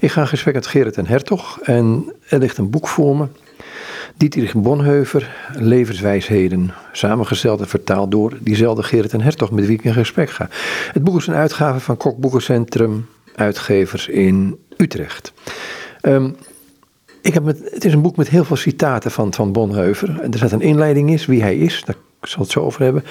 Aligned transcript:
Ik 0.00 0.10
ga 0.10 0.20
in 0.20 0.26
gesprek 0.26 0.54
met 0.54 0.66
Gerrit 0.66 0.96
en 0.96 1.06
Hertog 1.06 1.60
en 1.62 2.12
er 2.28 2.38
ligt 2.38 2.58
een 2.58 2.70
boek 2.70 2.88
voor 2.88 3.16
me. 3.16 3.26
Dietrich 4.16 4.54
Bonheuver, 4.54 5.34
Levenswijsheden, 5.52 6.74
samengesteld 6.92 7.60
en 7.60 7.68
vertaald 7.68 8.10
door 8.10 8.38
diezelfde 8.40 8.82
Gerrit 8.82 9.12
en 9.12 9.20
Hertog 9.20 9.50
met 9.50 9.66
wie 9.66 9.78
ik 9.78 9.84
in 9.84 9.92
gesprek 9.92 10.30
ga. 10.30 10.48
Het 10.92 11.04
boek 11.04 11.16
is 11.16 11.26
een 11.26 11.34
uitgave 11.34 11.80
van 11.80 11.96
Kok 11.96 12.18
Boekencentrum, 12.18 13.06
uitgevers 13.34 14.08
in 14.08 14.58
Utrecht. 14.76 15.32
Um, 16.02 16.36
ik 17.22 17.34
heb 17.34 17.44
met, 17.44 17.60
het 17.70 17.84
is 17.84 17.92
een 17.92 18.02
boek 18.02 18.16
met 18.16 18.28
heel 18.28 18.44
veel 18.44 18.56
citaten 18.56 19.10
van, 19.10 19.34
van 19.34 19.52
Bonheuver. 19.52 20.20
Er 20.20 20.36
staat 20.36 20.52
een 20.52 20.60
inleiding 20.60 21.10
is, 21.10 21.26
wie 21.26 21.42
hij 21.42 21.56
is, 21.58 21.82
daar 21.84 21.96
zal 22.22 22.42
het 22.42 22.50
zo 22.50 22.60
over 22.60 22.82
hebben. 22.82 23.04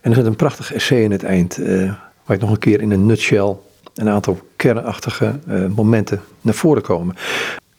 En 0.00 0.10
er 0.10 0.16
zit 0.16 0.26
een 0.26 0.36
prachtig 0.36 0.72
essay 0.72 1.02
in 1.02 1.10
het 1.10 1.22
eind, 1.22 1.58
uh, 1.58 1.92
waar 2.24 2.36
ik 2.36 2.42
nog 2.42 2.50
een 2.50 2.58
keer 2.58 2.80
in 2.80 2.90
een 2.90 3.06
nutshell 3.06 3.56
een 3.94 4.08
aantal 4.08 4.38
kernachtige 4.62 5.38
uh, 5.48 5.66
momenten 5.74 6.20
naar 6.40 6.54
voren 6.54 6.82
komen. 6.82 7.14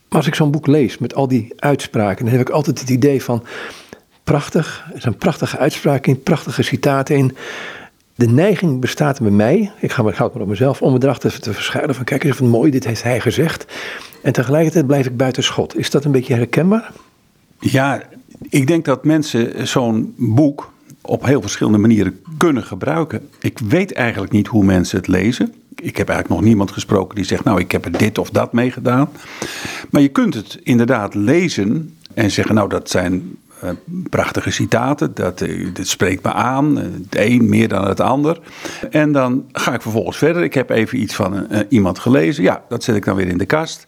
Maar 0.09 0.17
als 0.17 0.27
ik 0.27 0.35
zo'n 0.35 0.51
boek 0.51 0.67
lees 0.67 0.97
met 0.97 1.15
al 1.15 1.27
die 1.27 1.53
uitspraken, 1.55 2.25
dan 2.25 2.33
heb 2.33 2.47
ik 2.47 2.49
altijd 2.49 2.79
het 2.79 2.89
idee 2.89 3.23
van 3.23 3.43
prachtig, 4.23 4.85
er 4.93 5.01
zijn 5.01 5.17
prachtige 5.17 5.57
uitspraken 5.57 6.13
in, 6.13 6.23
prachtige 6.23 6.63
citaten 6.63 7.15
in. 7.15 7.35
De 8.15 8.27
neiging 8.27 8.79
bestaat 8.79 9.21
bij 9.21 9.31
mij, 9.31 9.71
ik 9.79 9.91
ga 9.91 10.05
het 10.05 10.17
maar 10.17 10.41
op 10.41 10.47
mezelf, 10.47 10.81
om 10.81 10.95
erachter 10.95 11.39
te 11.39 11.53
verschuilen 11.53 11.95
van 11.95 12.03
kijk 12.03 12.23
eens 12.23 12.37
wat 12.37 12.49
mooi, 12.49 12.71
dit 12.71 12.85
heeft 12.85 13.03
hij 13.03 13.19
gezegd. 13.19 13.65
En 14.21 14.33
tegelijkertijd 14.33 14.87
blijf 14.87 15.05
ik 15.05 15.17
buiten 15.17 15.43
schot. 15.43 15.77
Is 15.77 15.89
dat 15.89 16.05
een 16.05 16.11
beetje 16.11 16.33
herkenbaar? 16.33 16.91
Ja, 17.59 18.01
ik 18.49 18.67
denk 18.67 18.85
dat 18.85 19.03
mensen 19.03 19.67
zo'n 19.67 20.13
boek 20.17 20.73
op 21.01 21.25
heel 21.25 21.41
verschillende 21.41 21.77
manieren 21.77 22.19
kunnen 22.37 22.63
gebruiken. 22.63 23.29
Ik 23.39 23.59
weet 23.59 23.93
eigenlijk 23.93 24.33
niet 24.33 24.47
hoe 24.47 24.63
mensen 24.63 24.97
het 24.97 25.07
lezen. 25.07 25.53
Ik 25.83 25.97
heb 25.97 26.09
eigenlijk 26.09 26.39
nog 26.39 26.49
niemand 26.49 26.71
gesproken 26.71 27.15
die 27.15 27.25
zegt, 27.25 27.43
nou 27.43 27.59
ik 27.59 27.71
heb 27.71 27.85
er 27.85 27.97
dit 27.97 28.17
of 28.17 28.29
dat 28.29 28.53
mee 28.53 28.71
gedaan. 28.71 29.09
Maar 29.89 30.01
je 30.01 30.07
kunt 30.07 30.33
het 30.33 30.59
inderdaad 30.63 31.13
lezen 31.13 31.97
en 32.13 32.31
zeggen, 32.31 32.55
nou 32.55 32.69
dat 32.69 32.89
zijn 32.89 33.37
uh, 33.63 33.69
prachtige 34.09 34.51
citaten, 34.51 35.13
dat, 35.13 35.41
uh, 35.41 35.73
dit 35.73 35.87
spreekt 35.87 36.23
me 36.23 36.33
aan, 36.33 36.77
uh, 36.77 36.83
het 36.83 37.15
een 37.15 37.49
meer 37.49 37.67
dan 37.67 37.87
het 37.87 37.99
ander. 37.99 38.39
En 38.89 39.11
dan 39.11 39.45
ga 39.51 39.73
ik 39.73 39.81
vervolgens 39.81 40.17
verder. 40.17 40.43
Ik 40.43 40.53
heb 40.53 40.69
even 40.69 41.01
iets 41.01 41.15
van 41.15 41.47
iemand 41.69 41.99
gelezen, 41.99 42.43
ja, 42.43 42.63
dat 42.69 42.83
zet 42.83 42.95
ik 42.95 43.05
dan 43.05 43.15
weer 43.15 43.27
in 43.27 43.37
de 43.37 43.45
kast. 43.45 43.87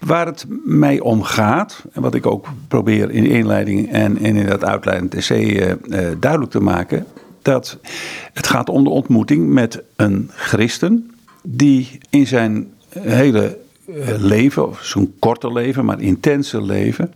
Waar 0.00 0.26
het 0.26 0.46
mij 0.64 1.00
om 1.00 1.22
gaat, 1.22 1.84
en 1.92 2.02
wat 2.02 2.14
ik 2.14 2.26
ook 2.26 2.46
probeer 2.68 3.10
in 3.10 3.22
de 3.22 3.28
inleiding 3.28 3.92
en, 3.92 4.18
en 4.18 4.36
in 4.36 4.46
dat 4.46 4.64
uitleidend 4.64 5.14
essay 5.14 5.76
duidelijk 6.18 6.50
te 6.50 6.60
maken, 6.60 7.06
dat 7.42 7.78
het 8.32 8.46
gaat 8.46 8.68
om 8.68 8.84
de 8.84 8.90
ontmoeting 8.90 9.48
met 9.48 9.82
een 9.96 10.30
christen 10.34 11.11
die 11.42 11.98
in 12.10 12.26
zijn 12.26 12.72
hele 12.88 13.58
eh, 13.86 14.14
leven, 14.18 14.68
of 14.68 14.84
zo'n 14.84 15.14
korte 15.18 15.52
leven, 15.52 15.84
maar 15.84 16.00
intense 16.00 16.62
leven, 16.62 17.12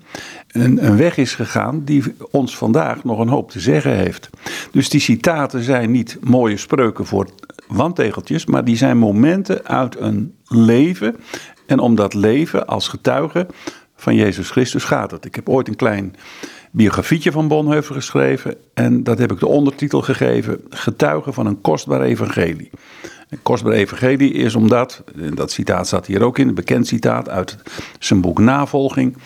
een, 0.48 0.86
een, 0.86 0.96
weg 0.96 1.16
is 1.16 1.34
gegaan 1.34 1.84
die 1.84 2.02
ons 2.30 2.56
vandaag 2.56 3.04
nog 3.04 3.18
een 3.18 3.28
hoop 3.28 3.50
te 3.50 3.60
zeggen 3.60 3.96
heeft. 3.96 4.30
Dus 4.70 4.88
die 4.88 5.00
citaten 5.00 5.62
zijn 5.62 5.90
niet 5.90 6.18
mooie 6.20 6.56
spreuken 6.56 7.06
voor 7.06 7.28
wandtegeltjes, 7.66 8.46
maar 8.46 8.64
die 8.64 8.76
zijn 8.76 8.98
momenten 8.98 9.64
uit 9.64 10.00
een 10.00 10.34
leven. 10.44 11.16
En 11.66 11.78
om 11.78 11.94
dat 11.94 12.14
leven 12.14 12.66
als 12.66 12.88
getuige 12.88 13.46
van 13.96 14.14
Jezus 14.14 14.50
Christus 14.50 14.84
gaat 14.84 15.10
het. 15.10 15.24
Ik 15.24 15.34
heb 15.34 15.48
ooit 15.48 15.68
een 15.68 15.76
klein 15.76 16.14
biografietje 16.70 17.32
van 17.32 17.48
Bonhoeffer 17.48 17.94
geschreven 17.94 18.54
en 18.74 19.02
dat 19.02 19.18
heb 19.18 19.32
ik 19.32 19.38
de 19.38 19.46
ondertitel 19.46 20.02
gegeven: 20.02 20.60
Getuigen 20.70 21.34
van 21.34 21.46
een 21.46 21.60
kostbaar 21.60 22.00
evangelie. 22.00 22.70
Kostbaar 23.42 23.72
evangelie 23.72 24.32
is 24.32 24.54
omdat, 24.54 25.02
en 25.20 25.34
dat 25.34 25.50
citaat 25.50 25.86
staat 25.86 26.06
hier 26.06 26.22
ook 26.22 26.38
in, 26.38 26.48
een 26.48 26.54
bekend 26.54 26.86
citaat 26.86 27.28
uit 27.28 27.56
zijn 27.98 28.20
boek 28.20 28.38
Navolging. 28.38 29.16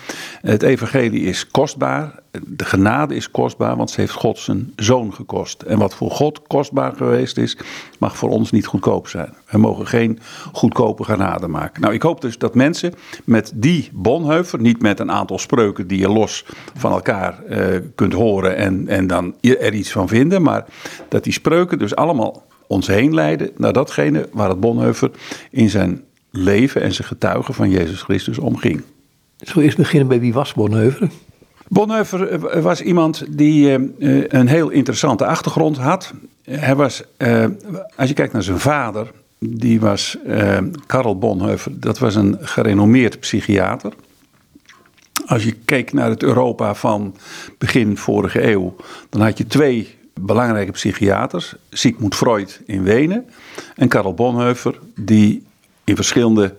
Het 0.41 0.63
evangelie 0.63 1.21
is 1.21 1.47
kostbaar, 1.47 2.19
de 2.47 2.65
genade 2.65 3.15
is 3.15 3.31
kostbaar, 3.31 3.75
want 3.75 3.89
ze 3.91 3.99
heeft 3.99 4.13
God 4.13 4.39
zijn 4.39 4.73
zoon 4.75 5.13
gekost. 5.13 5.61
En 5.61 5.77
wat 5.77 5.95
voor 5.95 6.11
God 6.11 6.41
kostbaar 6.47 6.93
geweest 6.95 7.37
is, 7.37 7.57
mag 7.99 8.17
voor 8.17 8.29
ons 8.29 8.51
niet 8.51 8.65
goedkoop 8.65 9.07
zijn. 9.07 9.33
We 9.49 9.57
mogen 9.57 9.87
geen 9.87 10.19
goedkope 10.51 11.03
genade 11.03 11.47
maken. 11.47 11.81
Nou, 11.81 11.93
ik 11.93 12.01
hoop 12.01 12.21
dus 12.21 12.37
dat 12.37 12.55
mensen 12.55 12.93
met 13.25 13.51
die 13.55 13.89
Bonheuver, 13.93 14.59
niet 14.59 14.81
met 14.81 14.99
een 14.99 15.11
aantal 15.11 15.39
spreuken 15.39 15.87
die 15.87 15.99
je 15.99 16.09
los 16.09 16.45
van 16.75 16.91
elkaar 16.91 17.39
uh, 17.49 17.57
kunt 17.95 18.13
horen 18.13 18.55
en, 18.55 18.87
en 18.87 19.07
dan 19.07 19.35
er 19.41 19.73
iets 19.73 19.91
van 19.91 20.07
vinden, 20.07 20.41
maar 20.41 20.65
dat 21.09 21.23
die 21.23 21.33
spreuken 21.33 21.79
dus 21.79 21.95
allemaal 21.95 22.43
ons 22.71 22.87
heen 22.87 23.13
leiden 23.13 23.49
naar 23.57 23.73
datgene 23.73 24.29
waar 24.31 24.49
het 24.49 24.59
Bonhoeffer 24.59 25.11
in 25.49 25.69
zijn 25.69 26.03
leven 26.29 26.81
en 26.81 26.93
zijn 26.93 27.07
getuigen 27.07 27.53
van 27.53 27.69
Jezus 27.69 28.01
Christus 28.01 28.37
omging. 28.37 28.81
Zo 29.37 29.59
eerst 29.59 29.77
beginnen 29.77 30.07
bij 30.07 30.19
wie 30.19 30.33
was 30.33 30.53
Bonhoeffer? 30.53 31.09
Bonhoeffer 31.67 32.29
eh, 32.29 32.61
was 32.61 32.81
iemand 32.81 33.25
die 33.29 33.79
uh, 33.79 34.23
een 34.27 34.47
heel 34.47 34.69
interessante 34.69 35.25
achtergrond 35.25 35.77
had. 35.77 36.13
Hij 36.43 36.75
was, 36.75 37.03
als 37.95 38.07
je 38.07 38.13
kijkt 38.13 38.33
naar 38.33 38.43
zijn 38.43 38.59
vader, 38.59 39.11
die 39.39 39.79
was 39.79 40.17
Karel 40.85 41.17
Bonhoeffer, 41.17 41.79
dat 41.79 41.99
was 41.99 42.15
een 42.15 42.37
gerenommeerd 42.41 43.19
psychiater. 43.19 43.93
Als 45.25 45.43
je 45.43 45.51
keek 45.51 45.93
naar 45.93 46.09
het 46.09 46.23
Europa 46.23 46.75
van 46.75 47.15
begin 47.57 47.97
vorige 47.97 48.51
eeuw, 48.51 48.75
dan 49.09 49.21
had 49.21 49.37
je 49.37 49.47
twee 49.47 49.99
belangrijke 50.13 50.71
psychiaters. 50.71 51.55
Sigmund 51.69 52.15
Freud 52.15 52.61
in 52.65 52.83
Wenen 52.83 53.25
en 53.75 53.87
Karl 53.87 54.13
Bonhoeffer, 54.13 54.79
die 54.95 55.43
in 55.83 55.95
verschillende 55.95 56.55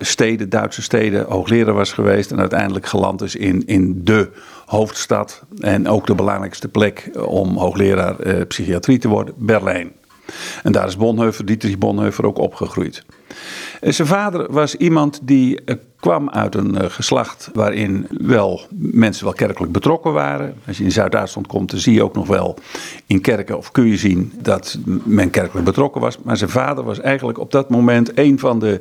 steden, 0.00 0.48
Duitse 0.48 0.82
steden, 0.82 1.26
hoogleraar 1.28 1.74
was 1.74 1.92
geweest. 1.92 2.30
En 2.30 2.38
uiteindelijk 2.40 2.86
geland 2.86 3.22
is 3.22 3.36
in, 3.36 3.66
in 3.66 4.04
de 4.04 4.30
hoofdstad. 4.66 5.42
En 5.58 5.88
ook 5.88 6.06
de 6.06 6.14
belangrijkste 6.14 6.68
plek 6.68 7.10
om 7.26 7.56
hoogleraar 7.56 8.20
eh, 8.20 8.46
psychiatrie 8.46 8.98
te 8.98 9.08
worden, 9.08 9.34
Berlijn. 9.36 9.92
En 10.62 10.72
daar 10.72 10.86
is 10.86 10.96
Bonhoeffer, 10.96 11.44
Dietrich 11.44 11.78
Bonhoeffer, 11.78 12.26
ook 12.26 12.38
opgegroeid. 12.38 13.04
Zijn 13.80 14.08
vader 14.08 14.52
was 14.52 14.76
iemand 14.76 15.20
die 15.22 15.64
eh, 15.64 15.76
kwam 16.00 16.30
uit 16.30 16.54
een 16.54 16.78
eh, 16.78 16.90
geslacht 16.90 17.50
waarin 17.52 18.06
wel 18.10 18.60
mensen 18.76 19.24
wel 19.24 19.32
kerkelijk 19.32 19.72
betrokken 19.72 20.12
waren. 20.12 20.54
Als 20.66 20.78
je 20.78 20.84
in 20.84 20.92
Zuid-Duitsland 20.92 21.46
komt, 21.46 21.70
dan 21.70 21.80
zie 21.80 21.94
je 21.94 22.02
ook 22.02 22.14
nog 22.14 22.26
wel 22.26 22.58
in 23.06 23.20
kerken, 23.20 23.56
of 23.56 23.70
kun 23.70 23.86
je 23.86 23.96
zien 23.96 24.32
dat 24.42 24.78
men 25.04 25.30
kerkelijk 25.30 25.66
betrokken 25.66 26.00
was. 26.00 26.18
Maar 26.22 26.36
zijn 26.36 26.50
vader 26.50 26.84
was 26.84 27.00
eigenlijk 27.00 27.38
op 27.38 27.50
dat 27.50 27.70
moment 27.70 28.18
een 28.18 28.38
van 28.38 28.58
de 28.58 28.80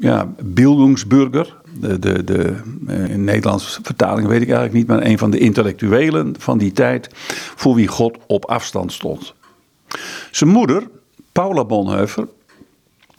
ja, 0.00 0.32
Bildungsburger. 0.44 1.56
De, 1.80 1.98
de, 1.98 2.24
de, 2.24 2.56
eh, 2.86 3.10
in 3.10 3.24
Nederlands 3.24 3.78
vertaling 3.82 4.28
weet 4.28 4.42
ik 4.42 4.48
eigenlijk 4.48 4.78
niet, 4.78 4.86
maar 4.86 5.02
een 5.02 5.18
van 5.18 5.30
de 5.30 5.38
intellectuelen 5.38 6.34
van 6.38 6.58
die 6.58 6.72
tijd 6.72 7.08
voor 7.54 7.74
wie 7.74 7.88
God 7.88 8.18
op 8.26 8.44
afstand 8.44 8.92
stond. 8.92 9.34
Zijn 10.30 10.50
moeder, 10.50 10.82
Paula 11.32 11.64
Bonhoeffer, 11.64 12.26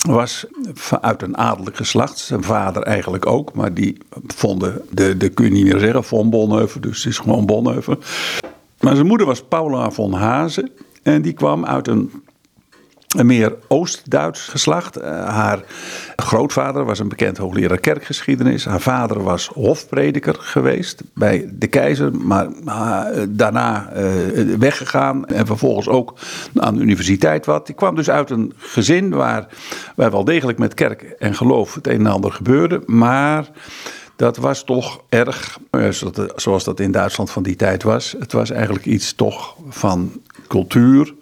was 0.06 0.46
uit 1.02 1.22
een 1.22 1.38
adellijk 1.38 1.76
geslacht. 1.76 2.18
Zijn 2.18 2.44
vader 2.44 2.84
eigenlijk 2.84 3.26
ook, 3.26 3.54
maar 3.54 3.74
die 3.74 3.98
vonden, 4.28 4.82
de, 4.92 5.18
de 5.18 5.30
kun 5.30 5.46
je 5.46 5.52
niet 5.52 5.66
meer 5.66 5.80
zeggen, 5.80 6.04
von 6.04 6.30
Bonhoeffer, 6.30 6.82
dus 6.82 7.04
het 7.04 7.14
is 7.14 7.20
gewoon 7.20 7.46
Bonhoeffer. 7.46 7.98
Maar 8.80 8.96
zijn 8.96 9.08
moeder 9.08 9.28
was 9.28 9.44
Paula 9.44 9.92
von 9.92 10.14
Hazen 10.14 10.72
en 11.04 11.22
die 11.22 11.34
kwam 11.34 11.66
uit 11.66 11.88
een 11.88 12.12
meer 13.26 13.56
Oost-Duits 13.68 14.48
geslacht. 14.48 14.98
Uh, 14.98 15.04
haar 15.30 15.64
grootvader 16.16 16.86
was 16.86 17.00
een 17.00 17.08
bekend 17.08 17.38
hoogleraar 17.38 17.78
kerkgeschiedenis. 17.78 18.66
Haar 18.66 18.82
vader 18.82 19.24
was 19.24 19.48
hofprediker 19.48 20.36
geweest 20.40 21.04
bij 21.14 21.50
de 21.54 21.68
keizer, 21.68 22.16
maar 22.16 22.48
uh, 22.66 23.02
daarna 23.30 23.90
uh, 23.96 24.56
weggegaan 24.58 25.26
en 25.26 25.46
vervolgens 25.46 25.88
ook 25.88 26.14
aan 26.56 26.76
de 26.76 26.82
universiteit 26.82 27.46
wat. 27.46 27.66
Die 27.66 27.76
kwam 27.76 27.96
dus 27.96 28.10
uit 28.10 28.30
een 28.30 28.54
gezin 28.58 29.10
waar, 29.10 29.48
waar 29.96 30.12
wel 30.12 30.24
degelijk 30.24 30.58
met 30.58 30.74
kerk 30.74 31.02
en 31.02 31.36
geloof 31.36 31.74
het 31.74 31.88
een 31.88 32.00
en 32.00 32.08
ander 32.08 32.32
gebeurde, 32.32 32.82
maar 32.86 33.50
dat 34.16 34.38
was 34.38 34.64
toch 34.64 35.02
erg, 35.10 35.60
zoals 36.36 36.64
dat 36.64 36.80
in 36.80 36.92
Duitsland 36.92 37.32
van 37.32 37.44
die 37.44 37.56
tijd 37.56 37.84
was. 37.84 38.16
Het 38.20 38.32
was 38.32 38.50
eigenlijk 38.50 38.86
iets 38.86 39.14
toch 39.14 39.56
van 39.70 40.12
cultuur, 40.48 41.14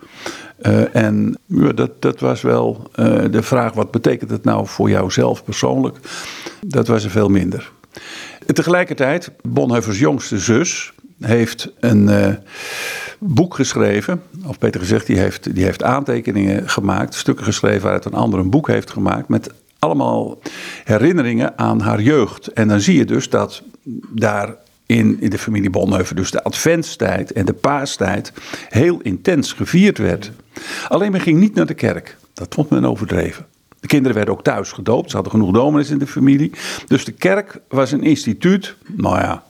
uh, 0.62 0.96
en 0.96 1.38
ja, 1.46 1.72
dat, 1.72 2.02
dat 2.02 2.19
was 2.19 2.42
wel 2.42 2.90
uh, 2.96 3.24
de 3.31 3.44
vraag: 3.44 3.74
wat 3.74 3.92
betekent 3.92 4.30
het 4.30 4.44
nou 4.44 4.68
voor 4.68 4.90
jouzelf 4.90 5.44
persoonlijk? 5.44 5.98
Dat 6.62 6.88
was 6.88 7.04
er 7.04 7.10
veel 7.10 7.30
minder. 7.30 7.72
Tegelijkertijd, 8.46 9.31
Bonhoeffers 9.42 10.00
jongste 10.00 10.40
zus 10.40 10.94
heeft 11.19 11.72
een 11.80 12.07
uh, 12.07 12.28
boek 13.19 13.54
geschreven. 13.56 14.22
Of 14.46 14.60
beter 14.60 14.80
gezegd, 14.80 15.07
die 15.07 15.18
heeft, 15.18 15.56
die 15.56 15.63
heeft 15.63 15.84
aantekeningen 15.84 16.69
gemaakt, 16.69 17.16
stukken 17.16 17.46
geschreven 17.46 17.90
uit 17.90 18.06
een 18.06 18.13
ander 18.13 18.40
een 18.40 18.50
boek 18.50 18.68
heeft 18.68 18.92
gemaakt. 18.92 19.28
Met 19.28 19.54
allemaal 19.80 20.40
herinneringen 20.84 21.57
aan 21.57 21.80
haar 21.80 22.02
jeugd. 22.02 22.48
En 22.48 22.68
dan 22.68 22.80
zie 22.80 22.98
je 22.98 23.06
dus 23.06 23.30
dat 23.30 23.63
daar 24.10 24.56
in, 24.85 25.17
in 25.21 25.29
de 25.29 25.37
familie 25.37 25.69
Bonhoeffer 25.69 26.15
dus 26.15 26.31
de 26.31 26.43
adventstijd 26.43 27.31
en 27.31 27.45
de 27.45 27.53
paastijd 27.53 28.33
heel 28.69 28.99
intens 29.01 29.53
gevierd 29.53 29.97
werd. 29.97 30.31
Alleen 30.87 31.11
men 31.11 31.21
ging 31.21 31.39
niet 31.39 31.55
naar 31.55 31.65
de 31.65 31.73
kerk. 31.73 32.17
Dat 32.33 32.53
vond 32.53 32.69
men 32.69 32.85
overdreven. 32.85 33.45
De 33.79 33.87
kinderen 33.87 34.15
werden 34.15 34.33
ook 34.33 34.43
thuis 34.43 34.71
gedoopt. 34.71 35.09
Ze 35.09 35.15
hadden 35.15 35.33
genoeg 35.33 35.53
dominees 35.53 35.89
in 35.89 35.97
de 35.97 36.07
familie. 36.07 36.51
Dus 36.87 37.05
de 37.05 37.11
kerk 37.11 37.59
was 37.67 37.91
een 37.91 38.03
instituut. 38.03 38.75
Nou 38.95 39.17
ja, 39.17 39.43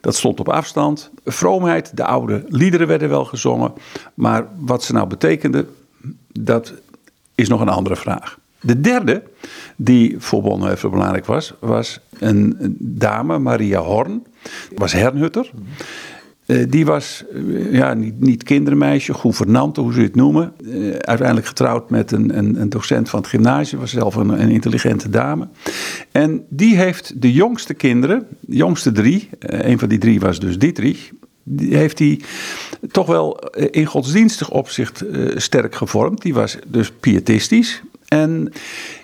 dat 0.00 0.14
stond 0.14 0.40
op 0.40 0.48
afstand. 0.48 1.10
Vroomheid, 1.24 1.96
de 1.96 2.04
oude 2.04 2.44
liederen 2.48 2.86
werden 2.86 3.08
wel 3.08 3.24
gezongen. 3.24 3.72
Maar 4.14 4.46
wat 4.58 4.84
ze 4.84 4.92
nou 4.92 5.06
betekenden, 5.06 5.68
dat 6.32 6.72
is 7.34 7.48
nog 7.48 7.60
een 7.60 7.68
andere 7.68 7.96
vraag. 7.96 8.38
De 8.62 8.80
derde, 8.80 9.22
die 9.76 10.14
voor 10.18 10.42
Bonhoeffer 10.42 10.90
belangrijk 10.90 11.26
was, 11.26 11.54
was 11.60 12.00
een 12.18 12.56
dame, 12.78 13.38
Maria 13.38 13.80
Horn. 13.80 14.22
Was 14.74 14.92
hernhutter. 14.92 15.50
Uh, 16.46 16.64
die 16.68 16.84
was 16.84 17.24
uh, 17.34 17.72
ja, 17.72 17.94
niet, 17.94 18.20
niet 18.20 18.42
kindermeisje, 18.42 19.14
gouvernante, 19.14 19.80
hoe 19.80 19.92
ze 19.92 20.00
het 20.00 20.14
noemen. 20.14 20.52
Uh, 20.60 20.90
uiteindelijk 20.90 21.46
getrouwd 21.46 21.90
met 21.90 22.12
een, 22.12 22.38
een, 22.38 22.60
een, 22.60 22.68
docent 22.68 23.08
van 23.08 23.20
het 23.20 23.28
gymnasium, 23.28 23.80
was 23.80 23.90
zelf 23.90 24.14
een, 24.14 24.28
een, 24.28 24.50
intelligente 24.50 25.10
dame. 25.10 25.48
En 26.12 26.44
die 26.48 26.76
heeft 26.76 27.22
de 27.22 27.32
jongste 27.32 27.74
kinderen, 27.74 28.26
de 28.40 28.56
jongste 28.56 28.92
drie, 28.92 29.28
een 29.38 29.78
van 29.78 29.88
die 29.88 29.98
drie 29.98 30.20
was 30.20 30.40
dus 30.40 30.58
Dietrich, 30.58 31.10
die 31.42 31.76
heeft 31.76 31.98
hij 31.98 32.20
toch 32.90 33.06
wel 33.06 33.36
in 33.70 33.86
godsdienstig 33.86 34.50
opzicht 34.50 35.04
sterk 35.34 35.74
gevormd. 35.74 36.22
Die 36.22 36.34
was 36.34 36.58
dus 36.66 36.92
pietistisch. 37.00 37.82
En 38.12 38.52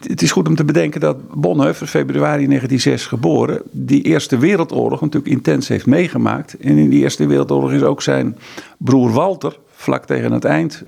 het 0.00 0.22
is 0.22 0.30
goed 0.30 0.48
om 0.48 0.54
te 0.54 0.64
bedenken 0.64 1.00
dat 1.00 1.16
Bonhoeffer, 1.34 1.86
februari 1.86 2.46
1906 2.46 3.06
geboren, 3.06 3.62
die 3.70 4.02
Eerste 4.02 4.38
Wereldoorlog 4.38 5.00
natuurlijk 5.00 5.32
intens 5.32 5.68
heeft 5.68 5.86
meegemaakt. 5.86 6.56
En 6.58 6.76
in 6.76 6.88
die 6.88 7.02
Eerste 7.02 7.26
Wereldoorlog 7.26 7.72
is 7.72 7.82
ook 7.82 8.02
zijn 8.02 8.36
broer 8.78 9.12
Walter, 9.12 9.58
vlak 9.70 10.06
tegen 10.06 10.32
het 10.32 10.44
eind, 10.44 10.82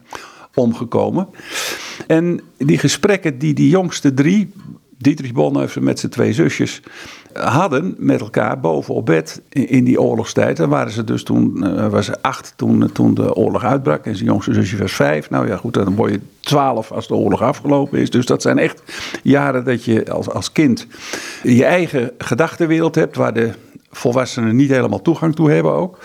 omgekomen. 0.54 1.28
En 2.06 2.40
die 2.56 2.78
gesprekken 2.78 3.38
die 3.38 3.54
die 3.54 3.68
jongste 3.68 4.14
drie, 4.14 4.52
Dietrich 4.98 5.32
Bonhoeffer 5.32 5.82
met 5.82 5.98
zijn 5.98 6.12
twee 6.12 6.32
zusjes, 6.32 6.82
hadden 7.32 7.94
met 7.98 8.20
elkaar 8.20 8.60
boven 8.60 8.94
op 8.94 9.06
bed 9.06 9.42
in, 9.48 9.84
die 9.84 10.00
oorlogstijd. 10.00 10.56
Dan 10.56 10.68
waren 10.68 10.92
ze 10.92 11.04
dus 11.04 11.22
toen, 11.22 11.56
uh, 11.56 11.86
was 11.86 12.06
ze 12.06 12.16
acht 12.20 12.52
toen, 12.56 12.92
toen 12.92 13.14
de 13.14 13.34
oorlog 13.34 13.64
uitbrak 13.64 14.04
en 14.06 14.16
zijn 14.16 14.28
jongste 14.28 14.52
zusje 14.54 14.76
was 14.76 14.92
vijf. 14.92 15.30
Nou 15.30 15.48
ja, 15.48 15.56
goed, 15.56 15.74
dan 15.74 15.94
word 15.94 16.12
je 16.12 16.20
twaalf 16.40 16.92
als 16.92 17.08
de 17.08 17.14
oorlog 17.14 17.42
afgelopen 17.42 17.98
is. 17.98 18.10
Dus 18.10 18.26
dat 18.26 18.42
zijn 18.42 18.58
echt 18.58 18.82
jaren 19.22 19.64
dat 19.64 19.84
je 19.84 20.12
als, 20.12 20.30
als 20.30 20.52
kind 20.52 20.86
je 21.42 21.64
eigen 21.64 22.10
gedachtenwereld 22.18 22.94
hebt, 22.94 23.16
waar 23.16 23.34
de 23.34 23.50
volwassenen 23.90 24.56
niet 24.56 24.70
helemaal 24.70 25.02
toegang 25.02 25.34
toe 25.34 25.50
hebben 25.50 25.72
ook. 25.72 25.98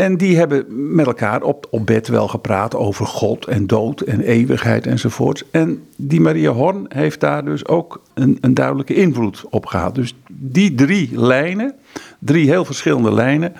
En 0.00 0.16
die 0.16 0.36
hebben 0.36 0.94
met 0.94 1.06
elkaar 1.06 1.42
op, 1.42 1.66
op 1.70 1.86
bed 1.86 2.08
wel 2.08 2.28
gepraat 2.28 2.74
over 2.74 3.06
God 3.06 3.46
en 3.46 3.66
dood 3.66 4.00
en 4.00 4.20
eeuwigheid 4.20 4.86
enzovoort. 4.86 5.44
En 5.50 5.82
die 5.96 6.20
Maria 6.20 6.50
Horn 6.50 6.84
heeft 6.88 7.20
daar 7.20 7.44
dus 7.44 7.66
ook 7.66 8.02
een, 8.14 8.38
een 8.40 8.54
duidelijke 8.54 8.94
invloed 8.94 9.44
op 9.50 9.66
gehad. 9.66 9.94
Dus 9.94 10.14
die 10.28 10.74
drie 10.74 11.20
lijnen, 11.20 11.74
drie 12.18 12.48
heel 12.48 12.64
verschillende 12.64 13.12
lijnen, 13.12 13.52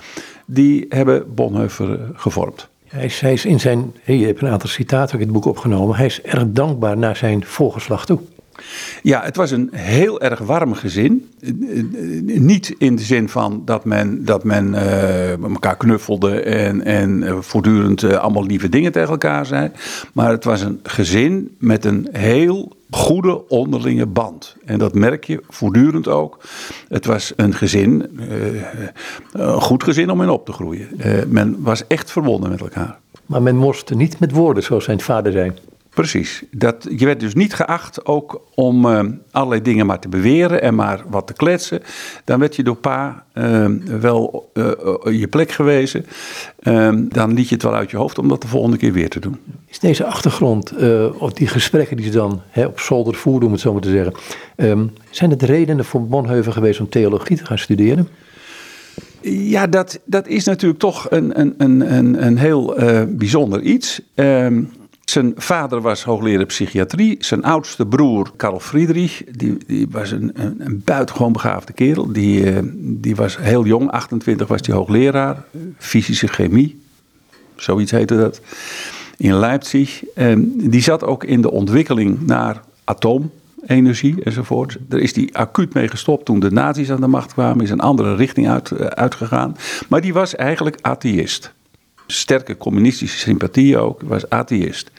die 0.46 0.86
hebben 0.88 1.34
Bonhoeffer 1.34 2.00
eh, 2.00 2.06
gevormd. 2.14 2.68
Hij 2.86 3.32
is, 3.32 3.44
in 3.44 3.60
zijn, 3.60 3.94
je 4.04 4.26
hebt 4.26 4.42
een 4.42 4.48
aantal 4.48 4.68
citaten 4.68 5.18
in 5.18 5.24
het 5.24 5.32
boek 5.32 5.44
opgenomen, 5.44 5.96
hij 5.96 6.06
is 6.06 6.22
erg 6.22 6.44
dankbaar 6.46 6.96
naar 6.96 7.16
zijn 7.16 7.44
voorgeslag 7.44 8.06
toe. 8.06 8.20
Ja, 9.02 9.22
het 9.22 9.36
was 9.36 9.50
een 9.50 9.68
heel 9.72 10.20
erg 10.20 10.38
warm 10.38 10.74
gezin. 10.74 11.30
Niet 12.24 12.74
in 12.78 12.96
de 12.96 13.02
zin 13.02 13.28
van 13.28 13.62
dat 13.64 13.84
men, 13.84 14.24
dat 14.24 14.44
men 14.44 14.72
uh, 14.72 15.42
elkaar 15.42 15.76
knuffelde 15.76 16.40
en, 16.40 16.84
en 16.84 17.22
uh, 17.22 17.36
voortdurend 17.40 18.02
uh, 18.02 18.16
allemaal 18.16 18.46
lieve 18.46 18.68
dingen 18.68 18.92
tegen 18.92 19.08
elkaar 19.08 19.46
zei. 19.46 19.70
Maar 20.12 20.30
het 20.30 20.44
was 20.44 20.60
een 20.60 20.80
gezin 20.82 21.56
met 21.58 21.84
een 21.84 22.08
heel 22.12 22.72
goede 22.90 23.48
onderlinge 23.48 24.06
band. 24.06 24.56
En 24.64 24.78
dat 24.78 24.94
merk 24.94 25.24
je 25.24 25.42
voortdurend 25.48 26.08
ook. 26.08 26.42
Het 26.88 27.06
was 27.06 27.32
een 27.36 27.54
gezin, 27.54 28.20
een 29.32 29.60
goed 29.60 29.84
gezin 29.84 30.10
om 30.10 30.22
in 30.22 30.28
op 30.28 30.46
te 30.46 30.52
groeien. 30.52 30.88
men 31.28 31.56
was 31.62 31.86
echt 31.86 32.10
verbonden 32.10 32.50
met 32.50 32.60
elkaar. 32.60 32.98
Maar 33.26 33.42
men 33.42 33.56
morste 33.56 33.94
niet 33.94 34.18
met 34.18 34.32
woorden 34.32 34.62
zoals 34.62 34.84
zijn 34.84 35.00
vader 35.00 35.32
zei. 35.32 35.52
Precies. 35.90 36.42
Dat, 36.50 36.86
je 36.96 37.04
werd 37.04 37.20
dus 37.20 37.34
niet 37.34 37.54
geacht 37.54 38.06
ook 38.06 38.42
om 38.54 38.86
uh, 38.86 39.00
allerlei 39.30 39.62
dingen 39.62 39.86
maar 39.86 39.98
te 39.98 40.08
beweren 40.08 40.62
en 40.62 40.74
maar 40.74 41.02
wat 41.08 41.26
te 41.26 41.32
kletsen. 41.32 41.82
Dan 42.24 42.38
werd 42.38 42.56
je 42.56 42.62
door 42.62 42.76
pa 42.76 43.24
uh, 43.34 43.66
wel 44.00 44.50
uh, 44.54 45.20
je 45.20 45.28
plek 45.28 45.50
gewezen. 45.50 46.06
Ehm, 46.58 47.08
dan 47.08 47.34
liet 47.34 47.48
je 47.48 47.54
het 47.54 47.64
wel 47.64 47.74
uit 47.74 47.90
je 47.90 47.96
hoofd 47.96 48.18
om 48.18 48.28
dat 48.28 48.42
de 48.42 48.48
volgende 48.48 48.76
keer 48.76 48.92
weer 48.92 49.08
te 49.08 49.20
doen. 49.20 49.36
Is 49.66 49.78
deze 49.78 50.04
achtergrond, 50.04 50.72
of 51.18 51.32
die 51.32 51.46
gesprekken 51.46 51.96
die 51.96 52.06
ze 52.06 52.12
dan 52.12 52.42
hè, 52.48 52.66
op 52.66 52.80
zolder 52.80 53.14
voerden, 53.14 53.46
om 53.46 53.52
het 53.52 53.62
zo 53.62 53.72
maar 53.72 53.82
te 53.82 53.90
zeggen, 53.90 54.14
ehm, 54.56 54.86
zijn 55.10 55.30
het 55.30 55.42
redenen 55.42 55.84
voor 55.84 56.06
Bonheuven 56.06 56.52
geweest 56.52 56.80
om 56.80 56.88
theologie 56.88 57.36
te 57.36 57.46
gaan 57.46 57.58
studeren? 57.58 58.08
Ja, 59.22 59.66
dat, 59.66 60.00
dat 60.04 60.28
is 60.28 60.44
natuurlijk 60.44 60.80
toch 60.80 61.06
een, 61.10 61.40
een, 61.40 61.54
een, 61.58 62.26
een 62.26 62.38
heel 62.38 62.74
bijzonder 63.08 63.60
iets. 63.60 64.00
Ehm, 64.14 64.62
zijn 65.10 65.32
vader 65.36 65.80
was 65.80 66.04
hoogleraar 66.04 66.46
psychiatrie. 66.46 67.16
Zijn 67.18 67.44
oudste 67.44 67.86
broer, 67.86 68.30
Karl 68.36 68.60
Friedrich, 68.60 69.22
die, 69.30 69.56
die 69.66 69.86
was 69.90 70.10
een, 70.10 70.30
een, 70.34 70.54
een, 70.58 70.82
buitengewoon 70.84 71.32
begaafde 71.32 71.72
kerel. 71.72 72.12
Die, 72.12 72.52
uh, 72.52 72.58
die 72.74 73.16
was 73.16 73.38
heel 73.38 73.64
jong, 73.64 73.90
28 73.90 74.48
was 74.48 74.60
hij 74.62 74.74
hoogleraar, 74.74 75.44
fysische 75.78 76.26
chemie, 76.26 76.80
zoiets 77.56 77.90
heette 77.90 78.16
dat, 78.16 78.40
in 79.16 79.34
Leipzig. 79.34 80.02
Die 80.56 80.82
zat 80.82 81.04
ook 81.04 81.24
in 81.24 81.40
de 81.40 81.50
ontwikkeling 81.50 82.26
naar 82.26 82.60
atoomenergie 82.84 84.22
enzovoort. 84.24 84.78
Daar 84.88 85.00
is 85.00 85.14
hij 85.14 85.28
acuut 85.32 85.74
mee 85.74 85.88
gestopt 85.88 86.24
toen 86.24 86.40
de 86.40 86.50
nazi's 86.50 86.90
aan 86.90 87.00
de 87.00 87.06
macht 87.06 87.32
kwamen, 87.32 87.64
is 87.64 87.70
een 87.70 87.80
andere 87.80 88.14
richting 88.14 88.48
uit, 88.48 88.70
uh, 88.70 88.78
uitgegaan. 88.80 89.56
Maar 89.88 90.00
die 90.00 90.12
was 90.12 90.36
eigenlijk 90.36 90.78
atheïst 90.80 91.52
sterke 92.10 92.56
communistische 92.56 93.18
sympathie 93.18 93.78
ook, 93.78 94.02
was 94.02 94.28
atheïst. 94.28 94.90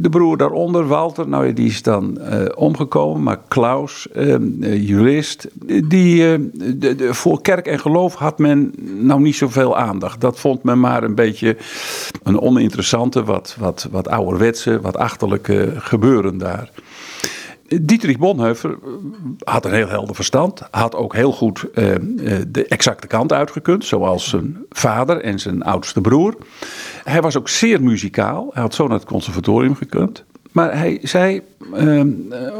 De 0.00 0.08
broer 0.08 0.36
daaronder, 0.36 0.86
Walter, 0.86 1.28
nou 1.28 1.52
die 1.52 1.68
is 1.68 1.82
dan 1.82 2.18
uh, 2.20 2.44
omgekomen, 2.54 3.22
maar 3.22 3.40
Klaus, 3.48 4.06
uh, 4.14 4.36
jurist, 4.88 5.48
die, 5.88 6.38
uh, 6.38 6.48
de, 6.52 6.94
de, 6.94 7.14
voor 7.14 7.42
kerk 7.42 7.66
en 7.66 7.80
geloof 7.80 8.14
had 8.14 8.38
men 8.38 8.72
nou 8.80 9.20
niet 9.20 9.36
zoveel 9.36 9.76
aandacht. 9.76 10.20
Dat 10.20 10.38
vond 10.38 10.62
men 10.62 10.80
maar 10.80 11.02
een 11.02 11.14
beetje 11.14 11.56
een 12.22 12.40
oninteressante, 12.40 13.24
wat, 13.24 13.56
wat, 13.58 13.88
wat 13.90 14.08
ouderwetse, 14.08 14.80
wat 14.80 14.96
achterlijke 14.96 15.72
gebeuren 15.76 16.38
daar. 16.38 16.70
Dietrich 17.80 18.18
Bonhoeffer 18.18 18.70
eh, 18.70 18.88
had 19.38 19.64
een 19.64 19.72
heel 19.72 19.88
helder 19.88 20.14
verstand. 20.14 20.62
Had 20.70 20.94
ook 20.94 21.14
heel 21.14 21.32
goed 21.32 21.64
uh, 21.74 21.94
de 22.48 22.66
exacte 22.68 23.06
kant 23.06 23.32
uitgekund. 23.32 23.84
Zoals 23.84 24.28
zijn 24.28 24.58
vader 24.70 25.20
en 25.20 25.38
zijn 25.38 25.62
oudste 25.62 26.00
broer. 26.00 26.36
Hij 27.04 27.20
was 27.22 27.36
ook 27.36 27.48
zeer 27.48 27.82
muzikaal. 27.82 28.50
Hij 28.52 28.62
had 28.62 28.74
zo 28.74 28.86
naar 28.86 28.98
het 28.98 29.06
conservatorium 29.06 29.74
gekund. 29.74 30.24
Maar 30.52 30.78
hij 30.78 30.98
zei, 31.02 31.40
uh, 31.74 32.02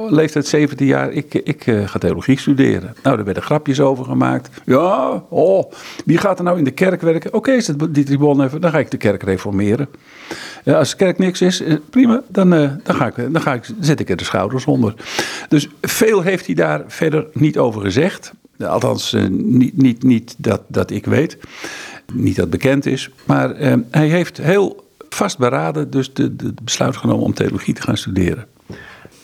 leeftijd 0.08 0.46
17 0.46 0.86
jaar, 0.86 1.12
ik, 1.12 1.34
ik 1.34 1.66
uh, 1.66 1.88
ga 1.88 1.98
theologie 1.98 2.38
studeren. 2.38 2.94
Nou, 3.02 3.18
er 3.18 3.24
werden 3.24 3.42
grapjes 3.42 3.80
over 3.80 4.04
gemaakt. 4.04 4.62
Ja, 4.64 5.22
oh, 5.28 5.72
wie 6.04 6.18
gaat 6.18 6.38
er 6.38 6.44
nou 6.44 6.58
in 6.58 6.64
de 6.64 6.70
kerk 6.70 7.00
werken? 7.00 7.28
Oké, 7.28 7.36
okay, 7.36 7.56
is 7.56 7.66
het 7.66 7.94
Dietrich 7.94 8.18
Bonhoeffer, 8.18 8.60
dan 8.60 8.70
ga 8.70 8.78
ik 8.78 8.90
de 8.90 8.96
kerk 8.96 9.22
reformeren. 9.22 9.88
Als 10.64 10.90
de 10.90 10.96
kerk 10.96 11.18
niks 11.18 11.40
is, 11.40 11.62
eh, 11.62 11.74
prima, 11.90 12.22
dan, 12.28 12.50
dan, 12.50 12.94
ga 12.94 13.06
ik, 13.06 13.14
dan 13.32 13.42
ga 13.42 13.54
ik, 13.54 13.64
zet 13.80 14.00
ik 14.00 14.10
er 14.10 14.16
de 14.16 14.24
schouders 14.24 14.64
onder. 14.64 14.94
Dus 15.48 15.68
veel 15.80 16.22
heeft 16.22 16.46
hij 16.46 16.54
daar 16.54 16.84
verder 16.86 17.26
niet 17.32 17.58
over 17.58 17.80
gezegd. 17.80 18.32
Althans, 18.58 19.16
niet, 19.30 19.76
niet, 19.76 20.02
niet 20.02 20.34
dat, 20.38 20.62
dat 20.68 20.90
ik 20.90 21.06
weet. 21.06 21.38
Niet 22.12 22.36
dat 22.36 22.50
bekend 22.50 22.86
is. 22.86 23.10
Maar 23.24 23.56
hij 23.90 24.08
heeft 24.08 24.36
heel 24.36 24.88
vastberaden 25.14 25.90
dus 25.90 26.12
de, 26.12 26.36
de, 26.36 26.54
besluit 26.62 26.96
genomen 26.96 27.24
om 27.24 27.34
theologie 27.34 27.74
te 27.74 27.82
gaan 27.82 27.96
studeren. 27.96 28.46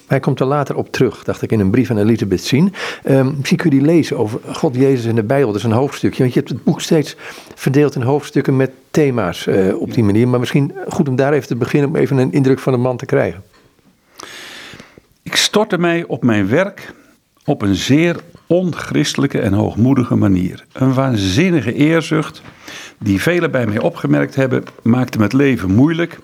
Hij 0.06 0.20
komt 0.20 0.40
er 0.40 0.46
later 0.46 0.76
op 0.76 0.92
terug, 0.92 1.24
dacht 1.24 1.42
ik, 1.42 1.52
in 1.52 1.60
een 1.60 1.70
brief 1.70 1.90
aan 1.90 1.98
Elisabeth 1.98 2.44
zien. 2.44 2.72
Um, 3.04 3.34
misschien 3.36 3.56
kun 3.58 3.70
je 3.70 3.76
die 3.76 3.86
lezen 3.86 4.18
over 4.18 4.40
God, 4.52 4.74
Jezus 4.74 5.04
in 5.04 5.14
de 5.14 5.22
Bijbel. 5.22 5.46
Dat 5.46 5.56
is 5.56 5.62
een 5.62 5.72
hoofdstukje. 5.72 6.22
Want 6.22 6.32
je 6.32 6.38
hebt 6.38 6.52
het 6.52 6.64
boek 6.64 6.80
steeds 6.80 7.16
verdeeld 7.54 7.94
in 7.94 8.02
hoofdstukken 8.02 8.56
met 8.56 8.70
thema's 8.90 9.46
uh, 9.46 9.80
op 9.80 9.94
die 9.94 10.04
manier. 10.04 10.28
Maar 10.28 10.40
misschien 10.40 10.72
goed 10.88 11.08
om 11.08 11.16
daar 11.16 11.32
even 11.32 11.48
te 11.48 11.56
beginnen, 11.56 11.88
om 11.88 11.96
even 11.96 12.18
een 12.18 12.32
indruk 12.32 12.58
van 12.58 12.72
de 12.72 12.78
man 12.78 12.96
te 12.96 13.06
krijgen. 13.06 13.42
Ik 15.22 15.36
stortte 15.36 15.78
mij 15.78 16.04
op 16.06 16.22
mijn 16.22 16.48
werk 16.48 16.92
op 17.44 17.62
een 17.62 17.74
zeer 17.74 18.16
onchristelijke 18.46 19.40
en 19.40 19.52
hoogmoedige 19.52 20.14
manier. 20.14 20.64
Een 20.72 20.94
waanzinnige 20.94 21.74
eerzucht 21.74 22.42
die 22.98 23.22
velen 23.22 23.50
bij 23.50 23.66
mij 23.66 23.78
opgemerkt 23.78 24.34
hebben, 24.34 24.64
maakte 24.82 25.22
het 25.22 25.32
leven 25.32 25.70
moeilijk 25.70 26.18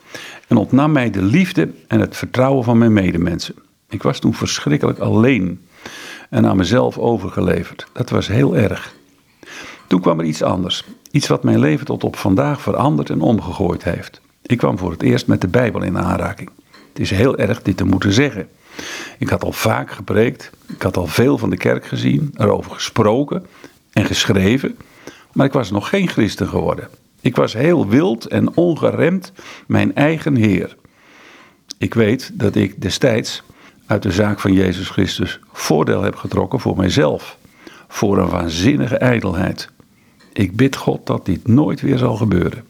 en 0.49 0.57
ontnam 0.57 0.93
mij 0.93 1.11
de 1.11 1.23
liefde 1.23 1.69
en 1.89 2.01
het 2.01 2.17
vertrouwen 2.17 2.65
van 2.65 2.79
mijn 2.79 2.93
medemensen. 2.93 3.55
Ik 3.89 4.03
was 4.03 4.19
toen 4.19 4.35
verschrikkelijk 4.35 4.99
alleen 4.99 5.61
en 6.31 6.47
aan 6.47 6.57
mezelf 6.57 6.99
overgeleverd. 6.99 7.87
Dat 7.93 8.11
was 8.11 8.29
heel 8.29 8.57
erg. 8.57 8.95
Toen 9.87 10.01
kwam 10.01 10.19
er 10.19 10.25
iets 10.25 10.43
anders. 10.43 10.85
Iets 11.11 11.29
wat 11.29 11.43
mijn 11.43 11.59
leven 11.59 11.87
tot 11.87 12.05
op 12.05 12.17
vandaag 12.17 12.61
veranderd 12.61 13.11
en 13.11 13.21
omgegooid 13.21 13.85
heeft. 13.85 14.21
Ik 14.43 14.59
kwam 14.59 14.79
voor 14.79 14.91
het 14.91 15.03
eerst 15.03 15.27
met 15.27 15.41
de 15.41 15.49
Bijbel 15.49 15.83
in 15.83 15.99
aanraking. 15.99 16.51
Het 16.89 17.01
is 17.01 17.11
heel 17.11 17.39
erg 17.39 17.63
dit 17.63 17.77
te 17.77 17.85
moeten 17.85 18.13
zeggen. 18.13 18.49
Ik 19.19 19.29
had 19.29 19.45
al 19.45 19.53
vaak 19.53 19.91
gepreekt. 19.91 20.51
Ik 20.69 20.83
had 20.83 20.97
al 20.97 21.07
veel 21.07 21.39
van 21.39 21.51
de 21.51 21.57
kerk 21.57 21.87
gezien, 21.87 22.31
erover 22.37 22.71
gesproken 22.71 23.47
en 23.93 24.05
geschreven. 24.05 24.77
Maar 25.33 25.47
ik 25.47 25.53
was 25.53 25.71
nog 25.71 25.89
geen 25.89 26.09
christen 26.09 26.49
geworden. 26.49 26.89
Ik 27.21 27.37
was 27.37 27.53
heel 27.53 27.89
wild 27.89 28.27
en 28.27 28.57
ongeremd 28.57 29.33
mijn 29.67 29.95
eigen 29.95 30.37
Heer. 30.37 30.77
Ik 31.79 31.95
weet 31.95 32.31
dat 32.35 32.55
ik 32.55 32.81
destijds 32.81 33.43
uit 33.87 34.03
de 34.03 34.13
zaak 34.13 34.41
van 34.41 34.53
Jezus 34.53 34.89
Christus 34.89 35.41
voordeel 35.53 36.03
heb 36.03 36.17
getrokken 36.17 36.61
voor 36.61 36.77
mijzelf. 36.77 37.39
Voor 37.89 38.19
een 38.19 38.29
waanzinnige 38.29 38.97
ijdelheid. 38.97 39.69
Ik 40.33 40.57
bid 40.57 40.77
God 40.77 41.07
dat 41.07 41.27
dit 41.27 41.47
nooit 41.47 41.81
weer 41.81 41.99
zal 41.99 42.17
gebeuren. 42.17 42.65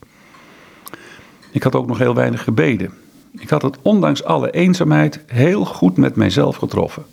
Ik 1.51 1.63
had 1.63 1.75
ook 1.75 1.87
nog 1.87 1.99
heel 1.99 2.15
weinig 2.15 2.45
gebeden. 2.45 3.02
Ik 3.39 3.49
had 3.49 3.63
het 3.63 3.79
ondanks 3.83 4.25
alle 4.25 4.51
eenzaamheid 4.51 5.21
heel 5.27 5.65
goed 5.65 5.97
met 5.97 6.17
mijzelf 6.17 6.57
getroffen. 6.57 7.05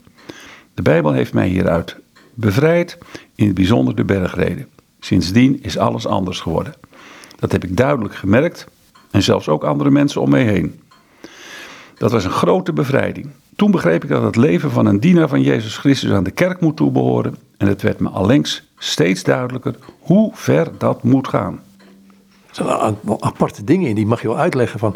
De 0.74 0.82
Bijbel 0.82 1.12
heeft 1.12 1.34
mij 1.34 1.48
hieruit 1.48 1.98
bevrijd, 2.34 2.98
in 3.36 3.46
het 3.46 3.56
bijzonder 3.56 3.96
de 3.96 4.04
bergreden. 4.04 4.68
Sindsdien 5.00 5.64
is 5.64 5.78
alles 5.78 6.08
anders 6.08 6.40
geworden. 6.40 6.74
Dat 7.40 7.52
heb 7.52 7.64
ik 7.64 7.78
duidelijk 7.78 8.16
gemerkt 8.16 8.68
en 9.12 9.24
zelfs 9.24 9.48
ook 9.48 9.64
andere 9.64 9.90
mensen 9.90 10.22
om 10.22 10.30
mij 10.30 10.44
heen. 10.44 10.82
Dat 11.98 12.12
was 12.12 12.24
een 12.24 12.32
grote 12.32 12.74
bevrijding. 12.74 13.30
Toen 13.56 13.72
begreep 13.72 14.04
ik 14.04 14.10
dat 14.10 14.24
het 14.24 14.36
leven 14.36 14.72
van 14.72 14.86
een 14.86 15.00
dienaar 15.00 15.30
van 15.30 15.42
Jezus 15.42 15.78
Christus 15.78 16.12
aan 16.12 16.24
de 16.24 16.32
kerk 16.32 16.60
moet 16.60 16.78
toebehoren. 16.78 17.36
En 17.58 17.68
het 17.68 17.82
werd 17.82 18.00
me 18.00 18.10
allengs 18.10 18.64
steeds 18.78 19.24
duidelijker 19.24 19.76
hoe 20.00 20.32
ver 20.34 20.72
dat 20.78 21.04
moet 21.04 21.28
gaan. 21.28 21.60
Er 22.50 22.56
zijn 22.56 22.98
aparte 23.20 23.64
dingen 23.64 23.90
in, 23.90 23.96
die 23.96 24.06
mag 24.06 24.22
je 24.22 24.28
wel 24.28 24.38
uitleggen 24.38 24.80
van 24.80 24.96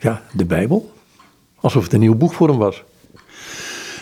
ja, 0.00 0.22
de 0.32 0.44
Bijbel. 0.44 0.92
Alsof 1.60 1.82
het 1.82 1.92
een 1.92 2.00
nieuw 2.00 2.14
boek 2.14 2.32
voor 2.32 2.48
hem 2.48 2.58
was. 2.58 2.84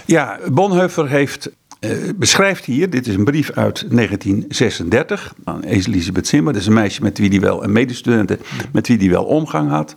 Ja, 0.06 0.38
Bonhoeffer 0.52 1.08
heeft, 1.08 1.50
eh, 1.80 1.90
beschrijft 2.16 2.64
hier, 2.64 2.90
dit 2.90 3.06
is 3.06 3.14
een 3.14 3.24
brief 3.24 3.50
uit 3.50 3.86
1936 3.90 5.34
aan 5.44 5.62
Elisabeth 5.62 6.26
Zimmer. 6.26 6.52
Dat 6.52 6.62
is 6.62 6.68
een 6.68 6.74
meisje 6.74 7.02
met 7.02 7.18
wie 7.18 7.28
hij 7.28 7.40
wel, 7.40 7.64
een 7.64 7.72
medestudente 7.72 8.38
met 8.72 8.88
wie 8.88 8.98
hij 8.98 9.10
wel 9.10 9.24
omgang 9.24 9.70
had. 9.70 9.94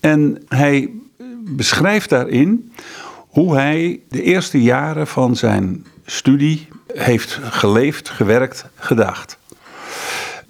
En 0.00 0.42
hij 0.48 0.90
beschrijft 1.44 2.08
daarin 2.08 2.72
hoe 3.28 3.54
hij 3.54 4.00
de 4.08 4.22
eerste 4.22 4.62
jaren 4.62 5.06
van 5.06 5.36
zijn 5.36 5.86
studie 6.04 6.68
heeft 6.94 7.38
geleefd, 7.42 8.08
gewerkt, 8.08 8.64
gedacht. 8.74 9.38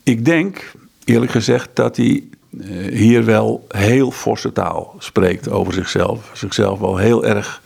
Ik 0.02 0.24
denk, 0.24 0.72
eerlijk 1.04 1.32
gezegd, 1.32 1.70
dat 1.74 1.96
hij 1.96 2.24
eh, 2.40 2.41
hier 2.90 3.24
wel 3.24 3.66
heel 3.68 4.10
forse 4.10 4.52
taal 4.52 4.94
spreekt 4.98 5.48
over 5.48 5.72
zichzelf. 5.72 6.30
Zichzelf 6.32 6.78
wel 6.78 6.96
heel 6.96 7.24
erg 7.24 7.62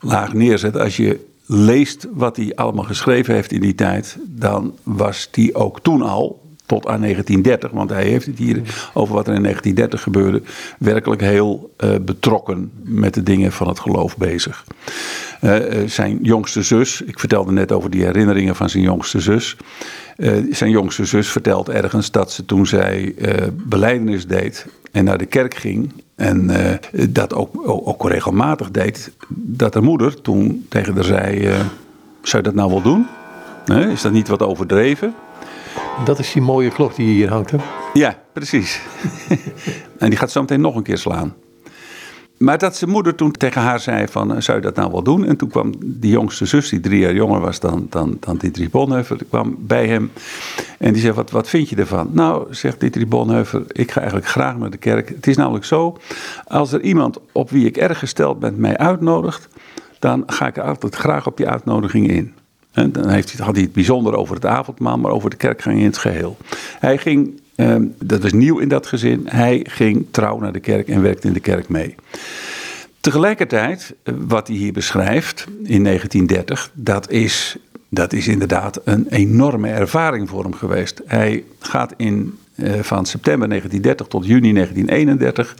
laag 0.00 0.32
neerzet. 0.32 0.78
Als 0.78 0.96
je 0.96 1.26
leest 1.46 2.06
wat 2.12 2.36
hij 2.36 2.52
allemaal 2.54 2.84
geschreven 2.84 3.34
heeft 3.34 3.52
in 3.52 3.60
die 3.60 3.74
tijd, 3.74 4.18
dan 4.26 4.78
was 4.82 5.28
hij 5.32 5.50
ook 5.54 5.80
toen 5.80 6.02
al, 6.02 6.45
tot 6.66 6.86
aan 6.86 7.00
1930, 7.00 7.70
want 7.70 7.90
hij 7.90 8.04
heeft 8.04 8.26
het 8.26 8.38
hier 8.38 8.62
over 8.94 9.14
wat 9.14 9.28
er 9.28 9.34
in 9.34 9.42
1930 9.42 10.02
gebeurde, 10.02 10.42
werkelijk 10.78 11.20
heel 11.20 11.74
uh, 11.84 11.90
betrokken 12.00 12.70
met 12.82 13.14
de 13.14 13.22
dingen 13.22 13.52
van 13.52 13.68
het 13.68 13.80
geloof 13.80 14.16
bezig. 14.16 14.64
Uh, 15.40 15.56
zijn 15.86 16.18
jongste 16.22 16.62
zus, 16.62 17.02
ik 17.02 17.18
vertelde 17.18 17.52
net 17.52 17.72
over 17.72 17.90
die 17.90 18.04
herinneringen 18.04 18.56
van 18.56 18.68
zijn 18.68 18.82
jongste 18.82 19.20
zus. 19.20 19.56
Zijn 20.50 20.70
jongste 20.70 21.04
zus 21.04 21.28
vertelt 21.28 21.68
ergens 21.68 22.10
dat 22.10 22.32
ze 22.32 22.44
toen 22.44 22.66
zij 22.66 23.14
beleidenis 23.52 24.26
deed 24.26 24.66
en 24.92 25.04
naar 25.04 25.18
de 25.18 25.26
kerk 25.26 25.54
ging 25.54 25.92
en 26.14 26.50
dat 27.08 27.34
ook, 27.34 27.68
ook, 27.68 28.08
regelmatig 28.08 28.70
deed, 28.70 29.12
dat 29.28 29.74
haar 29.74 29.82
moeder 29.82 30.20
toen 30.20 30.66
tegen 30.68 30.94
haar 30.94 31.04
zei, 31.04 31.40
zou 32.22 32.42
je 32.42 32.48
dat 32.48 32.54
nou 32.54 32.70
wel 32.70 32.82
doen? 32.82 33.06
is 33.92 34.02
dat 34.02 34.12
niet 34.12 34.28
wat 34.28 34.42
overdreven? 34.42 35.14
Dat 36.04 36.18
is 36.18 36.32
die 36.32 36.42
mooie 36.42 36.70
klok 36.70 36.96
die 36.96 37.06
hier 37.06 37.28
hangt, 37.28 37.50
hè? 37.50 37.58
Ja, 37.92 38.18
precies. 38.32 38.80
en 39.98 40.08
die 40.08 40.18
gaat 40.18 40.30
zo 40.30 40.40
meteen 40.40 40.60
nog 40.60 40.76
een 40.76 40.82
keer 40.82 40.98
slaan. 40.98 41.34
Maar 42.36 42.58
dat 42.58 42.76
zijn 42.76 42.90
moeder 42.90 43.14
toen 43.14 43.32
tegen 43.32 43.60
haar 43.60 43.80
zei 43.80 44.08
van, 44.08 44.34
eh, 44.34 44.40
zou 44.40 44.58
je 44.58 44.62
dat 44.62 44.74
nou 44.74 44.92
wel 44.92 45.02
doen? 45.02 45.26
En 45.26 45.36
toen 45.36 45.48
kwam 45.48 45.72
die 45.84 46.10
jongste 46.10 46.46
zus, 46.46 46.68
die 46.68 46.80
drie 46.80 47.00
jaar 47.00 47.14
jonger 47.14 47.40
was 47.40 47.60
dan, 47.60 47.86
dan, 47.90 48.16
dan 48.20 48.36
Dietrich 48.36 48.70
Bonhoeffer, 48.70 49.18
kwam 49.28 49.56
bij 49.58 49.86
hem. 49.86 50.12
En 50.78 50.92
die 50.92 51.02
zei, 51.02 51.12
wat, 51.12 51.30
wat 51.30 51.48
vind 51.48 51.68
je 51.68 51.76
ervan? 51.76 52.08
Nou, 52.12 52.54
zegt 52.54 52.80
Dietrich 52.80 53.08
Bonhoeffer, 53.08 53.62
ik 53.68 53.90
ga 53.90 54.00
eigenlijk 54.00 54.28
graag 54.30 54.56
naar 54.56 54.70
de 54.70 54.76
kerk. 54.76 55.08
Het 55.08 55.26
is 55.26 55.36
namelijk 55.36 55.64
zo, 55.64 55.96
als 56.46 56.72
er 56.72 56.80
iemand 56.80 57.18
op 57.32 57.50
wie 57.50 57.66
ik 57.66 57.76
erg 57.76 57.98
gesteld 57.98 58.38
ben 58.38 58.60
mij 58.60 58.76
uitnodigt, 58.76 59.48
dan 59.98 60.22
ga 60.26 60.46
ik 60.46 60.58
altijd 60.58 60.94
graag 60.94 61.26
op 61.26 61.36
die 61.36 61.48
uitnodiging 61.48 62.08
in. 62.08 62.34
En 62.76 62.92
dan 62.92 63.08
heeft 63.08 63.32
hij, 63.32 63.44
had 63.46 63.54
hij 63.54 63.64
het 63.64 63.72
bijzonder 63.72 64.14
over 64.14 64.34
het 64.34 64.46
avondmaal, 64.46 64.98
maar 64.98 65.10
over 65.10 65.30
de 65.30 65.36
kerkgang 65.36 65.78
in 65.78 65.84
het 65.84 65.98
geheel. 65.98 66.36
Hij 66.78 66.98
ging, 66.98 67.40
ehm, 67.54 67.84
dat 67.98 68.22
was 68.22 68.32
nieuw 68.32 68.58
in 68.58 68.68
dat 68.68 68.86
gezin, 68.86 69.22
hij 69.28 69.66
ging 69.68 70.06
trouw 70.10 70.38
naar 70.38 70.52
de 70.52 70.60
kerk 70.60 70.88
en 70.88 71.02
werkte 71.02 71.26
in 71.26 71.32
de 71.32 71.40
kerk 71.40 71.68
mee. 71.68 71.94
Tegelijkertijd, 73.00 73.94
eh, 74.02 74.14
wat 74.18 74.46
hij 74.46 74.56
hier 74.56 74.72
beschrijft 74.72 75.46
in 75.62 75.82
1930, 75.82 76.70
dat 76.74 77.10
is, 77.10 77.56
dat 77.88 78.12
is 78.12 78.28
inderdaad 78.28 78.80
een 78.84 79.06
enorme 79.08 79.68
ervaring 79.68 80.28
voor 80.28 80.42
hem 80.42 80.54
geweest. 80.54 81.02
Hij 81.06 81.44
gaat 81.58 81.94
in, 81.96 82.38
uh, 82.54 82.72
van 82.80 83.06
september 83.06 83.48
1930 83.48 84.06
tot 84.06 84.26
juni 84.26 84.52
1931 84.52 85.56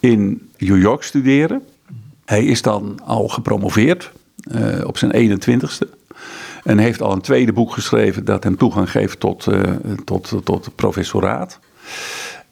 in 0.00 0.50
New 0.58 0.80
York 0.80 1.02
studeren. 1.02 1.62
Hij 2.24 2.44
is 2.44 2.62
dan 2.62 3.00
al 3.04 3.28
gepromoveerd 3.28 4.12
uh, 4.50 4.84
op 4.86 4.98
zijn 4.98 5.40
21ste. 5.40 6.01
En 6.62 6.78
heeft 6.78 7.02
al 7.02 7.12
een 7.12 7.20
tweede 7.20 7.52
boek 7.52 7.72
geschreven 7.72 8.24
dat 8.24 8.44
hem 8.44 8.56
toegang 8.56 8.90
geeft 8.90 9.20
tot, 9.20 9.46
uh, 9.46 9.60
tot, 10.04 10.34
tot 10.44 10.70
professoraat. 10.74 11.58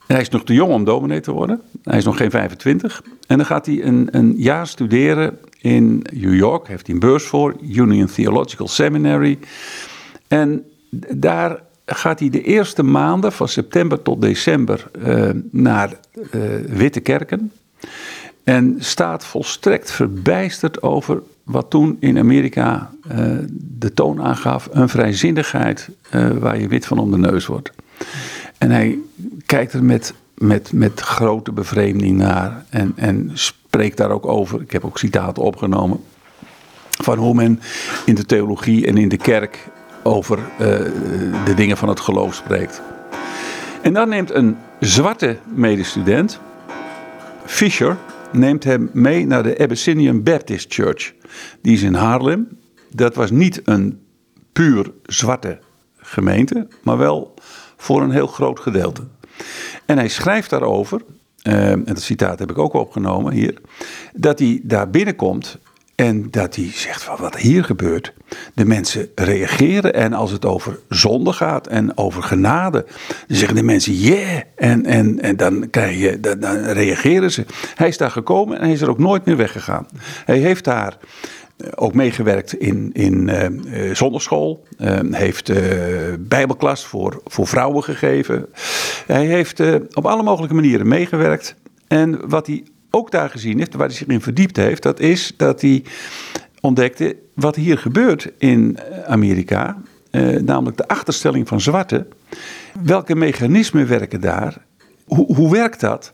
Hij 0.07 0.21
is 0.21 0.29
nog 0.29 0.45
te 0.45 0.55
jong 0.55 0.73
om 0.73 0.85
dominee 0.85 1.21
te 1.21 1.33
worden. 1.33 1.61
Hij 1.83 1.99
is 1.99 2.05
nog 2.05 2.17
geen 2.17 2.31
25. 2.31 3.03
En 3.27 3.37
dan 3.37 3.47
gaat 3.47 3.67
hij 3.67 3.83
een, 3.85 4.09
een 4.11 4.35
jaar 4.37 4.67
studeren 4.67 5.39
in 5.61 6.07
New 6.13 6.35
York. 6.35 6.69
Heeft 6.69 6.87
hij 6.87 6.95
een 6.95 7.01
beurs 7.01 7.25
voor. 7.25 7.57
Union 7.63 8.07
Theological 8.07 8.69
Seminary. 8.69 9.39
En 10.29 10.65
daar 11.11 11.63
gaat 11.87 12.19
hij 12.19 12.31
de 12.31 12.43
eerste 12.43 12.83
maanden 12.83 13.33
van 13.33 13.49
september 13.49 14.03
tot 14.03 14.21
december 14.21 14.91
uh, 15.07 15.31
naar 15.51 15.93
uh, 16.33 16.43
Witte 16.67 17.01
Kerken. 17.01 17.53
En 18.51 18.77
staat 18.79 19.25
volstrekt 19.25 19.91
verbijsterd 19.91 20.83
over 20.83 21.23
wat 21.43 21.71
toen 21.71 21.97
in 22.01 22.19
Amerika 22.19 22.91
uh, 23.13 23.17
de 23.55 23.95
toon 23.95 24.23
aangaf, 24.23 24.69
een 24.71 24.89
vrijzinnigheid 24.89 25.89
uh, 26.15 26.31
waar 26.31 26.61
je 26.61 26.69
wit 26.69 26.87
van 26.87 26.99
om 26.99 27.11
de 27.11 27.19
neus 27.19 27.47
wordt. 27.47 27.71
En 28.59 28.71
hij 28.71 28.99
kijkt 29.47 29.73
er 29.73 29.85
met, 29.85 30.15
met, 30.35 30.73
met 30.73 31.01
grote 31.01 31.53
bevreemding 31.53 32.17
naar 32.17 32.65
en, 32.69 32.93
en 32.97 33.31
spreekt 33.35 33.97
daar 33.97 34.11
ook 34.11 34.27
over. 34.27 34.61
Ik 34.61 34.71
heb 34.71 34.85
ook 34.85 34.99
citaten 34.99 35.43
opgenomen 35.43 36.01
van 36.91 37.19
hoe 37.19 37.35
men 37.35 37.61
in 38.05 38.15
de 38.15 38.27
theologie 38.27 38.87
en 38.87 38.97
in 38.97 39.09
de 39.09 39.17
kerk 39.17 39.69
over 40.03 40.39
uh, 40.39 40.67
de 41.45 41.55
dingen 41.57 41.77
van 41.77 41.89
het 41.89 42.01
geloof 42.01 42.35
spreekt. 42.35 42.83
En 43.83 43.93
dan 43.93 44.09
neemt 44.09 44.35
een 44.35 44.57
zwarte 44.81 45.37
medestudent, 45.55 46.41
Fisher, 47.45 47.97
neemt 48.33 48.65
hem 48.65 48.91
mee 48.93 49.27
naar 49.27 49.43
de 49.43 49.59
Abyssinian 49.59 50.23
Baptist 50.23 50.75
Church. 50.75 51.13
Die 51.63 51.73
is 51.73 51.83
in 51.83 51.95
Haarlem. 51.95 52.49
Dat 52.95 53.15
was 53.15 53.31
niet 53.31 53.61
een 53.65 54.01
puur 54.53 54.93
zwarte 55.07 55.59
gemeente, 55.97 56.69
maar 56.83 56.99
wel 56.99 57.35
voor 57.77 58.03
een 58.03 58.11
heel 58.11 58.27
groot 58.27 58.61
gedeelte. 58.61 59.03
En 59.87 59.99
hij 59.99 60.09
schrijft 60.09 60.51
daarover, 60.51 61.01
uh, 61.43 61.71
en 61.71 61.85
dat 61.85 62.01
citaat 62.01 62.39
heb 62.39 62.51
ik 62.51 62.59
ook 62.59 62.73
opgenomen 62.73 63.33
hier, 63.33 63.61
dat 64.13 64.39
hij 64.39 64.61
daar 64.63 64.91
binnenkomt 64.91 65.59
en 66.01 66.31
dat 66.31 66.57
hij 66.57 66.71
zegt 66.73 67.03
van 67.03 67.17
wat 67.19 67.37
hier 67.37 67.65
gebeurt. 67.65 68.13
De 68.55 68.65
mensen 68.65 69.09
reageren 69.15 69.95
en 69.95 70.13
als 70.13 70.31
het 70.31 70.45
over 70.45 70.79
zonde 70.89 71.33
gaat 71.33 71.67
en 71.67 71.97
over 71.97 72.23
genade, 72.23 72.87
dan 73.27 73.37
zeggen 73.37 73.57
de 73.57 73.63
mensen 73.63 73.95
yeah. 73.95 74.41
En, 74.57 74.87
en, 74.87 75.21
en 75.21 75.37
dan, 75.37 75.71
krijg 75.71 75.99
je, 75.99 76.21
dan, 76.21 76.57
reageren 76.57 77.33
ze. 77.33 77.45
Hij 77.75 77.89
is 77.89 77.97
daar 77.97 78.11
gekomen 78.11 78.57
en 78.57 78.63
hij 78.63 78.73
is 78.73 78.81
er 78.81 78.91
ook 78.91 78.99
nooit 78.99 79.25
meer 79.25 79.37
weggegaan. 79.37 79.87
Hij 80.25 80.39
heeft 80.39 80.65
daar 80.65 80.97
eh, 81.57 81.69
ook 81.75 81.95
meegewerkt 81.95 82.55
in, 82.55 82.91
in 82.93 83.29
uh, 83.29 83.95
zonderschool. 83.95 84.67
Uh, 84.79 84.99
heeft 85.11 85.53
bijbelklas 86.29 86.87
voor, 86.87 87.23
voor 87.25 87.47
vrouwen 87.47 87.83
gegeven. 87.83 88.47
Hij 89.07 89.27
heeft 89.27 89.61
op 89.95 90.07
alle 90.07 90.23
mogelijke 90.23 90.55
manieren 90.55 90.89
meegewerkt. 90.89 91.55
En 91.89 92.29
wat 92.29 92.47
hij 92.47 92.65
ook 92.91 93.11
daar 93.11 93.31
gezien 93.31 93.59
heeft, 93.59 93.75
waar 93.75 93.87
hij 93.87 93.97
zich 93.97 94.07
in 94.07 94.21
verdiept 94.21 94.57
heeft, 94.57 94.83
dat 94.83 95.01
is 95.01 95.33
dat 95.37 95.61
hij 95.61 95.85
ontdekte 96.61 97.17
wat 97.35 97.57
hier 97.57 97.79
gebeurt 97.79 98.31
in 98.39 98.79
Amerika, 99.07 99.77
eh, 100.11 100.37
namelijk 100.37 100.77
de 100.77 100.89
achterstelling 100.89 101.49
van 101.49 101.61
zwarte. 101.61 102.07
Welke 102.85 103.15
mechanismen 103.15 103.89
werken 103.89 104.21
daar? 104.21 104.65
Hoe, 105.05 105.35
hoe 105.35 105.51
werkt 105.51 105.81
dat? 105.81 106.13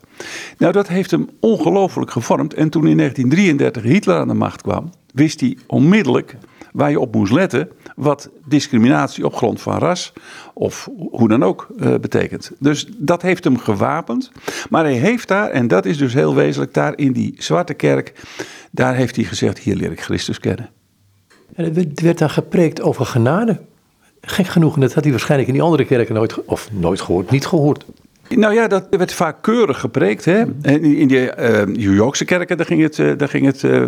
Nou, 0.57 0.73
dat 0.73 0.87
heeft 0.87 1.11
hem 1.11 1.29
ongelooflijk 1.39 2.11
gevormd. 2.11 2.53
En 2.53 2.69
toen 2.69 2.87
in 2.87 2.97
1933 2.97 3.83
Hitler 3.83 4.17
aan 4.17 4.27
de 4.27 4.33
macht 4.33 4.61
kwam, 4.61 4.89
wist 5.13 5.39
hij 5.39 5.57
onmiddellijk 5.67 6.35
waar 6.77 6.89
je 6.89 6.99
op 6.99 7.15
moest 7.15 7.31
letten 7.31 7.69
wat 7.95 8.29
discriminatie 8.45 9.25
op 9.25 9.35
grond 9.35 9.61
van 9.61 9.77
ras 9.77 10.13
of 10.53 10.89
hoe 11.11 11.27
dan 11.27 11.43
ook 11.43 11.67
uh, 11.77 11.95
betekent. 11.95 12.51
Dus 12.59 12.87
dat 12.97 13.21
heeft 13.21 13.43
hem 13.43 13.57
gewapend. 13.57 14.31
Maar 14.69 14.83
hij 14.83 14.93
heeft 14.93 15.27
daar, 15.27 15.49
en 15.49 15.67
dat 15.67 15.85
is 15.85 15.97
dus 15.97 16.13
heel 16.13 16.35
wezenlijk, 16.35 16.73
daar 16.73 16.97
in 16.97 17.11
die 17.11 17.35
zwarte 17.37 17.73
kerk, 17.73 18.13
daar 18.71 18.95
heeft 18.95 19.15
hij 19.15 19.25
gezegd: 19.25 19.59
hier 19.59 19.75
leer 19.75 19.91
ik 19.91 20.01
Christus 20.01 20.39
kennen. 20.39 20.69
En 21.55 21.75
het 21.75 22.01
werd 22.01 22.17
dan 22.17 22.29
gepreekt 22.29 22.81
over 22.81 23.05
genade. 23.05 23.59
Gek 24.21 24.47
genoeg, 24.47 24.75
en 24.75 24.81
dat 24.81 24.93
had 24.93 25.03
hij 25.03 25.11
waarschijnlijk 25.11 25.49
in 25.49 25.55
die 25.55 25.63
andere 25.63 25.85
kerken 25.85 26.15
nooit, 26.15 26.45
of 26.45 26.69
nooit 26.71 27.01
gehoord, 27.01 27.31
niet 27.31 27.45
gehoord. 27.45 27.85
Nou 28.35 28.53
ja, 28.53 28.67
dat 28.67 28.87
werd 28.89 29.13
vaak 29.13 29.41
keurig 29.41 29.79
gepreekt. 29.79 30.25
Hè? 30.25 30.43
In, 30.61 31.07
die 31.07 31.19
uh, 31.19 31.63
New 31.63 31.95
Yorkse 31.95 32.25
kerken, 32.25 32.57
daar 32.57 32.65
ging 32.65 32.81
het, 32.81 32.97
uh, 32.97 33.17
daar 33.17 33.29
ging 33.29 33.45
het 33.45 33.63
uh, 33.63 33.85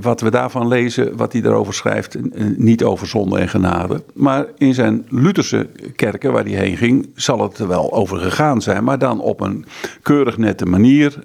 wat 0.00 0.20
we 0.20 0.30
daarvan 0.30 0.68
lezen, 0.68 1.16
wat 1.16 1.32
hij 1.32 1.40
daarover 1.40 1.74
schrijft, 1.74 2.16
niet 2.56 2.84
over 2.84 3.06
zonde 3.06 3.38
en 3.38 3.48
genade. 3.48 4.02
Maar 4.14 4.46
in 4.58 4.74
zijn 4.74 5.06
Lutherse 5.08 5.68
kerken, 5.96 6.32
waar 6.32 6.44
hij 6.44 6.52
heen 6.52 6.76
ging, 6.76 7.10
zal 7.14 7.42
het 7.42 7.58
er 7.58 7.68
wel 7.68 7.92
over 7.92 8.18
gegaan 8.18 8.62
zijn. 8.62 8.84
Maar 8.84 8.98
dan 8.98 9.20
op 9.20 9.40
een 9.40 9.64
keurig 10.02 10.38
nette 10.38 10.66
manier. 10.66 11.18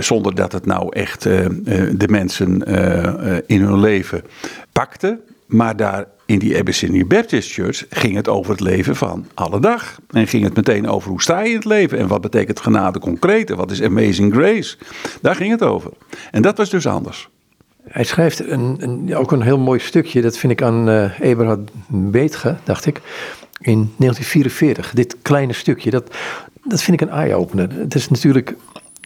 zonder 0.00 0.34
dat 0.34 0.52
het 0.52 0.66
nou 0.66 0.88
echt 0.90 1.22
de 1.22 2.08
mensen 2.08 2.62
in 3.46 3.60
hun 3.60 3.80
leven 3.80 4.22
pakte. 4.72 5.18
Maar 5.48 5.76
daar 5.76 6.06
in 6.26 6.38
die 6.38 6.58
Abyssinian 6.58 7.06
Baptist 7.06 7.52
Church 7.52 7.84
ging 7.90 8.14
het 8.14 8.28
over 8.28 8.50
het 8.50 8.60
leven 8.60 8.96
van 8.96 9.26
alle 9.34 9.60
dag. 9.60 10.00
En 10.10 10.26
ging 10.26 10.44
het 10.44 10.56
meteen 10.56 10.88
over 10.88 11.10
hoe 11.10 11.22
sta 11.22 11.40
je 11.40 11.48
in 11.48 11.54
het 11.54 11.64
leven 11.64 11.98
en 11.98 12.06
wat 12.06 12.20
betekent 12.20 12.60
genade 12.60 12.98
concreet 12.98 13.50
en 13.50 13.56
wat 13.56 13.70
is 13.70 13.82
amazing 13.82 14.34
grace. 14.34 14.76
Daar 15.22 15.34
ging 15.34 15.50
het 15.50 15.62
over. 15.62 15.90
En 16.30 16.42
dat 16.42 16.56
was 16.56 16.70
dus 16.70 16.86
anders. 16.86 17.28
Hij 17.88 18.04
schrijft 18.04 18.50
een, 18.50 18.76
een, 18.78 19.16
ook 19.16 19.32
een 19.32 19.42
heel 19.42 19.58
mooi 19.58 19.78
stukje, 19.78 20.20
dat 20.20 20.38
vind 20.38 20.52
ik 20.52 20.62
aan 20.62 20.88
uh, 20.88 21.20
Eberhard 21.20 21.70
Beetge, 21.86 22.56
dacht 22.64 22.86
ik, 22.86 23.00
in 23.60 23.92
1944. 23.96 24.92
Dit 24.92 25.16
kleine 25.22 25.52
stukje, 25.52 25.90
dat, 25.90 26.14
dat 26.64 26.82
vind 26.82 27.00
ik 27.00 27.08
een 27.08 27.14
eye-opener. 27.14 27.72
Het 27.72 27.94
is 27.94 28.08
natuurlijk 28.08 28.56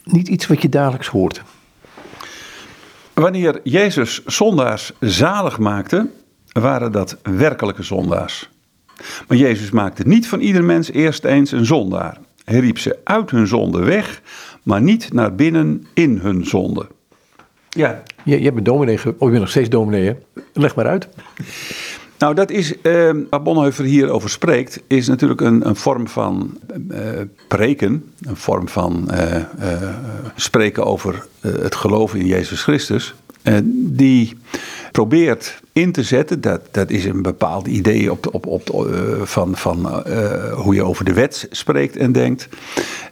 niet 0.04 0.28
iets 0.28 0.46
wat 0.46 0.62
je 0.62 0.68
dagelijks 0.68 1.08
hoort. 1.08 1.42
Wanneer 3.14 3.61
Jezus 3.62 4.25
zondaars 4.25 4.92
zalig 5.00 5.58
maakte, 5.58 6.08
waren 6.52 6.92
dat 6.92 7.16
werkelijke 7.23 7.82
zondaars. 7.82 8.50
Maar 9.28 9.37
Jezus 9.37 9.71
maakte 9.71 10.02
niet 10.06 10.28
van 10.28 10.40
ieder 10.40 10.64
mens 10.64 10.90
eerst 10.90 11.25
eens 11.25 11.52
een 11.52 11.66
zondaar. 11.66 12.18
Hij 12.44 12.61
riep 12.61 12.78
ze 12.78 12.99
uit 13.04 13.30
hun 13.30 13.47
zonde 13.47 13.85
weg, 13.85 14.23
maar 14.62 14.82
niet 14.82 15.12
naar 15.12 15.35
binnen 15.35 15.87
in 15.94 16.18
hun 16.18 16.47
zonde. 16.47 16.87
Ja. 17.68 18.02
Je, 18.25 18.42
je 18.42 18.52
bent 18.52 18.66
dominee, 18.66 18.99
oh 18.99 19.04
je 19.04 19.14
bent 19.18 19.38
nog 19.38 19.50
steeds 19.50 19.68
dominee, 19.68 20.16
leg 20.52 20.75
maar 20.75 20.87
uit. 20.87 21.09
Nou, 22.18 22.35
dat 22.35 22.50
is, 22.50 22.75
uh, 22.82 23.11
waar 23.30 23.42
Bonhoeffer 23.42 23.85
hier 23.85 24.11
over 24.11 24.30
spreekt, 24.30 24.82
is 24.87 25.09
natuurlijk 25.09 25.40
een, 25.40 25.68
een 25.68 25.76
vorm 25.76 26.09
van 26.09 26.59
uh, 26.90 26.99
preken. 27.49 28.12
Een 28.21 28.37
vorm 28.37 28.68
van 28.68 29.09
uh, 29.12 29.37
spreken 30.37 30.85
over 30.85 31.26
het 31.40 31.75
geloven 31.75 32.21
in 32.21 32.26
Jezus 32.26 32.62
Christus. 32.62 33.14
die 33.75 34.37
probeert 34.92 35.61
in 35.72 35.92
te 35.92 36.02
zetten. 36.02 36.40
Dat, 36.40 36.61
dat 36.70 36.90
is 36.90 37.04
een 37.04 37.22
bepaald 37.22 37.66
idee 37.66 38.11
op, 38.11 38.34
op, 38.34 38.46
op, 38.46 38.87
uh, 38.87 39.22
van, 39.22 39.56
van 39.56 40.02
uh, 40.06 40.52
hoe 40.52 40.75
je 40.75 40.82
over 40.82 41.04
de 41.04 41.12
wet 41.12 41.46
spreekt 41.50 41.96
en 41.96 42.12
denkt. 42.12 42.49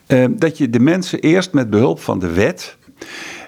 Uh, 0.07 0.25
dat 0.31 0.59
je 0.59 0.71
de 0.71 0.81
mensen 0.81 1.21
eerst 1.21 1.53
met 1.53 1.71
behulp 1.71 2.01
van 2.01 2.19
de 2.19 2.33
wet 2.33 2.77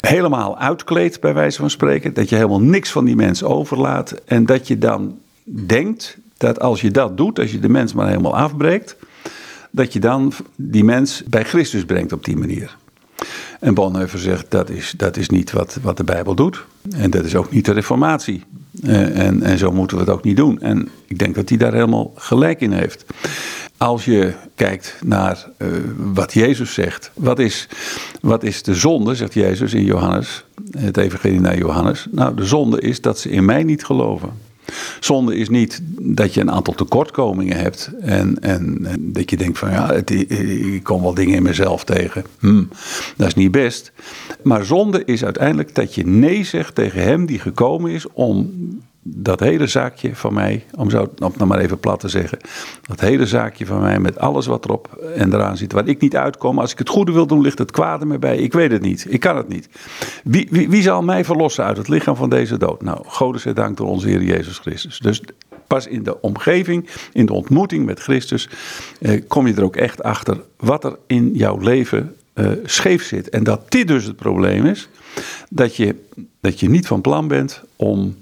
helemaal 0.00 0.58
uitkleedt, 0.58 1.20
bij 1.20 1.34
wijze 1.34 1.58
van 1.58 1.70
spreken. 1.70 2.14
Dat 2.14 2.28
je 2.28 2.34
helemaal 2.34 2.60
niks 2.60 2.90
van 2.90 3.04
die 3.04 3.16
mens 3.16 3.42
overlaat. 3.42 4.14
En 4.24 4.46
dat 4.46 4.66
je 4.66 4.78
dan 4.78 5.18
denkt 5.44 6.18
dat 6.36 6.60
als 6.60 6.80
je 6.80 6.90
dat 6.90 7.16
doet, 7.16 7.38
als 7.38 7.52
je 7.52 7.58
de 7.58 7.68
mens 7.68 7.92
maar 7.92 8.08
helemaal 8.08 8.36
afbreekt, 8.36 8.96
dat 9.70 9.92
je 9.92 9.98
dan 9.98 10.32
die 10.56 10.84
mens 10.84 11.22
bij 11.24 11.44
Christus 11.44 11.84
brengt 11.84 12.12
op 12.12 12.24
die 12.24 12.36
manier. 12.36 12.76
En 13.62 13.74
Bonhoeffer 13.74 14.18
zegt 14.18 14.46
dat 14.48 14.70
is, 14.70 14.94
dat 14.96 15.16
is 15.16 15.28
niet 15.28 15.52
wat, 15.52 15.78
wat 15.82 15.96
de 15.96 16.04
Bijbel 16.04 16.34
doet. 16.34 16.64
En 16.96 17.10
dat 17.10 17.24
is 17.24 17.34
ook 17.36 17.50
niet 17.50 17.64
de 17.64 17.72
reformatie. 17.72 18.42
Uh, 18.84 19.18
en, 19.18 19.42
en 19.42 19.58
zo 19.58 19.72
moeten 19.72 19.96
we 19.96 20.02
het 20.02 20.12
ook 20.12 20.24
niet 20.24 20.36
doen. 20.36 20.60
En 20.60 20.88
ik 21.06 21.18
denk 21.18 21.34
dat 21.34 21.48
hij 21.48 21.58
daar 21.58 21.72
helemaal 21.72 22.12
gelijk 22.14 22.60
in 22.60 22.72
heeft. 22.72 23.04
Als 23.76 24.04
je 24.04 24.32
kijkt 24.54 24.96
naar 25.04 25.46
uh, 25.58 25.68
wat 25.96 26.32
Jezus 26.32 26.74
zegt. 26.74 27.10
Wat 27.14 27.38
is, 27.38 27.68
wat 28.20 28.42
is 28.42 28.62
de 28.62 28.74
zonde, 28.74 29.14
zegt 29.14 29.34
Jezus 29.34 29.74
in 29.74 29.84
Johannes. 29.84 30.44
Het 30.70 30.96
evangelie 30.96 31.40
naar 31.40 31.58
Johannes. 31.58 32.06
Nou, 32.10 32.34
de 32.34 32.44
zonde 32.44 32.80
is 32.80 33.00
dat 33.00 33.18
ze 33.18 33.30
in 33.30 33.44
mij 33.44 33.62
niet 33.62 33.84
geloven. 33.84 34.30
Zonde 35.00 35.36
is 35.36 35.48
niet 35.48 35.80
dat 36.00 36.34
je 36.34 36.40
een 36.40 36.50
aantal 36.50 36.74
tekortkomingen 36.74 37.56
hebt 37.56 37.90
en, 38.00 38.40
en, 38.40 38.86
dat 38.98 39.30
je 39.30 39.36
denkt 39.36 39.58
van 39.58 39.70
ja, 39.70 39.92
ik 39.92 40.82
kom 40.82 41.02
wel 41.02 41.14
dingen 41.14 41.36
in 41.36 41.42
mezelf 41.42 41.84
tegen. 41.84 42.24
Hm, 42.38 42.64
dat 43.16 43.26
is 43.26 43.34
niet 43.34 43.50
best. 43.50 43.92
Maar 44.42 44.64
zonde 44.64 45.04
is 45.04 45.24
uiteindelijk 45.24 45.74
dat 45.74 45.94
je 45.94 46.06
nee 46.06 46.44
zegt 46.44 46.74
tegen 46.74 47.02
hem 47.02 47.26
die 47.26 47.38
gekomen 47.38 47.90
is 47.90 48.06
om 48.12 48.50
dat 49.02 49.40
hele 49.40 49.66
zaakje 49.66 50.16
van 50.16 50.34
mij, 50.34 50.64
om 50.76 50.90
zo 50.90 51.00
om 51.02 51.32
nou 51.36 51.46
maar 51.46 51.58
even 51.58 51.78
plat 51.78 52.00
te 52.00 52.08
zeggen, 52.08 52.38
dat 52.86 53.00
hele 53.00 53.26
zaakje 53.26 53.66
van 53.66 53.80
mij 53.80 53.98
met 53.98 54.18
alles 54.18 54.46
wat 54.46 54.64
erop 54.64 54.96
en 55.16 55.34
eraan 55.34 55.56
zit, 55.56 55.72
waar 55.72 55.88
ik 55.88 56.00
niet 56.00 56.16
uitkom. 56.16 56.58
Als 56.58 56.72
ik 56.72 56.78
het 56.78 56.88
goede 56.88 57.12
wil 57.12 57.26
doen, 57.26 57.40
ligt 57.40 57.58
het 57.58 57.70
kwade 57.70 58.06
me 58.06 58.18
bij. 58.18 58.36
Ik 58.36 58.52
weet 58.52 58.70
het 58.70 58.82
niet. 58.82 59.06
Ik 59.08 59.20
kan 59.20 59.36
het 59.36 59.48
niet. 59.48 59.68
Wie, 60.24 60.48
wie, 60.50 60.68
wie 60.68 60.82
zal 60.82 61.02
mij 61.02 61.24
verlossen 61.24 61.64
uit 61.64 61.76
het 61.76 61.88
lichaam 61.88 62.16
van 62.16 62.30
deze 62.30 62.58
dood? 62.58 62.82
Nou, 62.82 63.04
God 63.06 63.40
zij 63.40 63.52
dank 63.52 63.76
door 63.76 63.88
onze 63.88 64.08
Heer 64.08 64.22
Jezus 64.22 64.58
Christus. 64.58 64.98
Dus 64.98 65.22
pas 65.66 65.86
in 65.86 66.02
de 66.02 66.20
omgeving, 66.20 66.88
in 67.12 67.26
de 67.26 67.32
ontmoeting 67.32 67.86
met 67.86 68.00
Christus, 68.00 68.48
eh, 69.00 69.22
kom 69.28 69.46
je 69.46 69.54
er 69.54 69.64
ook 69.64 69.76
echt 69.76 70.02
achter 70.02 70.40
wat 70.56 70.84
er 70.84 70.98
in 71.06 71.30
jouw 71.34 71.58
leven 71.58 72.16
eh, 72.32 72.50
scheef 72.64 73.04
zit. 73.04 73.28
En 73.28 73.44
dat 73.44 73.70
dit 73.70 73.88
dus 73.88 74.04
het 74.04 74.16
probleem 74.16 74.66
is, 74.66 74.88
dat 75.50 75.76
je, 75.76 75.96
dat 76.40 76.60
je 76.60 76.68
niet 76.68 76.86
van 76.86 77.00
plan 77.00 77.28
bent 77.28 77.62
om 77.76 78.16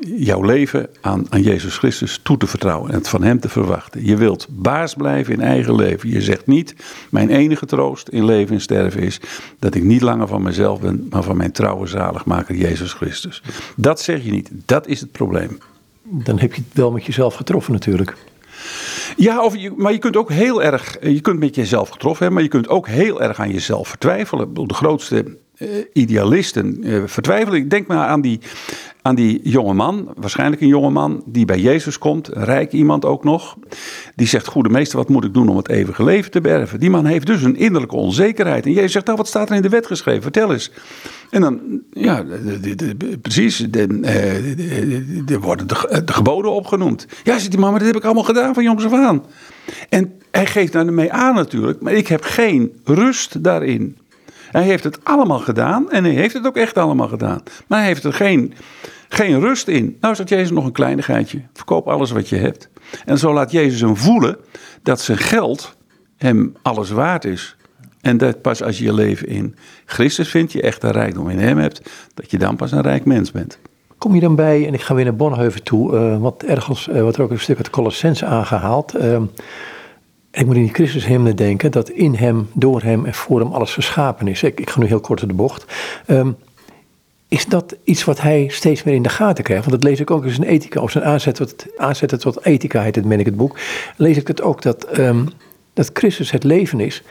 jouw 0.00 0.42
leven 0.42 0.88
aan, 1.00 1.26
aan 1.28 1.42
Jezus 1.42 1.78
Christus 1.78 2.20
toe 2.22 2.36
te 2.36 2.46
vertrouwen 2.46 2.90
en 2.90 2.96
het 2.96 3.08
van 3.08 3.22
Hem 3.22 3.40
te 3.40 3.48
verwachten. 3.48 4.06
Je 4.06 4.16
wilt 4.16 4.46
baas 4.50 4.94
blijven 4.94 5.32
in 5.32 5.40
eigen 5.40 5.74
leven. 5.74 6.10
Je 6.10 6.22
zegt 6.22 6.46
niet, 6.46 6.74
mijn 7.10 7.30
enige 7.30 7.66
troost 7.66 8.08
in 8.08 8.24
leven 8.24 8.54
en 8.54 8.60
sterven 8.60 9.00
is 9.00 9.20
dat 9.58 9.74
ik 9.74 9.82
niet 9.82 10.02
langer 10.02 10.28
van 10.28 10.42
mezelf 10.42 10.80
ben, 10.80 11.06
maar 11.10 11.22
van 11.22 11.36
mijn 11.36 11.52
trouwe 11.52 11.86
zaligmaker 11.86 12.54
Jezus 12.54 12.92
Christus. 12.92 13.42
Dat 13.76 14.00
zeg 14.00 14.24
je 14.24 14.30
niet. 14.30 14.50
Dat 14.52 14.86
is 14.86 15.00
het 15.00 15.12
probleem. 15.12 15.58
Dan 16.02 16.38
heb 16.38 16.54
je 16.54 16.62
het 16.68 16.74
wel 16.78 16.90
met 16.90 17.04
jezelf 17.04 17.34
getroffen 17.34 17.72
natuurlijk. 17.72 18.16
Ja, 19.16 19.44
of 19.44 19.56
je, 19.56 19.72
maar 19.76 19.92
je 19.92 19.98
kunt 19.98 20.16
ook 20.16 20.30
heel 20.30 20.62
erg, 20.62 20.96
je 21.00 21.20
kunt 21.20 21.38
met 21.38 21.54
jezelf 21.54 21.88
getroffen 21.88 22.24
hebben, 22.24 22.34
maar 22.34 22.42
je 22.42 22.60
kunt 22.60 22.68
ook 22.68 22.88
heel 22.88 23.22
erg 23.22 23.40
aan 23.40 23.52
jezelf 23.52 23.88
vertwijfelen. 23.88 24.54
De 24.54 24.74
grootste 24.74 25.36
uh, 25.60 25.68
idealisten 25.92 26.88
uh, 26.88 27.02
vertwijfelen. 27.06 27.60
Ik 27.60 27.70
denk 27.70 27.86
maar 27.86 28.06
aan 28.06 28.20
die, 28.20 28.40
aan 29.02 29.14
die 29.14 29.40
jonge 29.42 29.74
man, 29.74 30.08
waarschijnlijk 30.16 30.62
een 30.62 30.68
jonge 30.68 30.90
man 30.90 31.22
die 31.26 31.44
bij 31.44 31.58
Jezus 31.58 31.98
komt, 31.98 32.28
rijk 32.28 32.72
iemand 32.72 33.04
ook 33.04 33.24
nog. 33.24 33.56
Die 34.14 34.26
zegt, 34.26 34.46
goede 34.46 34.68
meester, 34.68 34.98
wat 34.98 35.08
moet 35.08 35.24
ik 35.24 35.34
doen 35.34 35.48
om 35.48 35.56
het 35.56 35.68
eeuwige 35.68 36.04
leven 36.04 36.30
te 36.30 36.40
berven? 36.40 36.80
Die 36.80 36.90
man 36.90 37.04
heeft 37.04 37.26
dus 37.26 37.42
een 37.42 37.56
innerlijke 37.56 37.96
onzekerheid. 37.96 38.66
En 38.66 38.72
Jezus 38.72 38.92
zegt, 38.92 39.06
nou, 39.06 39.18
wat 39.18 39.28
staat 39.28 39.50
er 39.50 39.56
in 39.56 39.62
de 39.62 39.68
wet 39.68 39.86
geschreven? 39.86 40.22
Vertel 40.22 40.52
eens. 40.52 40.70
En 41.30 41.40
dan, 41.40 41.60
ja, 41.92 42.22
de, 42.22 42.60
de, 42.60 42.96
de, 42.96 43.18
precies, 43.18 43.66
er 43.70 45.40
worden 45.40 45.68
de, 45.68 46.12
geboden 46.12 46.52
opgenoemd. 46.52 47.06
Ja, 47.22 47.38
zegt 47.38 47.50
die 47.50 47.60
man, 47.60 47.70
maar 47.70 47.78
dat 47.78 47.88
heb 47.88 47.96
ik 47.96 48.04
allemaal 48.04 48.24
gedaan 48.24 48.54
van 48.54 48.62
jongs 48.62 48.84
af 48.84 48.92
aan. 48.92 49.24
En 49.88 50.12
hij 50.30 50.46
geeft 50.46 50.72
daarmee 50.72 51.12
aan 51.12 51.34
natuurlijk, 51.34 51.80
maar 51.80 51.92
ik 51.92 52.08
heb 52.08 52.22
geen 52.22 52.72
rust 52.84 53.42
daarin. 53.42 53.96
Hij 54.50 54.62
heeft 54.62 54.84
het 54.84 55.04
allemaal 55.04 55.38
gedaan 55.38 55.90
en 55.90 56.04
hij 56.04 56.12
heeft 56.12 56.34
het 56.34 56.46
ook 56.46 56.56
echt 56.56 56.78
allemaal 56.78 57.08
gedaan. 57.08 57.40
Maar 57.66 57.78
hij 57.78 57.88
heeft 57.88 58.04
er 58.04 58.12
geen, 58.12 58.54
geen 59.08 59.40
rust 59.40 59.68
in. 59.68 59.96
Nou 60.00 60.14
zegt 60.14 60.28
Jezus 60.28 60.50
nog 60.50 60.64
een 60.64 60.72
kleinigheidje. 60.72 61.42
Verkoop 61.52 61.88
alles 61.88 62.10
wat 62.10 62.28
je 62.28 62.36
hebt. 62.36 62.68
En 63.04 63.18
zo 63.18 63.32
laat 63.32 63.50
Jezus 63.50 63.80
hem 63.80 63.96
voelen 63.96 64.36
dat 64.82 65.00
zijn 65.00 65.18
geld 65.18 65.76
hem 66.16 66.56
alles 66.62 66.90
waard 66.90 67.24
is. 67.24 67.56
En 68.00 68.16
dat 68.16 68.42
pas 68.42 68.62
als 68.62 68.78
je 68.78 68.84
je 68.84 68.92
leven 68.92 69.28
in 69.28 69.54
Christus 69.84 70.28
vindt, 70.28 70.52
je 70.52 70.62
echt 70.62 70.82
een 70.82 70.90
rijkdom 70.90 71.28
in 71.28 71.38
hem 71.38 71.58
hebt, 71.58 71.90
dat 72.14 72.30
je 72.30 72.38
dan 72.38 72.56
pas 72.56 72.72
een 72.72 72.82
rijk 72.82 73.04
mens 73.04 73.30
bent. 73.30 73.58
Kom 73.98 74.14
je 74.14 74.20
dan 74.20 74.34
bij, 74.34 74.66
en 74.66 74.74
ik 74.74 74.80
ga 74.80 74.94
weer 74.94 75.04
naar 75.04 75.16
Bonhoeffer 75.16 75.62
toe, 75.62 75.94
uh, 75.94 76.18
wat 76.18 76.42
ergens, 76.42 76.88
uh, 76.88 77.02
wat 77.02 77.16
er 77.16 77.22
ook 77.22 77.30
een 77.30 77.40
stuk 77.40 77.56
uit 77.56 77.70
Colossens 77.70 78.24
aangehaald. 78.24 78.96
Uh, 78.96 79.22
ik 80.30 80.46
moet 80.46 80.56
in 80.56 80.62
die 80.62 80.74
Christus 80.74 81.06
hymne 81.06 81.34
denken 81.34 81.70
dat 81.70 81.88
in 81.88 82.14
hem, 82.14 82.48
door 82.52 82.82
hem 82.82 83.06
en 83.06 83.14
voor 83.14 83.40
hem 83.40 83.52
alles 83.52 83.74
geschapen 83.74 84.28
is. 84.28 84.42
Ik, 84.42 84.60
ik 84.60 84.70
ga 84.70 84.80
nu 84.80 84.86
heel 84.86 85.00
kort 85.00 85.20
de 85.20 85.34
bocht. 85.34 85.64
Um, 86.06 86.36
is 87.28 87.46
dat 87.46 87.76
iets 87.84 88.04
wat 88.04 88.20
hij 88.20 88.48
steeds 88.48 88.82
meer 88.82 88.94
in 88.94 89.02
de 89.02 89.08
gaten 89.08 89.44
krijgt? 89.44 89.64
Want 89.64 89.80
dat 89.80 89.90
lees 89.90 90.00
ik 90.00 90.10
ook 90.10 90.24
in 90.24 90.30
zijn 90.30 90.46
ethica, 90.48 90.80
of 90.80 90.90
zijn 90.90 91.04
aanzet 91.04 91.34
tot, 91.34 91.66
aanzetten 91.76 92.18
tot 92.18 92.44
ethica 92.44 92.82
heet 92.82 92.94
het, 92.94 93.04
meen 93.04 93.18
ik 93.18 93.26
het 93.26 93.36
boek. 93.36 93.58
Lees 93.96 94.16
ik 94.16 94.26
het 94.26 94.42
ook 94.42 94.62
dat, 94.62 94.98
um, 94.98 95.28
dat 95.72 95.90
Christus 95.92 96.30
het 96.30 96.44
leven 96.44 96.80
is. 96.80 97.02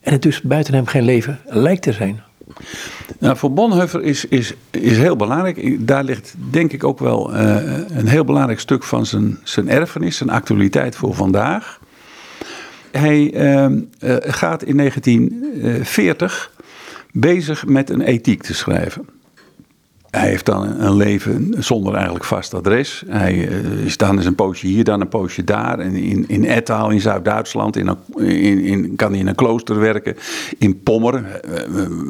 En 0.00 0.12
het 0.12 0.22
dus 0.22 0.42
buiten 0.42 0.74
hem 0.74 0.86
geen 0.86 1.04
leven 1.04 1.40
lijkt 1.44 1.82
te 1.82 1.92
zijn. 1.92 2.22
Nou, 3.18 3.36
voor 3.36 3.52
Bonhoeffer 3.52 4.02
is, 4.02 4.24
is, 4.24 4.54
is 4.70 4.98
heel 4.98 5.16
belangrijk. 5.16 5.86
Daar 5.86 6.04
ligt 6.04 6.34
denk 6.50 6.72
ik 6.72 6.84
ook 6.84 6.98
wel 6.98 7.34
uh, 7.34 7.56
een 7.88 8.08
heel 8.08 8.24
belangrijk 8.24 8.60
stuk 8.60 8.84
van 8.84 9.06
zijn, 9.06 9.38
zijn 9.42 9.68
erfenis, 9.68 10.16
zijn 10.16 10.30
actualiteit 10.30 10.96
voor 10.96 11.14
vandaag. 11.14 11.80
Hij 12.98 13.34
uh, 13.34 13.62
uh, 14.00 14.16
gaat 14.20 14.62
in 14.62 14.76
1940 14.76 16.52
bezig 17.12 17.66
met 17.66 17.90
een 17.90 18.00
ethiek 18.00 18.42
te 18.42 18.54
schrijven. 18.54 19.15
Hij 20.10 20.28
heeft 20.28 20.46
dan 20.46 20.80
een 20.80 20.96
leven 20.96 21.54
zonder 21.58 21.94
eigenlijk 21.94 22.24
vast 22.24 22.54
adres. 22.54 23.04
Hij 23.06 23.34
uh, 23.34 23.84
is 23.84 23.96
dan 23.96 24.16
eens 24.16 24.26
een 24.26 24.34
poosje 24.34 24.66
hier, 24.66 24.84
dan 24.84 25.00
een 25.00 25.08
poosje 25.08 25.44
daar. 25.44 25.78
En 25.78 25.94
in, 25.94 26.24
in 26.28 26.44
Ettaal 26.44 26.90
in 26.90 27.00
Zuid-Duitsland 27.00 27.76
in 27.76 27.96
in, 28.16 28.58
in, 28.60 28.96
kan 28.96 29.10
hij 29.10 29.20
in 29.20 29.26
een 29.26 29.34
klooster 29.34 29.78
werken. 29.78 30.16
In 30.58 30.82
Pommer, 30.82 31.40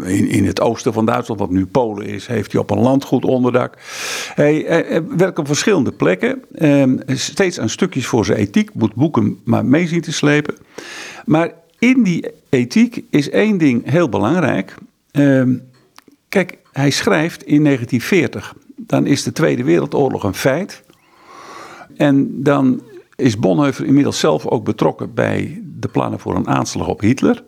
uh, 0.04 0.18
in, 0.18 0.28
in 0.28 0.46
het 0.46 0.60
oosten 0.60 0.92
van 0.92 1.06
Duitsland, 1.06 1.40
wat 1.40 1.50
nu 1.50 1.66
Polen 1.66 2.06
is, 2.06 2.26
heeft 2.26 2.52
hij 2.52 2.60
op 2.60 2.70
een 2.70 2.80
landgoed 2.80 3.24
onderdak. 3.24 3.74
Hij, 4.34 4.64
hij 4.66 5.02
werkt 5.16 5.38
op 5.38 5.46
verschillende 5.46 5.92
plekken. 5.92 6.42
Uh, 6.54 6.84
steeds 7.06 7.60
aan 7.60 7.68
stukjes 7.68 8.06
voor 8.06 8.24
zijn 8.24 8.38
ethiek, 8.38 8.74
moet 8.74 8.94
boeken 8.94 9.38
maar 9.44 9.64
mee 9.64 9.86
zien 9.86 10.00
te 10.00 10.12
slepen. 10.12 10.54
Maar 11.24 11.52
in 11.78 12.02
die 12.02 12.30
ethiek 12.48 13.04
is 13.10 13.30
één 13.30 13.58
ding 13.58 13.90
heel 13.90 14.08
belangrijk. 14.08 14.74
Ehm, 15.10 15.54
kijk, 16.28 16.58
hij 16.76 16.90
schrijft 16.90 17.42
in 17.42 17.64
1940. 17.64 18.54
Dan 18.76 19.06
is 19.06 19.22
de 19.22 19.32
Tweede 19.32 19.64
Wereldoorlog 19.64 20.24
een 20.24 20.34
feit. 20.34 20.82
En 21.96 22.42
dan 22.42 22.82
is 23.14 23.38
Bonhoeffer 23.38 23.86
inmiddels 23.86 24.18
zelf 24.18 24.46
ook 24.46 24.64
betrokken 24.64 25.14
bij 25.14 25.62
de 25.64 25.88
plannen 25.88 26.20
voor 26.20 26.36
een 26.36 26.48
aanslag 26.48 26.88
op 26.88 27.00
Hitler. 27.00 27.44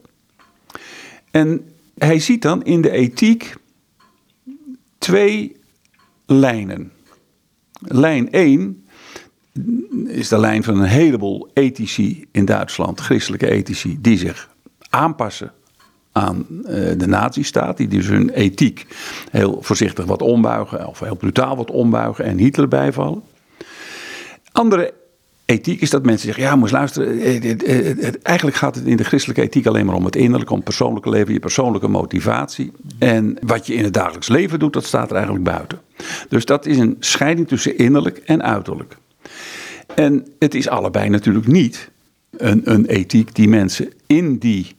En 1.30 1.68
hij 1.98 2.18
ziet 2.18 2.42
dan 2.42 2.64
in 2.64 2.80
de 2.80 2.90
ethiek 2.90 3.54
twee 4.98 5.56
lijnen. 6.26 6.92
Lijn 7.80 8.30
1 8.30 8.86
is 10.06 10.28
de 10.28 10.38
lijn 10.38 10.64
van 10.64 10.78
een 10.78 10.88
heleboel 10.88 11.50
ethici 11.52 12.24
in 12.32 12.44
Duitsland, 12.44 13.00
christelijke 13.00 13.50
ethici, 13.50 13.98
die 14.00 14.18
zich 14.18 14.54
aanpassen 14.90 15.52
aan 16.18 16.46
uh, 16.48 16.64
de 16.96 17.06
nazistaat, 17.06 17.76
die 17.76 17.88
dus 17.88 18.06
hun 18.06 18.30
ethiek 18.30 18.86
heel 19.30 19.58
voorzichtig 19.60 20.04
wat 20.04 20.22
ombuigen, 20.22 20.86
of 20.86 21.00
heel 21.00 21.16
brutaal 21.16 21.56
wat 21.56 21.70
ombuigen 21.70 22.24
en 22.24 22.38
Hitler 22.38 22.68
bijvallen. 22.68 23.22
Andere 24.52 24.92
ethiek 25.44 25.80
is 25.80 25.90
dat 25.90 26.04
mensen 26.04 26.26
zeggen, 26.26 26.44
ja, 26.44 26.56
moet 26.56 26.70
luisteren, 26.70 27.20
eh, 27.20 28.12
eigenlijk 28.22 28.56
gaat 28.56 28.74
het 28.74 28.86
in 28.86 28.96
de 28.96 29.04
christelijke 29.04 29.42
ethiek 29.42 29.66
alleen 29.66 29.86
maar 29.86 29.94
om 29.94 30.04
het 30.04 30.16
innerlijke, 30.16 30.52
om 30.52 30.58
het 30.58 30.68
persoonlijke 30.68 31.10
leven, 31.10 31.32
je 31.32 31.38
persoonlijke 31.38 31.88
motivatie. 31.88 32.72
En 32.98 33.38
wat 33.40 33.66
je 33.66 33.74
in 33.74 33.84
het 33.84 33.94
dagelijks 33.94 34.28
leven 34.28 34.58
doet, 34.58 34.72
dat 34.72 34.84
staat 34.84 35.10
er 35.10 35.16
eigenlijk 35.16 35.44
buiten. 35.44 35.80
Dus 36.28 36.44
dat 36.44 36.66
is 36.66 36.78
een 36.78 36.96
scheiding 37.00 37.48
tussen 37.48 37.78
innerlijk 37.78 38.16
en 38.16 38.42
uiterlijk. 38.42 38.96
En 39.94 40.26
het 40.38 40.54
is 40.54 40.68
allebei 40.68 41.08
natuurlijk 41.08 41.46
niet 41.46 41.90
een, 42.36 42.60
een 42.64 42.86
ethiek 42.86 43.34
die 43.34 43.48
mensen 43.48 43.92
in 44.06 44.38
die 44.38 44.76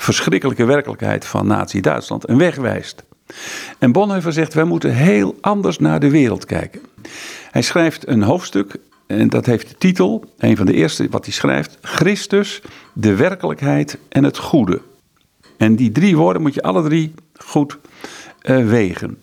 verschrikkelijke 0.00 0.64
werkelijkheid 0.64 1.26
van 1.26 1.46
Nazi-Duitsland 1.46 2.28
een 2.28 2.38
weg 2.38 2.56
wijst. 2.56 3.04
En 3.78 3.92
Bonhoeffer 3.92 4.32
zegt, 4.32 4.54
wij 4.54 4.64
moeten 4.64 4.94
heel 4.94 5.36
anders 5.40 5.78
naar 5.78 6.00
de 6.00 6.10
wereld 6.10 6.44
kijken. 6.44 6.80
Hij 7.50 7.62
schrijft 7.62 8.08
een 8.08 8.22
hoofdstuk, 8.22 8.76
en 9.06 9.28
dat 9.28 9.46
heeft 9.46 9.68
de 9.68 9.74
titel, 9.78 10.24
een 10.38 10.56
van 10.56 10.66
de 10.66 10.72
eerste 10.72 11.06
wat 11.10 11.24
hij 11.24 11.34
schrijft, 11.34 11.78
Christus, 11.80 12.62
de 12.92 13.14
werkelijkheid 13.14 13.98
en 14.08 14.24
het 14.24 14.38
goede. 14.38 14.80
En 15.56 15.76
die 15.76 15.92
drie 15.92 16.16
woorden 16.16 16.42
moet 16.42 16.54
je 16.54 16.62
alle 16.62 16.82
drie 16.82 17.14
goed 17.34 17.78
uh, 18.42 18.68
wegen. 18.68 19.18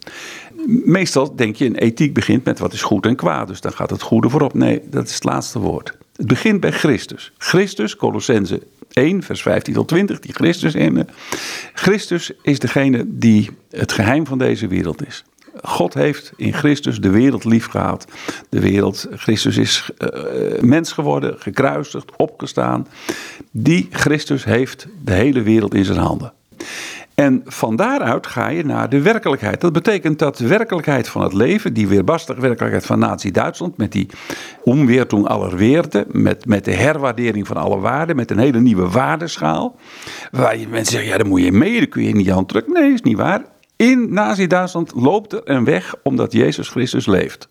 Meestal 0.85 1.35
denk 1.35 1.55
je, 1.55 1.65
een 1.65 1.75
ethiek 1.75 2.13
begint 2.13 2.43
met 2.43 2.59
wat 2.59 2.73
is 2.73 2.81
goed 2.81 3.05
en 3.05 3.15
kwaad, 3.15 3.47
dus 3.47 3.61
dan 3.61 3.73
gaat 3.73 3.89
het 3.89 4.01
goede 4.01 4.29
voorop. 4.29 4.53
Nee, 4.53 4.81
dat 4.89 5.07
is 5.07 5.13
het 5.13 5.23
laatste 5.23 5.59
woord. 5.59 5.97
Het 6.17 6.27
begint 6.27 6.59
bij 6.59 6.71
Christus. 6.71 7.31
Christus, 7.37 7.95
Colossense 7.95 8.61
1, 8.91 9.23
vers 9.23 9.41
15 9.41 9.73
tot 9.73 9.87
20, 9.87 10.19
die 10.19 10.33
Christus 10.33 10.75
in. 10.75 11.09
Christus 11.73 12.31
is 12.41 12.59
degene 12.59 13.03
die 13.07 13.49
het 13.69 13.91
geheim 13.91 14.27
van 14.27 14.37
deze 14.37 14.67
wereld 14.67 15.07
is. 15.07 15.23
God 15.63 15.93
heeft 15.93 16.31
in 16.35 16.53
Christus 16.53 16.99
de 16.99 17.09
wereld 17.09 17.43
lief 17.43 17.65
gehad. 17.65 18.07
De 18.49 18.59
wereld, 18.59 19.07
Christus 19.11 19.57
is 19.57 19.89
uh, 19.99 20.61
mens 20.61 20.91
geworden, 20.91 21.35
gekruisigd, 21.39 22.11
opgestaan. 22.15 22.87
Die 23.51 23.87
Christus 23.91 24.43
heeft 24.43 24.87
de 25.03 25.13
hele 25.13 25.41
wereld 25.41 25.73
in 25.73 25.85
zijn 25.85 25.97
handen. 25.97 26.33
En 27.21 27.41
van 27.45 27.75
daaruit 27.75 28.27
ga 28.27 28.47
je 28.47 28.65
naar 28.65 28.89
de 28.89 29.01
werkelijkheid. 29.01 29.61
Dat 29.61 29.73
betekent 29.73 30.19
dat 30.19 30.37
de 30.37 30.47
werkelijkheid 30.47 31.09
van 31.09 31.21
het 31.21 31.33
leven, 31.33 31.73
die 31.73 31.87
weerbarstige 31.87 32.41
werkelijkheid 32.41 32.85
van 32.85 32.99
Nazi-Duitsland, 32.99 33.77
met 33.77 33.91
die 33.91 34.09
omweertung 34.63 35.25
aller 35.25 36.05
met, 36.11 36.45
met 36.45 36.65
de 36.65 36.73
herwaardering 36.73 37.47
van 37.47 37.57
alle 37.57 37.79
waarden, 37.79 38.15
met 38.15 38.31
een 38.31 38.37
hele 38.37 38.59
nieuwe 38.59 38.89
waardeschaal. 38.89 39.75
Waar 40.31 40.57
je 40.57 40.67
mensen 40.67 40.91
zeggen, 40.91 41.11
ja, 41.11 41.17
daar 41.17 41.27
moet 41.27 41.43
je 41.43 41.51
mee, 41.51 41.77
daar 41.77 41.87
kun 41.87 42.03
je 42.03 42.15
niet 42.15 42.31
aan 42.31 42.45
drukken. 42.45 42.73
Nee, 42.73 42.93
is 42.93 43.01
niet 43.01 43.17
waar. 43.17 43.45
In 43.75 44.13
Nazi-Duitsland 44.13 44.91
loopt 44.95 45.33
er 45.33 45.41
een 45.43 45.63
weg 45.63 45.95
omdat 46.03 46.31
Jezus 46.31 46.69
Christus 46.69 47.05
leeft. 47.05 47.49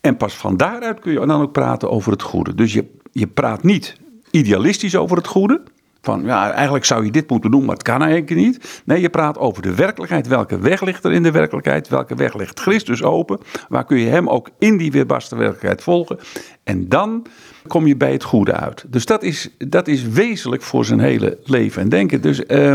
En 0.00 0.16
pas 0.16 0.34
van 0.34 0.56
daaruit 0.56 1.00
kun 1.00 1.12
je 1.12 1.26
dan 1.26 1.42
ook 1.42 1.52
praten 1.52 1.90
over 1.90 2.12
het 2.12 2.22
goede. 2.22 2.54
Dus 2.54 2.72
je, 2.72 2.84
je 3.12 3.26
praat 3.26 3.62
niet 3.62 3.96
idealistisch 4.30 4.96
over 4.96 5.16
het 5.16 5.26
goede. 5.26 5.62
Van 6.02 6.24
ja, 6.24 6.52
eigenlijk 6.52 6.84
zou 6.84 7.04
je 7.04 7.10
dit 7.10 7.30
moeten 7.30 7.50
doen, 7.50 7.64
maar 7.64 7.74
het 7.74 7.82
kan 7.82 8.02
eigenlijk 8.02 8.34
niet. 8.34 8.82
Nee, 8.84 9.00
je 9.00 9.08
praat 9.08 9.38
over 9.38 9.62
de 9.62 9.74
werkelijkheid. 9.74 10.26
Welke 10.26 10.58
weg 10.58 10.82
ligt 10.82 11.04
er 11.04 11.12
in 11.12 11.22
de 11.22 11.30
werkelijkheid? 11.30 11.88
Welke 11.88 12.14
weg 12.14 12.34
ligt 12.34 12.60
Christus 12.60 13.02
open? 13.02 13.38
Waar 13.68 13.84
kun 13.84 13.98
je 13.98 14.08
hem 14.08 14.28
ook 14.28 14.50
in 14.58 14.76
die 14.76 14.92
weerbarste 14.92 15.36
werkelijkheid 15.36 15.82
volgen? 15.82 16.18
En 16.64 16.88
dan 16.88 17.26
kom 17.66 17.86
je 17.86 17.96
bij 17.96 18.12
het 18.12 18.22
goede 18.22 18.52
uit. 18.52 18.84
Dus 18.88 19.04
dat 19.04 19.22
is, 19.22 19.50
dat 19.58 19.88
is 19.88 20.02
wezenlijk 20.02 20.62
voor 20.62 20.84
zijn 20.84 21.00
hele 21.00 21.38
leven 21.44 21.82
en 21.82 21.88
denken. 21.88 22.20
Dus 22.20 22.42
uh, 22.46 22.72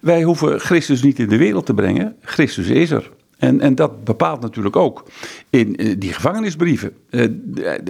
wij 0.00 0.22
hoeven 0.22 0.60
Christus 0.60 1.02
niet 1.02 1.18
in 1.18 1.28
de 1.28 1.36
wereld 1.36 1.66
te 1.66 1.74
brengen. 1.74 2.16
Christus 2.20 2.66
is 2.66 2.90
er. 2.90 3.10
En, 3.40 3.60
en 3.60 3.74
dat 3.74 4.04
bepaalt 4.04 4.40
natuurlijk 4.40 4.76
ook 4.76 5.04
in 5.50 5.82
uh, 5.82 5.94
die 5.98 6.12
gevangenisbrieven. 6.12 6.92
Uh, 7.10 7.26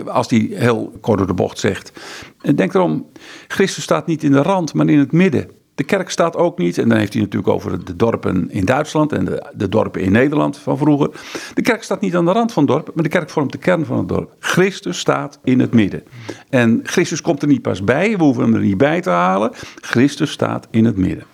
als 0.06 0.28
die 0.28 0.54
heel 0.54 0.92
kort 1.00 1.18
door 1.18 1.26
de 1.26 1.34
bocht 1.34 1.58
zegt. 1.58 1.92
En 2.40 2.56
denk 2.56 2.74
erom, 2.74 3.06
Christus 3.48 3.82
staat 3.82 4.06
niet 4.06 4.22
in 4.22 4.32
de 4.32 4.42
rand, 4.42 4.74
maar 4.74 4.88
in 4.88 4.98
het 4.98 5.12
midden. 5.12 5.50
De 5.74 5.86
kerk 5.86 6.10
staat 6.10 6.36
ook 6.36 6.58
niet, 6.58 6.78
en 6.78 6.88
dan 6.88 6.98
heeft 6.98 7.12
hij 7.12 7.22
natuurlijk 7.22 7.52
over 7.52 7.84
de 7.84 7.96
dorpen 7.96 8.50
in 8.50 8.64
Duitsland 8.64 9.12
en 9.12 9.24
de, 9.24 9.52
de 9.54 9.68
dorpen 9.68 10.00
in 10.00 10.12
Nederland 10.12 10.58
van 10.58 10.78
vroeger. 10.78 11.10
De 11.54 11.62
kerk 11.62 11.82
staat 11.82 12.00
niet 12.00 12.16
aan 12.16 12.24
de 12.24 12.32
rand 12.32 12.52
van 12.52 12.62
het 12.62 12.72
dorp, 12.72 12.90
maar 12.94 13.04
de 13.04 13.10
kerk 13.10 13.30
vormt 13.30 13.52
de 13.52 13.58
kern 13.58 13.84
van 13.84 13.98
het 13.98 14.08
dorp. 14.08 14.34
Christus 14.38 14.98
staat 14.98 15.38
in 15.44 15.60
het 15.60 15.72
midden. 15.72 16.02
En 16.48 16.80
Christus 16.82 17.20
komt 17.20 17.42
er 17.42 17.48
niet 17.48 17.62
pas 17.62 17.84
bij, 17.84 18.16
we 18.16 18.22
hoeven 18.22 18.42
hem 18.42 18.54
er 18.54 18.60
niet 18.60 18.76
bij 18.78 19.00
te 19.00 19.10
halen. 19.10 19.50
Christus 19.80 20.30
staat 20.30 20.68
in 20.70 20.84
het 20.84 20.96
midden. 20.96 21.24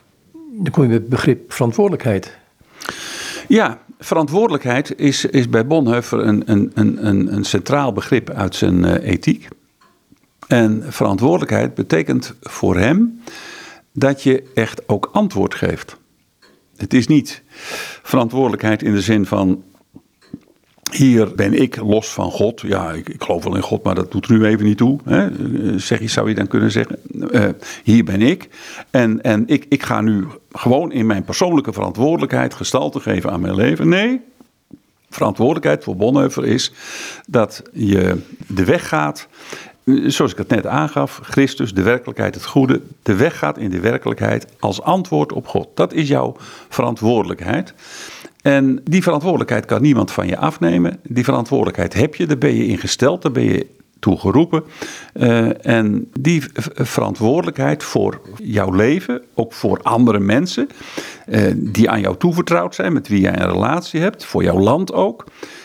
Dan 0.52 0.70
kom 0.70 0.82
je 0.82 0.88
met 0.88 1.00
het 1.00 1.08
begrip 1.08 1.52
verantwoordelijkheid. 1.52 2.38
Ja, 3.48 3.78
verantwoordelijkheid 3.98 4.98
is, 4.98 5.24
is 5.24 5.48
bij 5.48 5.66
Bonhoeffer 5.66 6.26
een, 6.26 6.42
een, 6.50 6.70
een, 6.74 7.34
een 7.34 7.44
centraal 7.44 7.92
begrip 7.92 8.30
uit 8.30 8.54
zijn 8.54 8.84
uh, 8.84 8.94
ethiek. 8.94 9.48
En 10.46 10.84
verantwoordelijkheid 10.88 11.74
betekent 11.74 12.34
voor 12.40 12.76
hem 12.76 13.20
dat 13.92 14.22
je 14.22 14.50
echt 14.54 14.88
ook 14.88 15.08
antwoord 15.12 15.54
geeft. 15.54 15.96
Het 16.76 16.94
is 16.94 17.06
niet 17.06 17.42
verantwoordelijkheid 18.02 18.82
in 18.82 18.92
de 18.92 19.00
zin 19.00 19.26
van 19.26 19.62
hier 20.92 21.34
ben 21.34 21.60
ik 21.60 21.76
los 21.76 22.08
van 22.08 22.30
God. 22.30 22.60
Ja, 22.60 22.92
ik, 22.92 23.08
ik, 23.08 23.22
geloof 23.22 23.44
wel 23.44 23.56
in 23.56 23.62
God, 23.62 23.82
maar 23.82 23.94
dat 23.94 24.12
doet 24.12 24.26
er 24.26 24.32
nu 24.32 24.44
even 24.44 24.64
niet 24.64 24.76
toe. 24.76 24.98
Hè? 25.04 25.28
Zeg 25.78 26.00
je, 26.00 26.08
zou 26.08 26.28
je 26.28 26.34
dan 26.34 26.46
kunnen 26.46 26.70
zeggen. 26.70 26.98
Uh, 27.14 27.44
hier 27.84 28.04
ben 28.04 28.22
ik. 28.22 28.48
En, 28.90 29.22
en 29.22 29.44
ik, 29.46 29.66
ik 29.68 29.82
ga 29.82 30.00
nu 30.00 30.26
gewoon 30.52 30.92
in 30.92 31.06
mijn 31.06 31.24
persoonlijke 31.24 31.72
verantwoordelijkheid 31.72 32.54
gestalte 32.54 33.00
geven 33.00 33.30
aan 33.30 33.40
mijn 33.40 33.54
leven. 33.54 33.88
Nee, 33.88 34.20
verantwoordelijkheid 35.10 35.84
voor 35.84 35.96
Bonhoeffer 35.96 36.46
is 36.46 36.72
dat 37.28 37.62
je 37.72 38.18
de 38.46 38.64
weg 38.64 38.88
gaat. 38.88 39.28
Zoals 40.06 40.32
ik 40.32 40.38
het 40.38 40.48
net 40.48 40.66
aangaf, 40.66 41.20
Christus, 41.22 41.74
de 41.74 41.82
werkelijkheid, 41.82 42.34
het 42.34 42.44
goede. 42.44 42.80
De 43.02 43.14
weg 43.14 43.38
gaat 43.38 43.58
in 43.58 43.70
de 43.70 43.80
werkelijkheid 43.80 44.46
als 44.58 44.82
antwoord 44.82 45.32
op 45.32 45.46
God. 45.46 45.68
Dat 45.74 45.92
is 45.92 46.08
jouw 46.08 46.36
verantwoordelijkheid. 46.68 47.74
En 48.46 48.80
die 48.84 49.02
verantwoordelijkheid 49.02 49.64
kan 49.64 49.82
niemand 49.82 50.10
van 50.10 50.26
je 50.26 50.36
afnemen. 50.36 50.98
Die 51.02 51.24
verantwoordelijkheid 51.24 51.94
heb 51.94 52.14
je, 52.14 52.26
daar 52.26 52.38
ben 52.38 52.54
je 52.54 52.66
in 52.66 52.78
gesteld, 52.78 53.22
daar 53.22 53.32
ben 53.32 53.44
je 53.44 53.66
toe 53.98 54.18
geroepen. 54.18 54.64
Uh, 55.14 55.66
en 55.66 56.10
die 56.20 56.42
verantwoordelijkheid 56.74 57.82
voor 57.82 58.20
jouw 58.42 58.70
leven, 58.70 59.22
ook 59.34 59.52
voor 59.52 59.80
andere 59.82 60.18
mensen 60.18 60.68
uh, 61.28 61.52
die 61.56 61.90
aan 61.90 62.00
jou 62.00 62.16
toevertrouwd 62.16 62.74
zijn, 62.74 62.92
met 62.92 63.08
wie 63.08 63.20
jij 63.20 63.40
een 63.40 63.52
relatie 63.52 64.00
hebt, 64.00 64.24
voor 64.24 64.42
jouw 64.42 64.58
land 64.58 64.92
ook, 64.92 65.24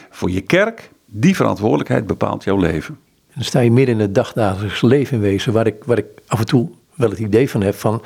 voor 0.10 0.32
je 0.32 0.42
kerk, 0.42 0.90
die 1.06 1.36
verantwoordelijkheid 1.36 2.08
bepaalt 2.08 2.44
jouw 2.44 2.58
leven. 2.58 2.98
En 3.28 3.34
dan 3.36 3.44
sta 3.44 3.60
je 3.60 3.72
midden 3.72 3.96
in 3.96 4.02
het 4.02 4.16
dagdagelijks 4.16 4.82
leven 4.82 5.20
wezen, 5.20 5.54
waar 5.54 5.68
ik, 5.68 5.84
waar 5.84 5.98
ik 5.98 6.08
af 6.28 6.40
en 6.40 6.46
toe 6.46 6.70
wel 6.96 7.10
het 7.10 7.20
idee 7.20 7.50
van 7.50 7.62
heb 7.62 7.76
van 7.76 8.02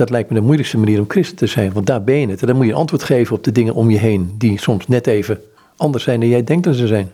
dat 0.00 0.10
lijkt 0.10 0.28
me 0.28 0.34
de 0.34 0.42
moeilijkste 0.44 0.78
manier 0.78 0.98
om 0.98 1.04
christen 1.08 1.36
te 1.36 1.46
zijn. 1.46 1.72
Want 1.72 1.86
daar 1.86 2.04
ben 2.04 2.20
je 2.20 2.28
het. 2.28 2.40
En 2.40 2.46
dan 2.46 2.56
moet 2.56 2.64
je 2.64 2.70
een 2.70 2.78
antwoord 2.78 3.02
geven 3.02 3.36
op 3.36 3.44
de 3.44 3.52
dingen 3.52 3.74
om 3.74 3.90
je 3.90 3.98
heen. 3.98 4.34
Die 4.38 4.60
soms 4.60 4.86
net 4.86 5.06
even 5.06 5.40
anders 5.76 6.04
zijn 6.04 6.20
dan 6.20 6.28
jij 6.28 6.44
denkt 6.44 6.64
dat 6.64 6.76
ze 6.76 6.86
zijn. 6.86 7.10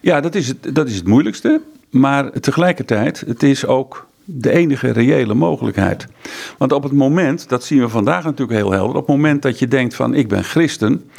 Ja, 0.00 0.20
dat 0.20 0.34
is 0.34 0.48
het, 0.48 0.74
dat 0.74 0.88
is 0.88 0.96
het 0.96 1.06
moeilijkste. 1.06 1.60
Maar 1.90 2.30
tegelijkertijd, 2.40 3.22
het 3.26 3.42
is 3.42 3.66
ook 3.66 4.06
de 4.24 4.50
enige 4.50 4.90
reële 4.90 5.34
mogelijkheid. 5.34 6.06
Want 6.58 6.72
op 6.72 6.82
het 6.82 6.92
moment, 6.92 7.48
dat 7.48 7.64
zien 7.64 7.80
we 7.80 7.88
vandaag 7.88 8.24
natuurlijk 8.24 8.58
heel 8.58 8.72
helder, 8.72 8.96
op 8.96 9.06
het 9.06 9.16
moment 9.16 9.42
dat 9.42 9.58
je 9.58 9.68
denkt 9.68 9.94
van 9.94 10.14
ik 10.14 10.28
ben 10.28 10.44
christen 10.44 11.10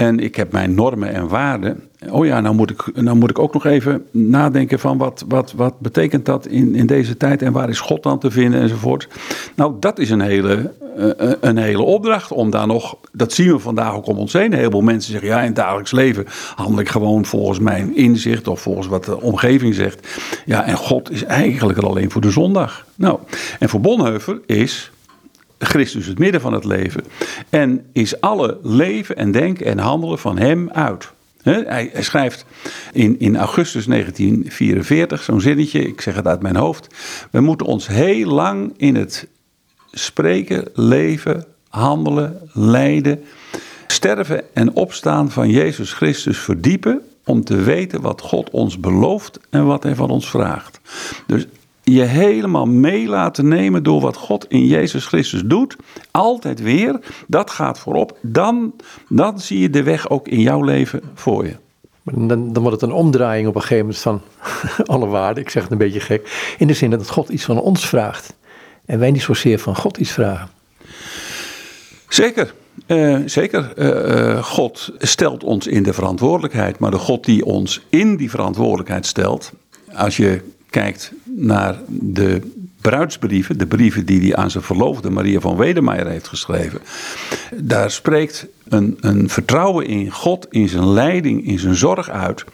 en 0.00 0.18
ik 0.18 0.36
heb 0.36 0.52
mijn 0.52 0.74
normen 0.74 1.14
en 1.14 1.28
waarden. 1.28 1.82
Oh 2.10 2.26
ja, 2.26 2.40
nou 2.40 2.54
moet 2.54 2.70
ik, 2.70 3.02
nou 3.02 3.16
moet 3.16 3.30
ik 3.30 3.38
ook 3.38 3.52
nog 3.52 3.66
even 3.66 4.04
nadenken 4.10 4.78
van 4.78 4.98
wat, 4.98 5.24
wat, 5.28 5.52
wat 5.52 5.80
betekent 5.80 6.24
dat 6.26 6.46
in, 6.46 6.74
in 6.74 6.86
deze 6.86 7.16
tijd 7.16 7.42
en 7.42 7.52
waar 7.52 7.68
is 7.68 7.80
God 7.80 8.02
dan 8.02 8.18
te 8.18 8.30
vinden 8.30 8.60
enzovoort. 8.60 9.08
Nou, 9.54 9.74
dat 9.80 9.98
is 9.98 10.10
een 10.10 10.20
hele, 10.20 10.72
uh, 10.98 11.32
een 11.40 11.56
hele 11.56 11.82
opdracht 11.82 12.32
om 12.32 12.50
daar 12.50 12.66
nog, 12.66 12.96
dat 13.12 13.32
zien 13.32 13.52
we 13.52 13.58
vandaag 13.58 13.94
ook 13.94 14.06
om 14.06 14.18
ons 14.18 14.32
heen. 14.32 14.52
Heel 14.52 14.70
veel 14.70 14.80
mensen 14.80 15.12
zeggen 15.12 15.30
ja, 15.30 15.40
in 15.40 15.46
het 15.46 15.56
dagelijks 15.56 15.92
leven 15.92 16.24
handel 16.54 16.80
ik 16.80 16.88
gewoon 16.88 17.24
volgens 17.24 17.58
mijn 17.58 17.96
inzicht 17.96 18.48
of 18.48 18.60
volgens 18.60 18.86
wat 18.86 19.04
de 19.04 19.20
omgeving 19.20 19.74
zegt. 19.74 20.08
Ja, 20.44 20.66
en 20.66 20.76
God 20.76 21.10
is 21.10 21.24
eigenlijk 21.24 21.78
er 21.78 21.86
alleen 21.86 22.10
voor 22.10 22.20
de 22.20 22.30
zondag. 22.30 22.86
Nou, 22.94 23.18
en 23.58 23.68
voor 23.68 23.80
Bonhoeffer 23.80 24.40
is 24.46 24.90
Christus 25.64 26.06
het 26.06 26.18
midden 26.18 26.40
van 26.40 26.52
het 26.52 26.64
leven. 26.64 27.04
En 27.50 27.86
is 27.92 28.20
alle 28.20 28.58
leven 28.62 29.16
en 29.16 29.32
denken 29.32 29.66
en 29.66 29.78
handelen 29.78 30.18
van 30.18 30.38
hem 30.38 30.70
uit. 30.70 31.12
hij, 31.42 31.90
schrijft 31.98 32.44
in, 32.92 33.18
in 33.18 33.36
augustus 33.36 33.86
1944 33.86 35.22
zo'n 35.22 35.40
zinnetje, 35.40 35.86
ik 35.86 36.00
zeg 36.00 36.14
het 36.14 36.26
uit 36.26 36.42
mijn 36.42 36.56
hoofd. 36.56 36.86
We 37.30 37.40
moeten 37.40 37.66
ons 37.66 37.86
heel 37.86 38.28
lang 38.28 38.72
in 38.76 38.94
het 38.94 39.26
spreken, 39.90 40.68
leven, 40.74 41.44
handelen, 41.68 42.50
lijden, 42.52 43.24
sterven 43.86 44.54
en 44.54 44.74
opstaan 44.74 45.30
van 45.30 45.50
Jezus 45.50 45.92
Christus 45.92 46.38
verdiepen 46.38 47.00
om 47.24 47.44
te 47.44 47.56
weten 47.56 48.00
wat 48.00 48.20
God 48.20 48.50
ons 48.50 48.80
belooft 48.80 49.40
en 49.50 49.66
wat 49.66 49.82
hij 49.82 49.94
van 49.94 50.10
ons 50.10 50.30
vraagt. 50.30 50.80
Dus 51.26 51.46
je 51.94 52.02
helemaal 52.02 52.66
mee 52.66 53.06
laten 53.06 53.48
nemen 53.48 53.82
door 53.82 54.00
wat 54.00 54.16
God 54.16 54.46
in 54.48 54.66
Jezus 54.66 55.06
Christus 55.06 55.42
doet. 55.44 55.76
Altijd 56.10 56.60
weer, 56.60 57.00
dat 57.26 57.50
gaat 57.50 57.78
voorop. 57.78 58.18
Dan, 58.20 58.72
dan 59.08 59.40
zie 59.40 59.58
je 59.58 59.70
de 59.70 59.82
weg 59.82 60.08
ook 60.08 60.28
in 60.28 60.40
jouw 60.40 60.62
leven 60.62 61.00
voor 61.14 61.44
je. 61.44 61.56
Dan, 62.02 62.52
dan 62.52 62.62
wordt 62.62 62.80
het 62.80 62.90
een 62.90 62.96
omdraaiing 62.96 63.48
op 63.48 63.54
een 63.54 63.60
gegeven 63.60 63.84
moment 63.84 64.02
van 64.02 64.20
alle 64.94 65.06
waarden. 65.06 65.42
Ik 65.42 65.50
zeg 65.50 65.62
het 65.62 65.72
een 65.72 65.78
beetje 65.78 66.00
gek. 66.00 66.54
In 66.58 66.66
de 66.66 66.74
zin 66.74 66.90
dat 66.90 67.10
God 67.10 67.28
iets 67.28 67.44
van 67.44 67.60
ons 67.60 67.88
vraagt. 67.88 68.34
En 68.84 68.98
wij 68.98 69.10
niet 69.10 69.22
zozeer 69.22 69.58
van 69.58 69.76
God 69.76 69.96
iets 69.96 70.12
vragen. 70.12 70.48
Zeker. 72.08 72.54
Uh, 72.86 73.18
zeker, 73.24 73.72
uh, 73.76 74.44
God 74.44 74.92
stelt 74.98 75.44
ons 75.44 75.66
in 75.66 75.82
de 75.82 75.92
verantwoordelijkheid, 75.92 76.78
maar 76.78 76.90
de 76.90 76.98
God 76.98 77.24
die 77.24 77.44
ons 77.44 77.80
in 77.88 78.16
die 78.16 78.30
verantwoordelijkheid 78.30 79.06
stelt, 79.06 79.52
als 79.92 80.16
je 80.16 80.40
kijkt 80.70 81.12
naar 81.36 81.78
de 81.88 82.40
bruidsbrieven, 82.80 83.58
de 83.58 83.66
brieven 83.66 84.06
die 84.06 84.20
hij 84.20 84.36
aan 84.36 84.50
zijn 84.50 84.64
verloofde 84.64 85.10
Maria 85.10 85.40
van 85.40 85.56
Wedemeyer 85.56 86.06
heeft 86.06 86.28
geschreven, 86.28 86.80
daar 87.54 87.90
spreekt 87.90 88.46
een, 88.68 88.96
een 89.00 89.28
vertrouwen 89.28 89.86
in 89.86 90.10
God, 90.10 90.46
in 90.50 90.68
zijn 90.68 90.88
leiding, 90.88 91.46
in 91.46 91.58
zijn 91.58 91.74
zorg 91.74 92.10
uit. 92.10 92.44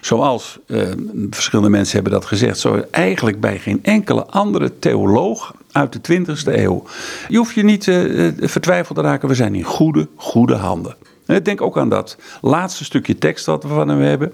Zoals 0.00 0.58
eh, 0.66 0.82
verschillende 1.30 1.70
mensen 1.70 1.94
hebben 1.94 2.12
dat 2.12 2.24
gezegd, 2.24 2.58
zo 2.58 2.84
eigenlijk 2.90 3.40
bij 3.40 3.58
geen 3.58 3.78
enkele 3.82 4.24
andere 4.26 4.78
theoloog 4.78 5.54
uit 5.72 6.06
de 6.06 6.20
20e 6.20 6.54
eeuw. 6.54 6.84
Je 7.28 7.36
hoeft 7.36 7.54
je 7.54 7.64
niet 7.64 7.86
uh, 7.86 8.32
vertwijfeld 8.40 8.96
te 8.98 9.04
raken, 9.04 9.28
we 9.28 9.34
zijn 9.34 9.54
in 9.54 9.62
goede, 9.62 10.08
goede 10.16 10.54
handen. 10.54 10.96
Denk 11.42 11.60
ook 11.60 11.78
aan 11.78 11.88
dat 11.88 12.16
laatste 12.40 12.84
stukje 12.84 13.18
tekst 13.18 13.44
dat 13.44 13.62
we 13.62 13.68
van 13.68 13.88
hem 13.88 14.00
hebben. 14.00 14.32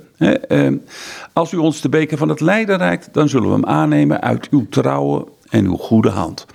Ehm, 0.48 0.76
als 1.32 1.52
u 1.52 1.56
ons 1.56 1.80
de 1.80 1.88
beker 1.88 2.18
van 2.18 2.28
het 2.28 2.40
lijden 2.40 2.76
reikt, 2.76 3.08
dan 3.12 3.28
zullen 3.28 3.48
we 3.48 3.54
hem 3.54 3.66
aannemen 3.66 4.20
uit 4.20 4.48
uw 4.50 4.66
trouwe 4.68 5.26
en 5.48 5.64
uw 5.64 5.76
goede 5.76 6.10
hand. 6.10 6.46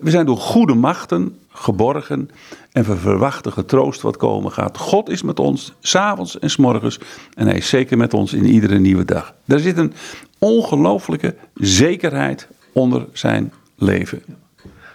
We 0.00 0.10
zijn 0.10 0.26
door 0.26 0.36
goede 0.36 0.74
machten 0.74 1.38
geborgen 1.48 2.30
en 2.72 2.84
we 2.84 2.96
verwachten 2.96 3.52
getroost 3.52 4.00
wat 4.00 4.16
komen 4.16 4.52
gaat. 4.52 4.78
God 4.78 5.08
is 5.08 5.22
met 5.22 5.40
ons, 5.40 5.72
s'avonds 5.80 6.38
en 6.38 6.50
s'morgens. 6.50 6.98
En 7.34 7.46
hij 7.46 7.56
is 7.56 7.68
zeker 7.68 7.96
met 7.96 8.14
ons 8.14 8.32
in 8.32 8.46
iedere 8.46 8.78
nieuwe 8.78 9.04
dag. 9.04 9.34
Er 9.46 9.60
zit 9.60 9.78
een 9.78 9.92
ongelooflijke 10.38 11.34
zekerheid 11.54 12.48
onder 12.72 13.06
zijn 13.12 13.52
leven. 13.76 14.22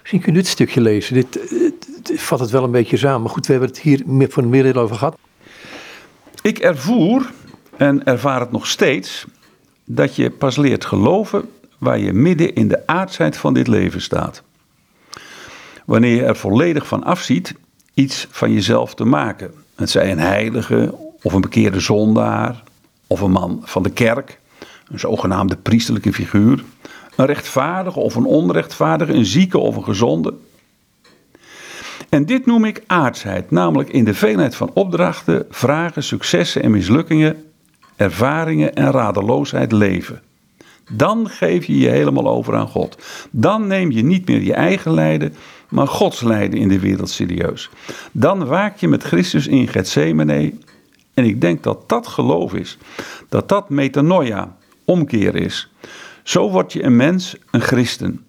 Misschien 0.00 0.20
kun 0.20 0.32
je 0.32 0.38
dit 0.38 0.46
stukje 0.46 0.80
lezen. 0.80 1.14
Dit, 1.14 1.38
dit 2.02 2.20
vat 2.20 2.40
het 2.40 2.50
wel 2.50 2.64
een 2.64 2.70
beetje 2.70 2.96
samen. 2.96 3.20
Maar 3.20 3.30
goed, 3.30 3.46
we 3.46 3.52
hebben 3.52 3.70
het 3.70 3.80
hier 3.80 4.02
voor 4.28 4.42
een 4.42 4.76
over 4.76 4.96
gehad. 4.96 5.18
Ik 6.42 6.58
ervoer 6.58 7.30
en 7.76 8.04
ervaar 8.04 8.40
het 8.40 8.52
nog 8.52 8.66
steeds 8.66 9.26
dat 9.84 10.16
je 10.16 10.30
pas 10.30 10.56
leert 10.56 10.84
geloven 10.84 11.48
waar 11.78 11.98
je 11.98 12.12
midden 12.12 12.54
in 12.54 12.68
de 12.68 12.86
aardsheid 12.86 13.36
van 13.36 13.54
dit 13.54 13.66
leven 13.66 14.00
staat. 14.00 14.42
Wanneer 15.84 16.14
je 16.14 16.24
er 16.24 16.36
volledig 16.36 16.86
van 16.86 17.04
afziet 17.04 17.54
iets 17.94 18.26
van 18.30 18.52
jezelf 18.52 18.94
te 18.94 19.04
maken. 19.04 19.52
Het 19.74 19.90
zij 19.90 20.10
een 20.10 20.18
heilige 20.18 20.94
of 21.22 21.32
een 21.32 21.40
bekeerde 21.40 21.80
zondaar 21.80 22.62
of 23.06 23.20
een 23.20 23.30
man 23.30 23.60
van 23.64 23.82
de 23.82 23.90
kerk, 23.90 24.40
een 24.90 24.98
zogenaamde 24.98 25.56
priesterlijke 25.56 26.12
figuur, 26.12 26.64
een 27.16 27.26
rechtvaardige 27.26 28.00
of 28.00 28.14
een 28.14 28.24
onrechtvaardige, 28.24 29.12
een 29.12 29.24
zieke 29.24 29.58
of 29.58 29.76
een 29.76 29.84
gezonde. 29.84 30.34
En 32.10 32.26
dit 32.26 32.46
noem 32.46 32.64
ik 32.64 32.82
aardsheid, 32.86 33.50
namelijk 33.50 33.88
in 33.88 34.04
de 34.04 34.14
veelheid 34.14 34.54
van 34.56 34.70
opdrachten, 34.74 35.46
vragen, 35.50 36.02
successen 36.02 36.62
en 36.62 36.70
mislukkingen, 36.70 37.44
ervaringen 37.96 38.74
en 38.74 38.90
radeloosheid 38.90 39.72
leven. 39.72 40.22
Dan 40.92 41.28
geef 41.28 41.64
je 41.64 41.78
je 41.78 41.88
helemaal 41.88 42.28
over 42.28 42.56
aan 42.56 42.68
God. 42.68 43.02
Dan 43.30 43.66
neem 43.66 43.90
je 43.90 44.02
niet 44.02 44.28
meer 44.28 44.42
je 44.42 44.54
eigen 44.54 44.92
lijden, 44.92 45.34
maar 45.68 45.86
Gods 45.86 46.20
lijden 46.20 46.60
in 46.60 46.68
de 46.68 46.80
wereld 46.80 47.10
serieus. 47.10 47.70
Dan 48.12 48.46
waak 48.46 48.76
je 48.76 48.88
met 48.88 49.02
Christus 49.02 49.46
in 49.46 49.68
Gethsemane. 49.68 50.52
En 51.14 51.24
ik 51.24 51.40
denk 51.40 51.62
dat 51.62 51.88
dat 51.88 52.06
geloof 52.06 52.54
is. 52.54 52.78
Dat 53.28 53.48
dat 53.48 53.68
metanoia, 53.68 54.56
omkeer 54.84 55.34
is. 55.36 55.72
Zo 56.22 56.50
word 56.50 56.72
je 56.72 56.82
een 56.82 56.96
mens, 56.96 57.36
een 57.50 57.60
christen. 57.60 58.24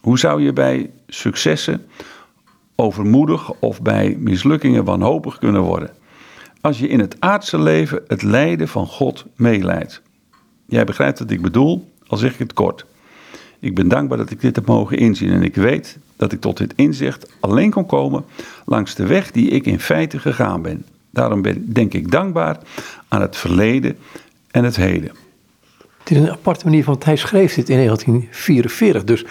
Hoe 0.00 0.18
zou 0.18 0.42
je 0.42 0.52
bij 0.52 0.90
successen 1.08 1.86
overmoedig 2.76 3.52
of 3.52 3.82
bij 3.82 4.16
mislukkingen 4.18 4.84
wanhopig 4.84 5.38
kunnen 5.38 5.62
worden? 5.62 5.90
Als 6.60 6.78
je 6.78 6.88
in 6.88 7.00
het 7.00 7.16
aardse 7.18 7.58
leven 7.58 8.02
het 8.06 8.22
lijden 8.22 8.68
van 8.68 8.86
God 8.86 9.24
meeleidt. 9.36 10.02
Jij 10.66 10.84
begrijpt 10.84 11.18
wat 11.18 11.30
ik 11.30 11.42
bedoel, 11.42 11.90
al 12.06 12.16
zeg 12.16 12.32
ik 12.32 12.38
het 12.38 12.52
kort. 12.52 12.86
Ik 13.58 13.74
ben 13.74 13.88
dankbaar 13.88 14.18
dat 14.18 14.30
ik 14.30 14.40
dit 14.40 14.56
heb 14.56 14.66
mogen 14.66 14.98
inzien 14.98 15.30
en 15.30 15.42
ik 15.42 15.54
weet 15.54 15.98
dat 16.16 16.32
ik 16.32 16.40
tot 16.40 16.56
dit 16.56 16.72
inzicht 16.76 17.32
alleen 17.40 17.70
kon 17.70 17.86
komen 17.86 18.24
langs 18.64 18.94
de 18.94 19.06
weg 19.06 19.30
die 19.30 19.48
ik 19.48 19.66
in 19.66 19.80
feite 19.80 20.18
gegaan 20.18 20.62
ben. 20.62 20.84
Daarom 21.10 21.42
ben, 21.42 21.72
denk 21.72 21.94
ik 21.94 22.10
dankbaar 22.10 22.58
aan 23.08 23.20
het 23.20 23.36
verleden 23.36 23.98
en 24.50 24.64
het 24.64 24.76
heden. 24.76 25.10
Het 25.98 26.10
is 26.10 26.16
een 26.16 26.30
aparte 26.30 26.64
manier, 26.64 26.84
want 26.84 27.04
hij 27.04 27.16
schreef 27.16 27.54
dit 27.54 27.68
in 27.68 27.76
1944, 27.76 29.04
dus 29.04 29.24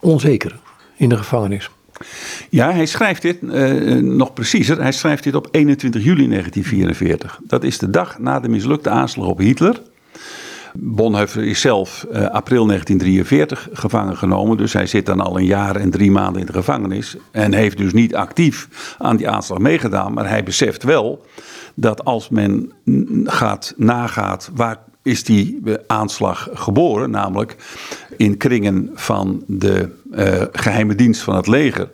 onzeker 0.00 0.58
in 0.96 1.08
de 1.08 1.16
gevangenis. 1.16 1.70
Ja, 2.50 2.72
hij 2.72 2.86
schrijft 2.86 3.22
dit 3.22 3.36
uh, 3.42 3.94
nog 3.94 4.32
preciezer. 4.32 4.80
Hij 4.80 4.92
schrijft 4.92 5.24
dit 5.24 5.34
op 5.34 5.48
21 5.50 6.04
juli 6.04 6.28
1944. 6.28 7.40
Dat 7.44 7.64
is 7.64 7.78
de 7.78 7.90
dag 7.90 8.18
na 8.18 8.40
de 8.40 8.48
mislukte 8.48 8.90
aanslag 8.90 9.28
op 9.28 9.38
Hitler. 9.38 9.82
Bonhoeffer 10.78 11.44
is 11.44 11.60
zelf 11.60 12.06
uh, 12.12 12.26
april 12.26 12.66
1943 12.66 13.68
gevangen 13.72 14.16
genomen. 14.16 14.56
Dus 14.56 14.72
hij 14.72 14.86
zit 14.86 15.06
dan 15.06 15.20
al 15.20 15.38
een 15.38 15.44
jaar 15.44 15.76
en 15.76 15.90
drie 15.90 16.10
maanden 16.10 16.40
in 16.40 16.46
de 16.46 16.52
gevangenis. 16.52 17.16
En 17.30 17.54
heeft 17.54 17.76
dus 17.76 17.92
niet 17.92 18.14
actief 18.14 18.68
aan 18.98 19.16
die 19.16 19.28
aanslag 19.28 19.58
meegedaan. 19.58 20.12
Maar 20.12 20.28
hij 20.28 20.42
beseft 20.42 20.82
wel 20.82 21.24
dat 21.74 22.04
als 22.04 22.28
men 22.28 22.72
gaat, 23.24 23.74
nagaat 23.76 24.50
waar 24.54 24.78
is 25.06 25.24
die 25.24 25.60
aanslag 25.86 26.48
geboren, 26.52 27.10
namelijk 27.10 27.56
in 28.16 28.36
kringen 28.36 28.90
van 28.94 29.42
de 29.46 29.88
uh, 30.12 30.42
geheime 30.52 30.94
dienst 30.94 31.22
van 31.22 31.36
het 31.36 31.46
leger. 31.46 31.90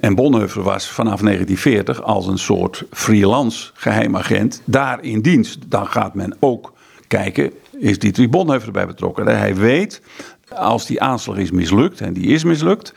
En 0.00 0.14
Bonhoeffer 0.14 0.62
was 0.62 0.88
vanaf 0.88 1.20
1940 1.20 2.02
als 2.02 2.26
een 2.26 2.38
soort 2.38 2.84
freelance 2.90 3.70
geheimagent 3.74 4.62
daar 4.64 5.04
in 5.04 5.20
dienst. 5.20 5.58
Dan 5.66 5.86
gaat 5.86 6.14
men 6.14 6.36
ook 6.38 6.72
kijken, 7.06 7.52
is 7.78 7.98
Dietrich 7.98 8.28
Bonhoeffer 8.30 8.66
erbij 8.66 8.86
betrokken? 8.86 9.26
Hij 9.26 9.54
weet, 9.54 10.02
als 10.48 10.86
die 10.86 11.00
aanslag 11.00 11.36
is 11.36 11.50
mislukt, 11.50 12.00
en 12.00 12.12
die 12.12 12.26
is 12.26 12.44
mislukt, 12.44 12.94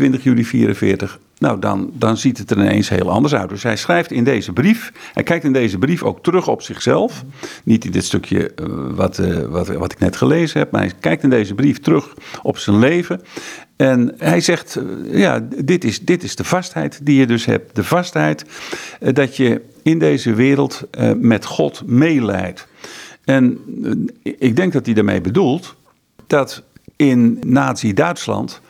20 0.00 0.24
juli 0.24 0.42
1944, 0.42 1.18
nou, 1.38 1.60
dan, 1.60 1.90
dan 1.94 2.16
ziet 2.16 2.38
het 2.38 2.50
er 2.50 2.58
ineens 2.58 2.88
heel 2.88 3.10
anders 3.10 3.34
uit. 3.34 3.48
Dus 3.48 3.62
hij 3.62 3.76
schrijft 3.76 4.10
in 4.10 4.24
deze 4.24 4.52
brief, 4.52 4.92
hij 5.12 5.22
kijkt 5.22 5.44
in 5.44 5.52
deze 5.52 5.78
brief 5.78 6.02
ook 6.02 6.22
terug 6.22 6.48
op 6.48 6.62
zichzelf. 6.62 7.24
Niet 7.64 7.84
in 7.84 7.90
dit 7.90 8.04
stukje 8.04 8.52
uh, 8.62 8.66
wat, 8.94 9.18
uh, 9.18 9.38
wat, 9.38 9.68
wat 9.68 9.92
ik 9.92 9.98
net 9.98 10.16
gelezen 10.16 10.58
heb, 10.58 10.70
maar 10.70 10.80
hij 10.80 10.92
kijkt 11.00 11.22
in 11.22 11.30
deze 11.30 11.54
brief 11.54 11.80
terug 11.80 12.14
op 12.42 12.58
zijn 12.58 12.78
leven. 12.78 13.20
En 13.76 14.14
hij 14.18 14.40
zegt, 14.40 14.76
eh, 14.76 15.18
ja, 15.18 15.46
dit 15.56 15.84
is, 15.84 16.00
dit 16.00 16.22
is 16.22 16.36
de 16.36 16.44
vastheid 16.44 17.00
die 17.02 17.18
je 17.18 17.26
dus 17.26 17.44
hebt. 17.44 17.74
De 17.74 17.84
vastheid 17.84 18.44
eh, 19.00 19.14
dat 19.14 19.36
je 19.36 19.60
in 19.82 19.98
deze 19.98 20.34
wereld 20.34 20.82
eh, 20.90 21.12
met 21.12 21.44
God 21.44 21.82
meeleidt. 21.86 22.66
En 23.24 23.58
ik 24.22 24.56
denk 24.56 24.72
dat 24.72 24.86
hij 24.86 24.94
daarmee 24.94 25.20
bedoelt 25.20 25.76
dat 26.26 26.62
in 26.96 27.38
Nazi-Duitsland 27.46 28.60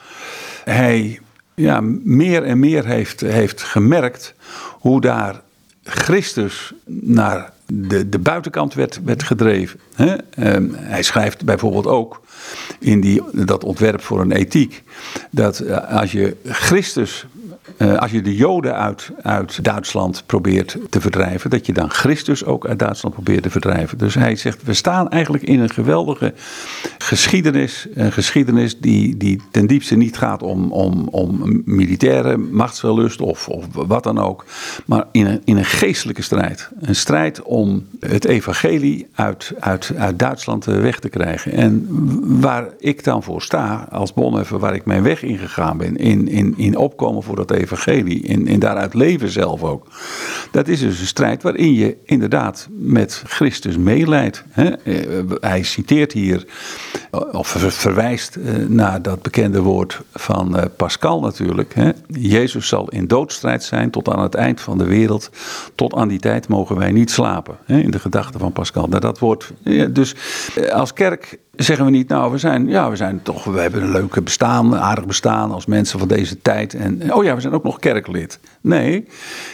hij 0.65 1.21
ja, 1.55 1.81
meer 2.05 2.43
en 2.45 2.59
meer 2.59 2.87
heeft, 2.87 3.21
heeft 3.21 3.63
gemerkt 3.63 4.35
hoe 4.71 5.01
daar 5.01 5.41
Christus 5.83 6.73
naar 6.87 7.53
de, 7.67 8.09
de 8.09 8.19
buitenkant 8.19 8.75
werd, 8.75 9.01
werd 9.05 9.23
gedreven. 9.23 9.81
Ehm, 9.95 10.67
hij 10.73 11.03
schrijft 11.03 11.45
bijvoorbeeld 11.45 11.87
ook 11.87 12.23
in 12.79 13.01
die, 13.01 13.23
dat 13.33 13.65
ontwerp 13.65 14.03
voor 14.03 14.21
een 14.21 14.33
ethiek 14.33 14.83
dat 15.31 15.59
eh, 15.59 15.99
als 15.99 16.13
je 16.13 16.37
Christus 16.45 17.27
uh, 17.81 17.97
als 17.97 18.11
je 18.11 18.23
de 18.23 18.37
Joden 18.37 18.75
uit, 18.75 19.11
uit 19.23 19.65
Duitsland 19.65 20.23
probeert 20.27 20.77
te 20.91 21.01
verdrijven, 21.01 21.51
dat 21.51 21.67
je 21.67 21.73
dan 21.73 21.91
Christus 21.91 22.45
ook 22.45 22.67
uit 22.67 22.79
Duitsland 22.79 23.15
probeert 23.15 23.43
te 23.43 23.51
verdrijven. 23.51 23.99
Dus 23.99 24.15
hij 24.15 24.37
zegt, 24.37 24.63
we 24.63 24.75
staan 24.75 25.09
eigenlijk 25.09 25.45
in 25.45 25.61
een 25.61 25.71
geweldige 25.71 26.35
geschiedenis. 26.99 27.87
Een 27.95 28.13
geschiedenis 28.13 28.79
die, 28.79 29.17
die 29.17 29.41
ten 29.51 29.67
diepste 29.67 29.97
niet 29.97 30.19
gaat 30.19 30.43
om, 30.43 30.73
om, 30.73 31.09
om 31.11 31.63
militaire 31.65 32.37
machtswellust 32.37 33.21
of, 33.21 33.49
of 33.49 33.67
wat 33.73 34.03
dan 34.03 34.19
ook. 34.19 34.45
Maar 34.87 35.05
in 35.13 35.27
een, 35.27 35.41
in 35.45 35.57
een 35.57 35.65
geestelijke 35.65 36.23
strijd. 36.23 36.69
Een 36.81 36.97
strijd 36.97 37.43
om 37.43 37.87
het 38.01 38.25
evangelie 38.25 39.07
uit, 39.15 39.53
uit, 39.61 39.93
uit 39.97 40.19
Duitsland 40.19 40.65
weg 40.65 40.99
te 40.99 41.09
krijgen. 41.09 41.53
En 41.53 41.87
waar 42.41 42.69
ik 42.79 43.05
dan 43.05 43.23
voor 43.23 43.43
sta, 43.43 43.89
als 43.91 44.13
Bonhoeffer, 44.13 44.59
waar 44.59 44.75
ik 44.75 44.85
mijn 44.85 45.03
weg 45.03 45.23
in 45.23 45.39
gegaan 45.39 45.77
ben, 45.77 45.97
in, 45.97 46.29
in, 46.29 46.55
in 46.57 46.77
opkomen 46.77 47.23
voor 47.23 47.37
dat 47.37 47.51
evangelie, 47.51 47.69
in, 48.23 48.47
in 48.47 48.59
daaruit 48.59 48.95
leven 48.95 49.29
zelf 49.29 49.63
ook. 49.63 49.87
Dat 50.51 50.69
is 50.69 50.81
dus 50.81 51.01
een 51.01 51.07
strijd 51.07 51.43
waarin 51.43 51.75
je 51.75 51.97
inderdaad 52.05 52.69
met 52.71 53.23
Christus 53.27 53.77
meeleidt. 53.77 54.45
Eh, 54.55 54.67
hij 55.41 55.63
citeert 55.63 56.13
hier, 56.13 56.47
of 57.33 57.49
verwijst 57.69 58.37
eh, 58.37 58.55
naar 58.69 59.03
dat 59.03 59.23
bekende 59.23 59.63
woord 59.63 60.01
van 60.15 60.57
eh, 60.57 60.65
Pascal 60.77 61.21
natuurlijk. 61.21 61.75
Jezus 62.07 62.69
zal 62.69 62.89
in 62.89 63.07
doodstrijd 63.07 63.63
zijn 63.63 63.91
tot 63.91 64.09
aan 64.09 64.23
het 64.23 64.35
eind 64.35 64.61
van 64.61 64.79
de 64.79 64.87
wereld. 64.87 65.31
Tot 65.75 65.95
aan 65.95 66.09
die 66.09 66.21
tijd 66.21 66.49
mogen 66.49 66.77
wij 66.77 66.93
niet 66.93 67.11
slapen. 67.11 67.59
In 67.67 67.91
de 67.91 67.99
gedachten 67.99 68.41
van 68.41 68.53
Pascal. 68.53 68.87
Nou, 68.87 69.01
dat 69.01 69.19
wordt, 69.19 69.53
dus 69.91 70.15
als 70.73 70.93
kerk 70.93 71.39
zeggen 71.57 71.85
we 71.85 71.91
niet, 71.91 72.09
nou, 72.09 72.33
we 72.33 72.39
zijn, 72.39 72.69
ja, 72.69 72.91
we 72.91 72.97
zijn 72.97 73.23
toch, 73.23 73.45
we 73.45 73.61
hebben 73.61 73.83
een 73.83 73.93
leuke 73.93 74.23
bestaan, 74.23 74.73
een 74.73 74.79
aardig 74.79 75.07
bestaan 75.07 75.53
als 75.53 75.67
mensen 75.67 75.99
van 75.99 76.09
deze 76.09 76.43
tijd. 76.43 76.75
En, 76.75 77.15
oh 77.15 77.25
ja, 77.25 77.35
we 77.35 77.41
zijn 77.41 77.53
ook 77.53 77.65
nog 77.65 77.79
kerklid. 77.79 78.39
Nee, 78.61 79.07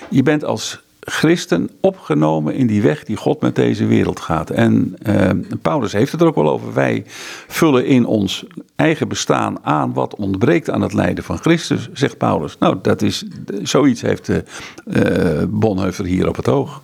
je 0.08 0.22
bent 0.22 0.44
als 0.44 0.84
christen 1.00 1.70
opgenomen 1.80 2.54
in 2.54 2.66
die 2.66 2.82
weg 2.82 3.04
die 3.04 3.16
God 3.16 3.40
met 3.40 3.54
deze 3.54 3.86
wereld 3.86 4.20
gaat. 4.20 4.50
En 4.50 4.96
uh, 5.06 5.30
Paulus 5.62 5.92
heeft 5.92 6.12
het 6.12 6.20
er 6.20 6.26
ook 6.26 6.34
wel 6.34 6.50
over. 6.50 6.74
Wij 6.74 7.02
vullen 7.46 7.86
in 7.86 8.06
ons 8.06 8.46
eigen 8.76 9.08
bestaan 9.08 9.64
aan 9.64 9.92
wat 9.92 10.14
ontbreekt 10.14 10.70
aan 10.70 10.82
het 10.82 10.92
lijden 10.92 11.24
van 11.24 11.38
Christus, 11.38 11.88
zegt 11.92 12.18
Paulus. 12.18 12.58
Nou, 12.58 12.78
dat 12.82 13.02
is, 13.02 13.24
zoiets 13.62 14.00
heeft 14.00 14.26
de 14.26 14.44
uh, 14.86 15.42
Bonhoeffer 15.48 16.04
hier 16.04 16.28
op 16.28 16.36
het 16.36 16.48
oog. 16.48 16.82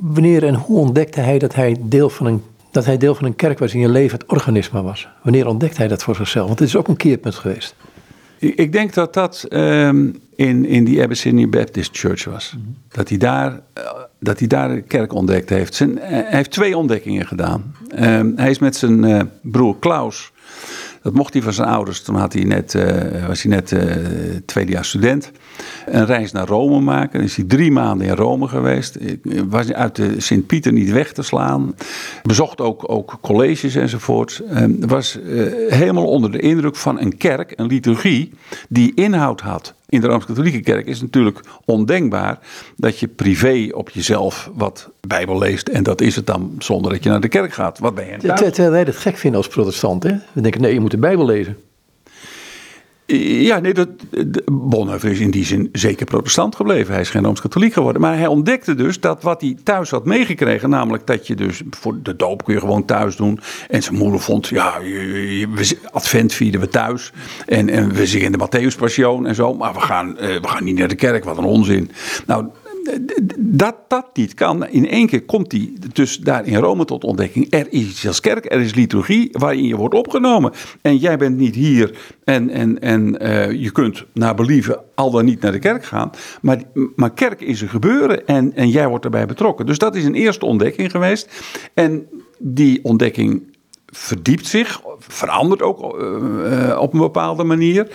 Wanneer 0.00 0.44
en 0.44 0.54
hoe 0.54 0.78
ontdekte 0.78 1.20
hij 1.20 1.38
dat 1.38 1.54
hij 1.54 1.76
deel 1.80 2.10
van 2.10 2.26
een 2.26 2.42
dat 2.70 2.84
hij 2.84 2.96
deel 2.96 3.14
van 3.14 3.24
een 3.24 3.36
kerk 3.36 3.58
was 3.58 3.74
in 3.74 3.80
je 3.80 3.88
leven 3.88 4.18
het 4.18 4.28
organisme 4.28 4.82
was. 4.82 5.08
Wanneer 5.22 5.46
ontdekt 5.46 5.76
hij 5.76 5.88
dat 5.88 6.02
voor 6.02 6.14
zichzelf? 6.14 6.46
Want 6.46 6.58
het 6.58 6.68
is 6.68 6.76
ook 6.76 6.88
een 6.88 6.96
keerpunt 6.96 7.34
geweest. 7.34 7.74
Ik 8.38 8.72
denk 8.72 8.94
dat 8.94 9.14
dat 9.14 9.46
um, 9.48 10.20
in, 10.34 10.64
in 10.64 10.84
die 10.84 11.02
Abyssinian 11.02 11.50
Baptist 11.50 11.98
Church 11.98 12.24
was. 12.24 12.54
Mhm. 12.56 12.64
Dat, 12.88 13.08
hij 13.08 13.18
daar, 13.18 13.52
uh, 13.52 13.84
dat 14.20 14.38
hij 14.38 14.48
daar 14.48 14.68
de 14.74 14.80
kerk 14.80 15.12
ontdekt 15.12 15.48
heeft. 15.48 15.74
Zijn, 15.74 15.90
uh, 15.90 16.02
hij 16.02 16.26
heeft 16.28 16.50
twee 16.50 16.76
ontdekkingen 16.76 17.26
gedaan. 17.26 17.74
Um, 17.98 18.32
hij 18.36 18.50
is 18.50 18.58
met 18.58 18.76
zijn 18.76 19.02
uh, 19.02 19.20
broer 19.42 19.78
Klaus 19.78 20.32
dat 21.02 21.12
mocht 21.12 21.32
hij 21.32 21.42
van 21.42 21.52
zijn 21.52 21.68
ouders. 21.68 22.02
Toen 22.02 22.14
had 22.14 22.32
hij 22.32 22.44
net, 22.44 22.74
uh, 22.74 23.26
was 23.26 23.42
hij 23.42 23.52
net 23.52 23.70
uh, 23.70 23.80
tweede 24.44 24.72
jaar 24.72 24.84
student. 24.84 25.30
Een 25.86 26.06
reis 26.06 26.32
naar 26.32 26.46
Rome 26.46 26.80
maken. 26.80 27.20
Is 27.20 27.36
hij 27.36 27.44
drie 27.44 27.72
maanden 27.72 28.06
in 28.06 28.14
Rome 28.14 28.48
geweest. 28.48 28.98
Was 29.48 29.72
uit 29.72 29.96
de 29.96 30.20
Sint-Pieter 30.20 30.72
niet 30.72 30.90
weg 30.90 31.12
te 31.12 31.22
slaan. 31.22 31.74
Bezocht 32.22 32.60
ook, 32.60 32.84
ook 32.86 33.18
colleges 33.20 33.74
enzovoort. 33.74 34.42
Uh, 34.50 34.64
was 34.80 35.18
helemaal 35.68 36.06
onder 36.06 36.32
de 36.32 36.40
indruk 36.40 36.76
van 36.76 37.00
een 37.00 37.16
kerk, 37.16 37.52
een 37.56 37.66
liturgie, 37.66 38.32
die 38.68 38.92
inhoud 38.94 39.40
had 39.40 39.74
in 39.90 40.00
de 40.00 40.06
Rooms-Katholieke 40.06 40.60
Kerk 40.60 40.86
is 40.86 40.94
het 40.94 41.02
natuurlijk 41.02 41.40
ondenkbaar 41.64 42.38
dat 42.76 42.98
je 42.98 43.08
privé 43.08 43.68
op 43.72 43.90
jezelf 43.90 44.50
wat 44.54 44.90
Bijbel 45.00 45.38
leest. 45.38 45.68
En 45.68 45.82
dat 45.82 46.00
is 46.00 46.16
het 46.16 46.26
dan 46.26 46.54
zonder 46.58 46.92
dat 46.92 47.02
je 47.02 47.10
naar 47.10 47.20
de 47.20 47.28
kerk 47.28 47.52
gaat. 47.52 47.78
Wat 47.78 47.94
ben 47.94 48.06
je? 48.06 48.16
Terwijl 48.16 48.70
wij 48.70 48.84
dat 48.84 48.96
gek 48.96 49.16
vinden 49.16 49.38
als 49.38 49.48
protestant. 49.48 50.02
Hè? 50.02 50.16
We 50.32 50.40
denken, 50.40 50.60
nee, 50.60 50.72
je 50.72 50.80
moet 50.80 50.90
de 50.90 50.98
Bijbel 50.98 51.24
lezen. 51.24 51.56
Ja, 53.18 53.58
nee, 53.58 53.74
dat, 53.74 53.88
Bonhoeffer 54.52 55.10
is 55.10 55.20
in 55.20 55.30
die 55.30 55.44
zin 55.44 55.68
zeker 55.72 56.06
protestant 56.06 56.56
gebleven. 56.56 56.92
Hij 56.92 57.02
is 57.02 57.10
geen 57.10 57.24
Rooms-Katholiek 57.24 57.72
geworden. 57.72 58.02
Maar 58.02 58.16
hij 58.16 58.26
ontdekte 58.26 58.74
dus 58.74 59.00
dat 59.00 59.22
wat 59.22 59.40
hij 59.40 59.56
thuis 59.64 59.90
had 59.90 60.04
meegekregen, 60.04 60.70
namelijk 60.70 61.06
dat 61.06 61.26
je 61.26 61.34
dus 61.34 61.62
voor 61.70 62.02
de 62.02 62.16
doop 62.16 62.44
kun 62.44 62.54
je 62.54 62.60
gewoon 62.60 62.84
thuis 62.84 63.16
doen. 63.16 63.40
En 63.68 63.82
zijn 63.82 63.96
moeder 63.96 64.20
vond, 64.20 64.46
ja, 64.46 64.74
advent 65.92 66.32
vieren 66.32 66.60
we 66.60 66.68
thuis. 66.68 67.12
En, 67.46 67.68
en 67.68 67.92
we 67.92 68.06
zingen 68.06 68.32
de 68.32 68.38
Matthäus 68.38 68.78
Passion 68.78 69.26
en 69.26 69.34
zo. 69.34 69.54
Maar 69.54 69.72
we 69.72 69.80
gaan, 69.80 70.18
eh, 70.18 70.40
we 70.40 70.48
gaan 70.48 70.64
niet 70.64 70.78
naar 70.78 70.88
de 70.88 70.94
kerk, 70.94 71.24
wat 71.24 71.38
een 71.38 71.44
onzin. 71.44 71.90
Nou, 72.26 72.46
dat 73.38 73.76
dat 73.88 74.06
niet 74.12 74.34
kan. 74.34 74.66
In 74.66 74.88
één 74.88 75.06
keer 75.06 75.22
komt 75.22 75.52
hij 75.52 75.72
dus 75.92 76.16
daar 76.16 76.46
in 76.46 76.56
Rome 76.56 76.84
tot 76.84 77.04
ontdekking. 77.04 77.46
Er 77.50 77.66
is 77.70 77.80
iets 77.80 78.06
als 78.06 78.20
kerk, 78.20 78.52
er 78.52 78.60
is 78.60 78.74
liturgie 78.74 79.28
waarin 79.32 79.64
je 79.64 79.76
wordt 79.76 79.94
opgenomen. 79.94 80.52
En 80.82 80.96
jij 80.96 81.16
bent 81.16 81.36
niet 81.36 81.54
hier 81.54 81.98
en, 82.24 82.50
en, 82.50 82.80
en 82.80 83.22
uh, 83.22 83.52
je 83.52 83.70
kunt 83.70 84.04
naar 84.12 84.34
believen 84.34 84.80
al 84.94 85.10
dan 85.10 85.24
niet 85.24 85.40
naar 85.40 85.52
de 85.52 85.58
kerk 85.58 85.84
gaan. 85.84 86.10
Maar, 86.42 86.62
maar 86.96 87.12
kerk 87.12 87.40
is 87.40 87.60
een 87.60 87.68
gebeuren 87.68 88.26
en, 88.26 88.54
en 88.54 88.68
jij 88.68 88.88
wordt 88.88 89.04
erbij 89.04 89.26
betrokken. 89.26 89.66
Dus 89.66 89.78
dat 89.78 89.94
is 89.94 90.04
een 90.04 90.14
eerste 90.14 90.46
ontdekking 90.46 90.90
geweest. 90.90 91.28
En 91.74 92.06
die 92.38 92.84
ontdekking 92.84 93.49
verdiept 93.90 94.46
zich, 94.46 94.80
verandert 94.98 95.62
ook 95.62 95.98
uh, 96.00 96.78
op 96.80 96.92
een 96.92 96.98
bepaalde 96.98 97.44
manier. 97.44 97.88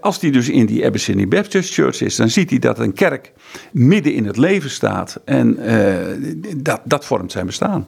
Als 0.00 0.18
die 0.18 0.32
dus 0.32 0.48
in 0.48 0.66
die 0.66 0.86
Abyssinian 0.86 1.28
Baptist 1.28 1.74
Church 1.74 2.00
is, 2.00 2.16
dan 2.16 2.28
ziet 2.28 2.50
hij 2.50 2.58
dat 2.58 2.78
een 2.78 2.92
kerk 2.92 3.32
midden 3.72 4.14
in 4.14 4.26
het 4.26 4.36
leven 4.36 4.70
staat. 4.70 5.20
En 5.24 5.58
uh, 5.60 6.54
dat, 6.56 6.80
dat 6.84 7.04
vormt 7.04 7.32
zijn 7.32 7.46
bestaan. 7.46 7.86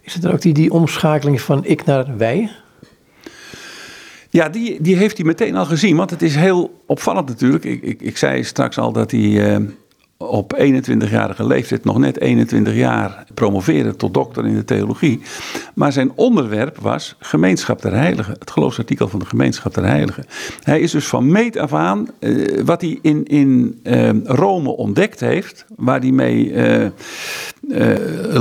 Is 0.00 0.14
het 0.14 0.24
er 0.24 0.32
ook 0.32 0.40
die, 0.40 0.54
die 0.54 0.72
omschakeling 0.72 1.40
van 1.40 1.64
ik 1.64 1.84
naar 1.84 2.16
wij? 2.16 2.50
Ja, 4.30 4.48
die, 4.48 4.82
die 4.82 4.96
heeft 4.96 5.16
hij 5.16 5.26
meteen 5.26 5.56
al 5.56 5.64
gezien. 5.64 5.96
Want 5.96 6.10
het 6.10 6.22
is 6.22 6.34
heel 6.34 6.82
opvallend 6.86 7.28
natuurlijk. 7.28 7.64
Ik, 7.64 7.82
ik, 7.82 8.00
ik 8.02 8.16
zei 8.16 8.44
straks 8.44 8.78
al 8.78 8.92
dat 8.92 9.10
hij 9.10 9.60
op 10.18 10.58
21-jarige 10.58 11.46
leeftijd, 11.46 11.84
nog 11.84 11.98
net 11.98 12.20
21 12.20 12.74
jaar, 12.74 13.24
promoveerde 13.34 13.96
tot 13.96 14.14
dokter 14.14 14.46
in 14.46 14.54
de 14.54 14.64
theologie. 14.64 15.20
Maar 15.74 15.92
zijn 15.92 16.12
onderwerp 16.14 16.78
was 16.78 17.16
gemeenschap 17.18 17.82
der 17.82 17.92
heiligen, 17.92 18.36
het 18.38 18.50
geloofsartikel 18.50 19.08
van 19.08 19.18
de 19.18 19.26
gemeenschap 19.26 19.74
der 19.74 19.84
heiligen. 19.84 20.24
Hij 20.62 20.80
is 20.80 20.90
dus 20.90 21.06
van 21.06 21.30
meet 21.30 21.56
af 21.56 21.74
aan, 21.74 22.08
uh, 22.20 22.60
wat 22.64 22.80
hij 22.80 22.98
in, 23.02 23.24
in 23.24 23.80
uh, 23.82 24.10
Rome 24.24 24.70
ontdekt 24.70 25.20
heeft, 25.20 25.66
waar 25.76 26.00
hij 26.00 26.10
mee 26.10 26.52
uh, 27.68 27.94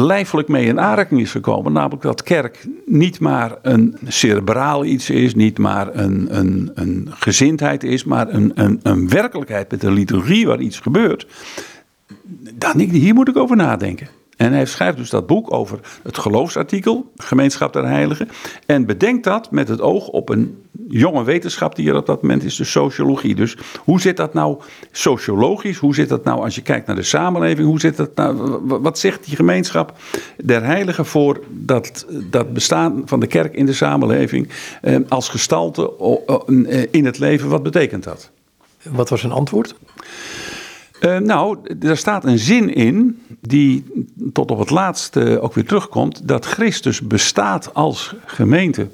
lijfelijk 0.06 0.48
mee 0.48 0.66
in 0.66 0.80
aanraking 0.80 1.22
is 1.22 1.32
gekomen, 1.32 1.74
namelijk 1.74 2.02
dat 2.02 2.24
kerk 2.24 2.68
niet 2.86 3.20
maar 3.20 3.56
een 3.62 3.98
cerebraal 4.08 4.86
iets 4.86 5.10
is, 5.10 5.36
niet 5.36 5.58
maar 5.58 5.96
een, 5.96 6.28
een, 6.30 6.72
een 6.74 7.08
gezindheid 7.10 7.84
is, 7.84 8.04
maar 8.04 8.34
een, 8.34 8.52
een, 8.56 8.80
een 8.84 9.10
werkelijkheid 9.10 9.72
met 9.72 9.84
een 9.84 9.94
liturgie 9.94 10.48
waar 10.48 10.60
iets 10.60 10.80
gebeurt 10.80 11.28
dan, 12.54 12.80
hier 12.80 13.14
moet 13.14 13.28
ik 13.28 13.38
over 13.38 13.56
nadenken. 13.56 14.08
En 14.38 14.54
hij 14.54 14.66
schrijft 14.66 14.98
dus 14.98 15.10
dat 15.10 15.28
boek 15.28 15.54
over 15.54 15.80
het 16.04 16.18
geloofsartikel, 16.18 17.12
Gemeenschap 17.16 17.74
der 17.74 17.88
Heiligen. 17.88 18.30
En 18.66 18.86
bedenkt 18.86 19.24
dat 19.24 19.52
met 19.52 19.68
het 19.68 19.82
oog 19.82 20.08
op 20.08 20.30
een 20.30 20.64
jonge 20.88 21.24
wetenschap 21.24 21.76
die 21.76 21.90
er 21.90 21.96
op 21.96 22.06
dat 22.06 22.22
moment 22.22 22.44
is, 22.44 22.56
de 22.56 22.64
sociologie. 22.64 23.36
Dus 23.36 23.58
hoe 23.78 24.02
zit 24.02 24.18
dat 24.18 24.34
nou 24.34 24.58
sociologisch? 24.92 25.78
Hoe 25.78 25.96
zit 25.96 26.10
dat 26.10 26.24
nou 26.24 26.44
als 26.44 26.56
je 26.56 26.62
kijkt 26.62 26.88
naar 26.88 26.96
de 26.96 27.04
samenleving? 27.04 27.68
Hoe 27.68 27.80
zit 27.80 27.98
dat 27.98 28.16
nou, 28.16 28.60
wat 28.66 29.00
zegt 29.00 29.26
die 29.26 29.36
gemeenschap 29.36 29.98
der 30.44 30.64
Heiligen 30.64 31.06
voor 31.06 31.40
dat, 31.50 32.06
dat 32.10 32.54
bestaan 32.54 33.02
van 33.06 33.20
de 33.20 33.28
kerk 33.28 33.56
in 33.56 33.66
de 33.66 33.74
samenleving 33.74 34.50
eh, 34.82 34.96
als 35.08 35.30
gestalte 35.30 35.92
in 36.92 37.06
het 37.06 37.20
leven? 37.20 37.50
Wat 37.50 37.64
betekent 37.64 38.04
dat? 38.04 38.32
Wat 38.84 39.10
was 39.10 39.20
zijn 39.20 39.34
antwoord? 39.34 39.76
Uh, 41.02 41.18
nou, 41.18 41.58
er 41.82 41.98
staat 41.98 42.26
een 42.26 42.40
zin 42.40 42.74
in 42.74 43.22
die 43.42 43.84
tot 44.34 44.52
op 44.52 44.60
het 44.60 44.70
laatste 44.70 45.40
ook 45.42 45.54
weer 45.54 45.66
terugkomt: 45.66 46.28
dat 46.28 46.46
Christus 46.46 47.02
bestaat 47.02 47.74
als 47.74 48.16
gemeente. 48.26 48.88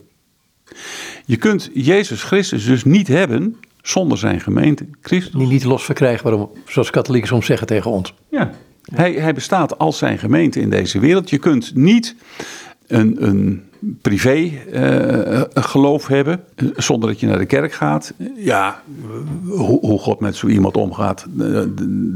Je 1.26 1.38
kunt 1.38 1.70
Jezus 1.74 2.24
Christus 2.24 2.66
dus 2.66 2.84
niet 2.84 3.08
hebben 3.08 3.58
zonder 3.82 4.18
zijn 4.18 4.42
gemeente, 4.42 4.86
Christus. 5.02 5.34
Die 5.34 5.48
niet 5.48 5.64
los 5.64 5.84
verkrijgen, 5.86 6.24
waarom, 6.24 6.50
zoals 6.66 6.90
katholieken 6.90 7.30
soms 7.30 7.46
zeggen 7.46 7.68
tegen 7.68 7.92
ons. 7.92 8.14
Ja. 8.30 8.54
Hij, 8.94 9.14
hij 9.14 9.34
bestaat 9.34 9.78
als 9.78 9.98
zijn 9.98 10.20
gemeente 10.20 10.60
in 10.60 10.70
deze 10.70 11.00
wereld. 11.00 11.30
Je 11.30 11.38
kunt 11.38 11.76
niet 11.76 12.16
een, 12.88 13.26
een 13.26 13.64
privé 14.02 14.52
uh, 14.74 15.42
geloof 15.54 16.08
hebben, 16.08 16.44
zonder 16.76 17.10
dat 17.10 17.20
je 17.20 17.28
naar 17.28 17.38
de 17.38 17.46
kerk 17.46 17.74
gaat. 17.74 18.14
Ja, 18.36 18.82
hoe, 19.46 19.80
hoe 19.80 20.00
God 20.00 20.20
met 20.20 20.36
zo 20.36 20.48
iemand 20.48 20.78
omgaat, 20.78 21.26
uh, 21.38 21.62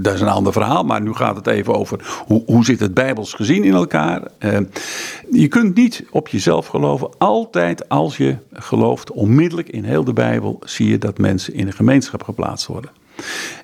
dat 0.01 0.13
is 0.13 0.21
een 0.21 0.27
ander 0.27 0.53
verhaal. 0.53 0.83
Maar 0.83 1.01
nu 1.01 1.13
gaat 1.13 1.35
het 1.35 1.47
even 1.47 1.75
over 1.75 2.23
hoe, 2.25 2.43
hoe 2.45 2.65
zit 2.65 2.79
het 2.79 2.93
bijbels 2.93 3.33
gezien 3.33 3.63
in 3.63 3.73
elkaar. 3.73 4.21
je 5.31 5.47
kunt 5.47 5.75
niet 5.75 6.05
op 6.11 6.27
jezelf 6.27 6.67
geloven. 6.67 7.09
Altijd 7.17 7.89
als 7.89 8.17
je 8.17 8.35
gelooft, 8.53 9.11
onmiddellijk 9.11 9.69
in 9.69 9.83
heel 9.83 10.03
de 10.03 10.13
Bijbel 10.13 10.59
zie 10.65 10.89
je 10.89 10.97
dat 10.97 11.17
mensen 11.17 11.53
in 11.53 11.67
een 11.67 11.73
gemeenschap 11.73 12.23
geplaatst 12.23 12.67
worden. 12.67 12.91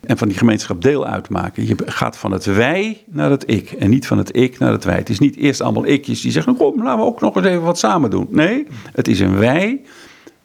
En 0.04 0.18
van 0.18 0.28
die 0.28 0.38
gemeenschap 0.38 0.82
deel 0.82 1.06
uitmaken. 1.06 1.68
Je 1.68 1.76
gaat 1.86 2.18
van 2.18 2.32
het 2.32 2.45
wij 2.45 3.04
naar 3.08 3.30
het 3.30 3.43
ik. 3.49 3.72
En 3.72 3.89
niet 3.89 4.08
van 4.08 4.18
het 4.18 4.36
ik 4.36 4.60
naar 4.60 4.72
het 4.72 4.84
wij. 4.84 4.95
Het 4.95 5.10
is 5.10 5.20
niet 5.20 5.36
eerst 5.36 5.62
allemaal 5.62 5.86
ikjes 5.86 6.22
die 6.22 6.32
zeggen: 6.32 6.56
nou, 6.58 6.72
kom, 6.72 6.84
laten 6.84 6.99
we 6.99 7.06
ook 7.06 7.22
nog 7.22 7.36
eens 7.36 7.45
even 7.45 7.62
wat 7.62 7.78
samen 7.78 8.10
doen. 8.10 8.28
Nee, 8.30 8.68
het 8.93 9.08
is 9.08 9.20
een 9.20 9.38
wij 9.38 9.82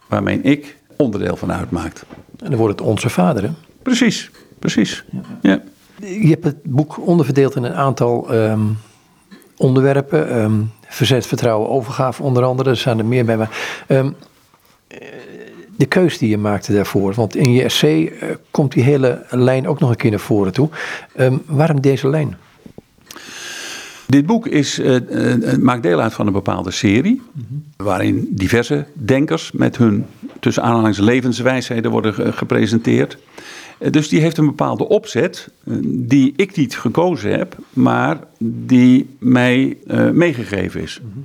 waar 0.06 0.22
mijn 0.22 0.44
ik 0.44 0.76
onderdeel 0.96 1.36
van 1.36 1.52
uitmaakt. 1.52 2.04
En 2.38 2.50
dan 2.50 2.58
wordt 2.58 2.78
het 2.78 2.88
onze 2.88 3.08
vader, 3.08 3.42
hè? 3.42 3.50
Precies, 3.82 4.30
precies. 4.58 5.04
Ja. 5.42 5.62
Je 5.98 6.28
hebt 6.28 6.44
het 6.44 6.62
boek 6.62 7.06
onderverdeeld 7.06 7.56
in 7.56 7.64
een 7.64 7.74
aantal 7.74 8.34
um, 8.34 8.78
onderwerpen. 9.56 10.38
Um, 10.38 10.70
verzet, 10.88 11.26
vertrouwen, 11.26 11.68
overgave 11.68 12.22
onder 12.22 12.44
andere. 12.44 12.70
Er 12.70 12.76
staan 12.76 12.98
er 12.98 13.04
meer 13.04 13.24
bij. 13.24 13.36
Maar, 13.36 13.50
um, 13.88 14.16
de 15.78 15.86
keus 15.86 16.18
die 16.18 16.28
je 16.28 16.38
maakte 16.38 16.72
daarvoor. 16.72 17.14
Want 17.14 17.36
in 17.36 17.52
je 17.52 17.62
essay 17.62 18.00
uh, 18.00 18.28
komt 18.50 18.72
die 18.72 18.82
hele 18.82 19.24
lijn 19.30 19.68
ook 19.68 19.80
nog 19.80 19.90
een 19.90 19.96
keer 19.96 20.10
naar 20.10 20.20
voren 20.20 20.52
toe. 20.52 20.68
Um, 21.16 21.42
waarom 21.46 21.80
deze 21.80 22.08
lijn? 22.08 22.36
Dit 24.06 24.26
boek 24.26 24.46
is, 24.46 24.78
uh, 24.78 24.96
uh, 25.10 25.56
maakt 25.56 25.82
deel 25.82 26.00
uit 26.00 26.12
van 26.12 26.26
een 26.26 26.32
bepaalde 26.32 26.70
serie. 26.70 27.22
Waarin 27.76 28.28
diverse 28.30 28.86
denkers 28.92 29.52
met 29.52 29.76
hun 29.76 30.06
tussen 30.40 30.62
aanhalings 30.62 30.98
levenswijsheden 30.98 31.90
worden 31.90 32.34
gepresenteerd. 32.34 33.18
Dus 33.90 34.08
die 34.08 34.20
heeft 34.20 34.38
een 34.38 34.46
bepaalde 34.46 34.88
opzet 34.88 35.48
die 35.84 36.32
ik 36.36 36.56
niet 36.56 36.78
gekozen 36.78 37.38
heb, 37.38 37.56
maar 37.72 38.18
die 38.38 39.16
mij 39.18 39.76
meegegeven 40.12 40.82
is. 40.82 41.00
Mm-hmm. 41.02 41.24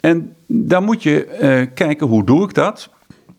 En 0.00 0.34
dan 0.46 0.84
moet 0.84 1.02
je 1.02 1.68
kijken 1.74 2.06
hoe 2.06 2.24
doe 2.24 2.44
ik 2.44 2.54
dat 2.54 2.90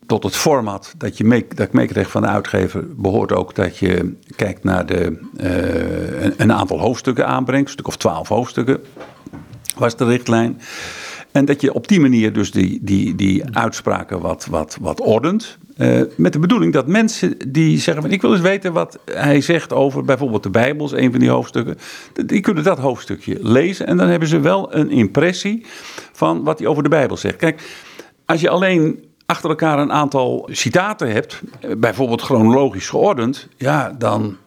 tot 0.08 0.24
het 0.24 0.36
format 0.36 0.94
dat, 0.98 1.18
je 1.18 1.24
mee, 1.24 1.46
dat 1.56 1.68
ik 1.68 1.74
meekreeg 1.74 2.12
van 2.12 2.22
de 2.22 2.28
uitgever 2.28 2.86
behoort 2.96 3.32
ook 3.32 3.56
dat 3.56 3.78
je 3.78 4.16
kijkt 4.36 4.64
naar 4.64 4.86
de, 4.86 5.20
uh, 5.42 6.32
een, 6.38 6.54
aantal 6.54 6.80
hoofdstukken 6.80 7.28
aanbrengt, 7.28 7.68
een 7.68 7.74
stuk 7.74 7.88
of 7.88 7.98
twaalf 7.98 8.28
hoofdstukken 8.28 8.80
was 9.76 9.96
de 9.96 10.06
richtlijn. 10.06 10.62
En 11.32 11.46
dat 11.46 11.62
je 11.62 11.74
op 11.74 11.88
die 11.88 12.00
manier 12.00 12.34
dus 12.34 12.52
die, 12.52 12.80
die, 12.82 13.16
die 13.16 13.44
uitspraken 13.56 14.20
wat, 14.20 14.48
wat, 14.50 14.78
wat 14.82 15.02
ordent. 15.02 15.58
Uh, 15.78 16.02
met 16.16 16.34
de 16.34 16.40
bedoeling 16.40 16.74
dat 16.74 16.88
mensen 16.88 17.38
die 17.48 17.80
zeggen 17.80 18.12
ik 18.12 18.22
wil 18.22 18.32
eens 18.32 18.42
weten 18.42 18.74
wat 18.74 19.00
hij 19.06 19.42
zegt 19.42 19.74
over 19.74 20.04
bijvoorbeeld 20.04 20.44
de 20.44 20.50
Bijbels, 20.50 20.92
een 20.92 21.12
van 21.12 21.20
die 21.20 21.30
hoofdstukken. 21.30 21.78
Die 22.26 22.42
kunnen 22.42 22.64
dat 22.64 22.78
hoofdstukje 22.78 23.38
lezen 23.42 23.88
en 23.88 23.98
dan 23.98 24.08
hebben 24.08 24.28
ze 24.28 24.40
wel 24.40 24.76
een 24.76 24.90
impressie 24.90 25.66
van 26.12 26.44
wat 26.44 26.60
hij 26.60 26.68
over 26.68 26.84
de 26.84 26.90
Bijbel 26.90 27.18
zegt. 27.18 27.36
Kijk, 27.36 27.62
als 28.26 28.42
je 28.42 28.50
alleen 28.50 29.07
achter 29.28 29.50
elkaar 29.50 29.80
een 29.80 29.92
aantal 29.92 30.50
citaten 30.52 31.12
hebt, 31.12 31.42
eh, 31.60 31.72
bijvoorbeeld 31.78 32.22
chronologisch 32.22 32.90
geordend, 32.90 33.48
ja, 33.58 33.96
dan, 33.98 34.38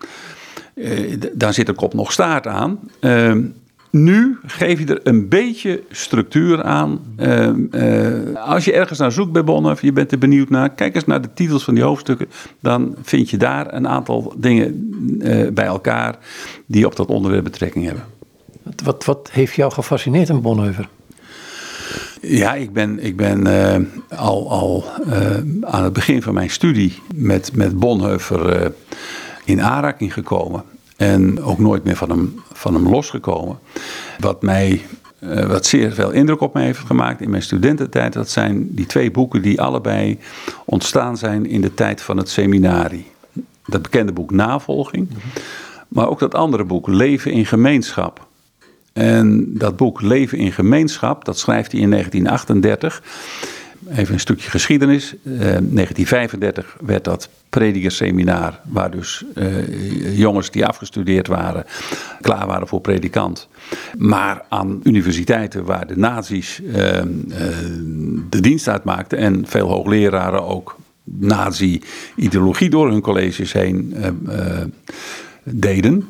eh, 0.74 1.20
dan 1.32 1.52
zit 1.52 1.66
de 1.66 1.72
kop 1.72 1.94
nog 1.94 2.12
staart 2.12 2.46
aan. 2.46 2.78
Uh, 3.00 3.34
nu 3.90 4.38
geef 4.46 4.78
je 4.78 4.86
er 4.86 5.00
een 5.02 5.28
beetje 5.28 5.82
structuur 5.90 6.62
aan. 6.62 7.00
Uh, 7.18 7.48
uh, 7.70 8.46
als 8.46 8.64
je 8.64 8.72
ergens 8.72 8.98
naar 8.98 9.12
zoekt 9.12 9.32
bij 9.32 9.44
Bonhoeffer, 9.44 9.84
je 9.84 9.92
bent 9.92 10.12
er 10.12 10.18
benieuwd 10.18 10.50
naar, 10.50 10.70
kijk 10.70 10.94
eens 10.94 11.06
naar 11.06 11.20
de 11.20 11.32
titels 11.34 11.64
van 11.64 11.74
die 11.74 11.82
hoofdstukken. 11.82 12.28
Dan 12.60 12.94
vind 13.02 13.30
je 13.30 13.36
daar 13.36 13.74
een 13.74 13.88
aantal 13.88 14.32
dingen 14.36 14.92
uh, 15.18 15.48
bij 15.48 15.64
elkaar 15.64 16.18
die 16.66 16.86
op 16.86 16.96
dat 16.96 17.06
onderwerp 17.06 17.44
betrekking 17.44 17.84
hebben. 17.84 18.04
Wat, 18.62 18.80
wat, 18.84 19.04
wat 19.04 19.30
heeft 19.32 19.54
jou 19.54 19.72
gefascineerd 19.72 20.30
aan 20.30 20.42
Bonhoeffer? 20.42 20.88
Ja, 22.20 22.54
ik 22.54 22.72
ben, 22.72 23.04
ik 23.04 23.16
ben 23.16 23.46
uh, 23.46 23.76
al, 24.18 24.50
al 24.50 24.84
uh, 25.06 25.36
aan 25.60 25.84
het 25.84 25.92
begin 25.92 26.22
van 26.22 26.34
mijn 26.34 26.50
studie 26.50 26.98
met, 27.14 27.56
met 27.56 27.78
Bonhoeffer 27.78 28.62
uh, 28.62 28.68
in 29.44 29.62
aanraking 29.62 30.12
gekomen. 30.12 30.62
En 30.96 31.42
ook 31.42 31.58
nooit 31.58 31.84
meer 31.84 31.96
van 31.96 32.10
hem, 32.10 32.40
van 32.52 32.74
hem 32.74 32.88
losgekomen. 32.88 33.58
Wat 34.18 34.42
mij 34.42 34.80
wat 35.46 35.66
zeer 35.66 35.92
veel 35.92 36.10
indruk 36.10 36.40
op 36.40 36.54
mij 36.54 36.64
heeft 36.64 36.78
gemaakt 36.78 37.20
in 37.20 37.30
mijn 37.30 37.42
studententijd, 37.42 38.12
dat 38.12 38.30
zijn 38.30 38.74
die 38.74 38.86
twee 38.86 39.10
boeken 39.10 39.42
die 39.42 39.60
allebei 39.60 40.18
ontstaan 40.64 41.16
zijn 41.16 41.46
in 41.46 41.60
de 41.60 41.74
tijd 41.74 42.02
van 42.02 42.16
het 42.16 42.28
seminarie. 42.28 43.06
Dat 43.66 43.82
bekende 43.82 44.12
boek 44.12 44.30
Navolging, 44.30 45.08
maar 45.88 46.08
ook 46.08 46.18
dat 46.18 46.34
andere 46.34 46.64
boek 46.64 46.88
Leven 46.88 47.32
in 47.32 47.46
Gemeenschap. 47.46 48.28
En 48.92 49.58
dat 49.58 49.76
boek 49.76 50.00
Leven 50.00 50.38
in 50.38 50.52
Gemeenschap, 50.52 51.24
dat 51.24 51.38
schrijft 51.38 51.72
hij 51.72 51.80
in 51.80 51.90
1938. 51.90 53.02
Even 53.88 54.14
een 54.14 54.20
stukje 54.20 54.50
geschiedenis. 54.50 55.14
Uh, 55.22 55.32
eh, 55.34 55.40
1935 55.40 56.76
werd 56.80 57.04
dat 57.04 57.28
predikerseminar, 57.48 58.60
waar 58.64 58.90
dus 58.90 59.24
uh, 59.34 60.18
jongens 60.18 60.50
die 60.50 60.66
afgestudeerd 60.66 61.26
waren, 61.26 61.64
klaar 62.20 62.46
waren 62.46 62.68
voor 62.68 62.80
predikant. 62.80 63.48
Maar 63.98 64.44
aan 64.48 64.80
universiteiten 64.82 65.64
waar 65.64 65.86
de 65.86 65.96
nazi's 65.96 66.60
uh, 66.64 66.74
de 68.30 68.40
dienst 68.40 68.68
uitmaakten 68.68 69.18
en 69.18 69.46
veel 69.46 69.68
hoogleraren 69.68 70.46
ook 70.46 70.76
nazi-ideologie 71.04 72.70
door 72.70 72.90
hun 72.90 73.00
colleges 73.00 73.52
heen 73.52 73.94
deden 75.44 76.08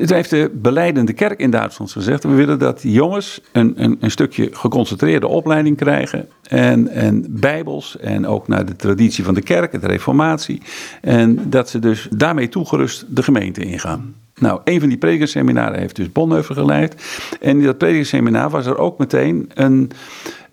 het 0.00 0.10
heeft 0.10 0.30
de 0.30 0.50
beleidende 0.54 1.12
kerk 1.12 1.40
in 1.40 1.50
Duitsland 1.50 1.92
gezegd. 1.92 2.22
We 2.22 2.34
willen 2.34 2.58
dat 2.58 2.80
jongens 2.82 3.40
een, 3.52 3.72
een, 3.76 3.96
een 4.00 4.10
stukje 4.10 4.48
geconcentreerde 4.52 5.26
opleiding 5.26 5.76
krijgen. 5.76 6.28
En, 6.48 6.88
en 6.88 7.26
bijbels 7.28 7.98
en 7.98 8.26
ook 8.26 8.48
naar 8.48 8.66
de 8.66 8.76
traditie 8.76 9.24
van 9.24 9.34
de 9.34 9.42
kerk, 9.42 9.80
de 9.80 9.86
reformatie. 9.86 10.62
En 11.00 11.50
dat 11.50 11.68
ze 11.70 11.78
dus 11.78 12.08
daarmee 12.10 12.48
toegerust 12.48 13.04
de 13.08 13.22
gemeente 13.22 13.64
ingaan. 13.64 14.14
Nou, 14.38 14.60
een 14.64 14.80
van 14.80 14.88
die 14.88 14.98
predikerseminaren 14.98 15.78
heeft 15.78 15.96
dus 15.96 16.12
Bonhoeffer 16.12 16.54
geleid. 16.54 16.94
En 17.40 17.58
in 17.58 17.64
dat 17.64 17.78
predikerseminar 17.78 18.50
was 18.50 18.66
er 18.66 18.78
ook 18.78 18.98
meteen 18.98 19.50
een, 19.54 19.90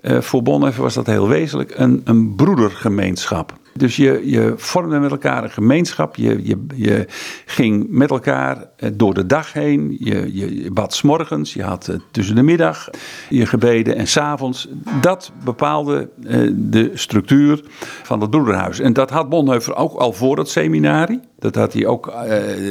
uh, 0.02 0.22
voor 0.22 0.44
Bonhoeffer 0.44 0.84
was 0.84 0.94
dat 0.94 1.06
heel 1.06 1.28
wezenlijk, 1.28 1.74
een, 1.76 2.02
een 2.04 2.36
broedergemeenschap. 2.36 3.60
Dus 3.74 3.96
je, 3.96 4.22
je 4.26 4.54
vormde 4.58 5.00
met 5.00 5.12
elkaar 5.12 5.44
een 5.44 5.52
gemeenschap. 5.52 6.16
Je, 6.16 6.40
je, 6.44 6.66
je 6.76 7.06
ging 7.46 7.86
met 7.90 8.10
elkaar 8.10 8.66
eh, 8.76 8.90
door 8.94 9.14
de 9.14 9.26
dag 9.26 9.54
heen. 9.54 9.98
Je, 10.00 10.30
je, 10.34 10.72
bad 10.72 10.94
s'morgens. 10.94 11.54
Je 11.54 11.64
had 11.64 11.88
eh, 11.88 11.96
tussen 12.12 12.36
de 12.36 12.42
middag 12.42 12.90
je 13.30 13.46
gebeden 13.46 13.96
en 13.96 14.08
s'avonds. 14.08 14.68
Dat 15.02 15.32
bepaalde 15.44 16.10
eh, 16.24 16.40
de 16.54 16.92
structuur 16.94 17.64
van 18.04 18.22
het 18.22 18.30
broederhuis. 18.30 18.80
En 18.80 18.94
dat 18.94 19.10
had 19.10 19.30
Bonhoeffer 19.30 19.76
ook 19.76 19.94
al 19.94 20.14
voor 20.14 20.38
het 20.38 20.50
seminarie. 20.50 21.20
Dat 21.40 21.56
had 21.56 21.74
hij 21.74 21.86
ook, 21.86 22.14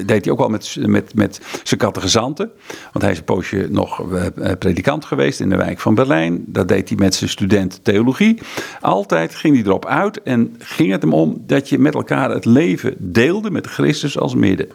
deed 0.07 0.24
hij 0.24 0.32
ook 0.32 0.40
al 0.40 0.48
met, 0.48 0.76
met, 0.80 1.14
met 1.14 1.40
zijn 1.62 1.80
catechizanten. 1.80 2.51
Want 2.92 3.05
hij 3.05 3.11
is 3.12 3.18
een 3.18 3.24
poosje 3.24 3.68
nog 3.70 4.03
predikant 4.59 5.05
geweest 5.05 5.40
in 5.40 5.48
de 5.48 5.57
wijk 5.57 5.78
van 5.78 5.94
Berlijn. 5.94 6.44
Dat 6.46 6.68
deed 6.68 6.88
hij 6.88 6.98
met 6.98 7.14
zijn 7.14 7.30
student 7.30 7.84
theologie. 7.84 8.38
Altijd 8.80 9.34
ging 9.34 9.55
hij 9.55 9.64
erop 9.64 9.86
uit 9.86 10.22
en 10.22 10.55
ging 10.59 10.89
het 10.93 11.03
hem 11.03 11.12
om 11.12 11.43
dat 11.47 11.68
je 11.68 11.78
met 11.78 11.95
elkaar 11.95 12.30
het 12.30 12.45
leven 12.45 12.95
deelde 12.99 13.51
met 13.51 13.66
Christus 13.66 14.18
als 14.18 14.34
midden. 14.34 14.68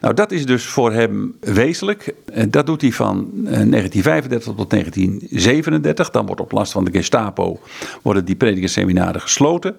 Nou, 0.00 0.14
dat 0.14 0.32
is 0.32 0.46
dus 0.46 0.64
voor 0.64 0.92
hem 0.92 1.36
wezenlijk. 1.40 2.14
En 2.32 2.50
dat 2.50 2.66
doet 2.66 2.80
hij 2.80 2.92
van 2.92 3.30
1935 3.32 4.54
tot 4.54 4.70
1937. 4.70 6.10
Dan 6.10 6.26
wordt 6.26 6.40
op 6.40 6.52
last 6.52 6.72
van 6.72 6.84
de 6.84 6.90
Gestapo 6.90 7.60
worden 8.02 8.24
die 8.24 8.34
predikerseminaren 8.34 9.20
gesloten. 9.20 9.76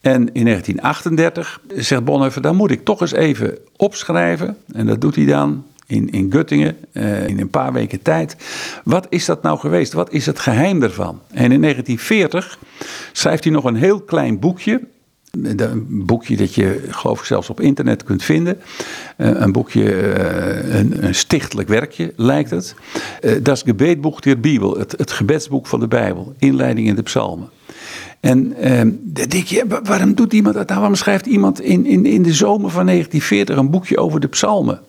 En 0.00 0.32
in 0.32 0.44
1938 0.44 1.60
zegt 1.76 2.04
Bonhoeffer, 2.04 2.42
dan 2.42 2.56
moet 2.56 2.70
ik 2.70 2.84
toch 2.84 3.00
eens 3.00 3.12
even 3.12 3.58
opschrijven. 3.76 4.56
En 4.72 4.86
dat 4.86 5.00
doet 5.00 5.14
hij 5.14 5.24
dan 5.24 5.64
in, 5.86 6.10
in 6.10 6.30
Göttingen 6.30 6.76
uh, 6.92 7.28
in 7.28 7.40
een 7.40 7.50
paar 7.50 7.72
weken 7.72 8.02
tijd. 8.02 8.36
Wat 8.84 9.06
is 9.08 9.24
dat 9.24 9.42
nou 9.42 9.58
geweest? 9.58 9.92
Wat 9.92 10.12
is 10.12 10.26
het 10.26 10.38
geheim 10.38 10.82
ervan? 10.82 11.20
En 11.30 11.52
in 11.52 11.60
1940 11.60 12.58
schrijft 13.12 13.44
hij 13.44 13.52
nog 13.52 13.64
een 13.64 13.76
heel 13.76 14.00
klein 14.00 14.38
boekje. 14.38 14.80
Een 15.42 15.86
boekje 15.88 16.36
dat 16.36 16.54
je, 16.54 16.84
geloof 16.88 17.18
ik, 17.18 17.24
zelfs 17.24 17.50
op 17.50 17.60
internet 17.60 18.04
kunt 18.04 18.22
vinden. 18.22 18.58
Uh, 19.16 19.30
een 19.40 19.52
boekje, 19.52 19.82
uh, 19.82 20.74
een, 20.74 21.04
een, 21.04 21.14
stichtelijk 21.14 21.68
werkje 21.68 22.12
lijkt 22.16 22.50
het. 22.50 22.74
dat 23.42 23.56
is 23.56 23.62
der 24.20 24.40
Bibel, 24.40 24.78
het, 24.78 24.94
het 24.96 25.10
gebedsboek 25.10 25.66
van 25.66 25.80
de 25.80 25.88
Bijbel. 25.88 26.34
Inleiding 26.38 26.86
in 26.86 26.94
de 26.94 27.02
Psalmen. 27.02 27.48
En 28.20 28.54
uh, 28.60 28.78
dan 29.02 29.28
denk 29.28 29.46
je, 29.46 29.80
waarom 29.82 30.14
doet 30.14 30.32
iemand 30.32 30.54
nou? 30.54 30.66
Waarom 30.66 30.94
schrijft 30.94 31.26
iemand 31.26 31.60
in, 31.60 31.86
in, 31.86 32.06
in 32.06 32.22
de 32.22 32.32
zomer 32.32 32.70
van 32.70 32.86
1940 32.86 33.56
een 33.56 33.70
boekje 33.70 33.98
over 33.98 34.20
de 34.20 34.28
psalmen? 34.28 34.80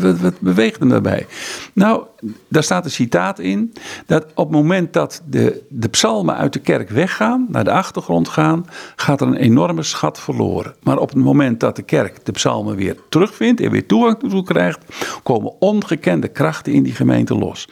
Wat, 0.00 0.18
wat, 0.18 0.40
beweegt 0.40 0.78
hem 0.78 0.88
daarbij? 0.88 1.26
Nou, 1.72 2.04
daar 2.48 2.62
staat 2.62 2.84
een 2.84 2.90
citaat 2.90 3.38
in 3.38 3.72
dat 4.06 4.26
op 4.34 4.46
het 4.46 4.56
moment 4.56 4.92
dat 4.92 5.22
de, 5.26 5.62
de 5.68 5.88
psalmen 5.88 6.36
uit 6.36 6.52
de 6.52 6.58
kerk 6.58 6.90
weggaan, 6.90 7.46
naar 7.48 7.64
de 7.64 7.70
achtergrond 7.70 8.28
gaan, 8.28 8.66
gaat 8.96 9.20
er 9.20 9.26
een 9.26 9.36
enorme 9.36 9.82
schat 9.82 10.20
verloren. 10.20 10.74
Maar 10.82 10.98
op 10.98 11.08
het 11.08 11.18
moment 11.18 11.60
dat 11.60 11.76
de 11.76 11.82
kerk 11.82 12.24
de 12.24 12.32
psalmen 12.32 12.76
weer 12.76 12.96
terugvindt 13.08 13.60
en 13.60 13.70
weer 13.70 13.86
toegang 13.86 14.18
toe 14.18 14.44
krijgt, 14.44 14.78
komen 15.22 15.60
ongekende 15.60 16.28
krachten 16.28 16.72
in 16.72 16.82
die 16.82 16.94
gemeente 16.94 17.34
los. 17.34 17.68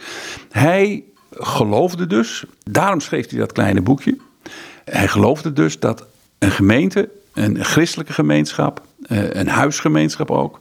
Hij 0.51 1.05
geloofde 1.31 2.07
dus, 2.07 2.45
daarom 2.71 3.01
schreef 3.01 3.31
hij 3.31 3.39
dat 3.39 3.53
kleine 3.53 3.83
boekje. 3.83 4.17
Hij 4.85 5.09
geloofde 5.09 5.53
dus 5.53 5.79
dat 5.79 6.07
een 6.39 6.51
gemeente, 6.51 7.09
een 7.35 7.65
christelijke 7.65 8.13
gemeenschap, 8.13 8.83
een 9.17 9.49
huisgemeenschap 9.49 10.31
ook, 10.31 10.61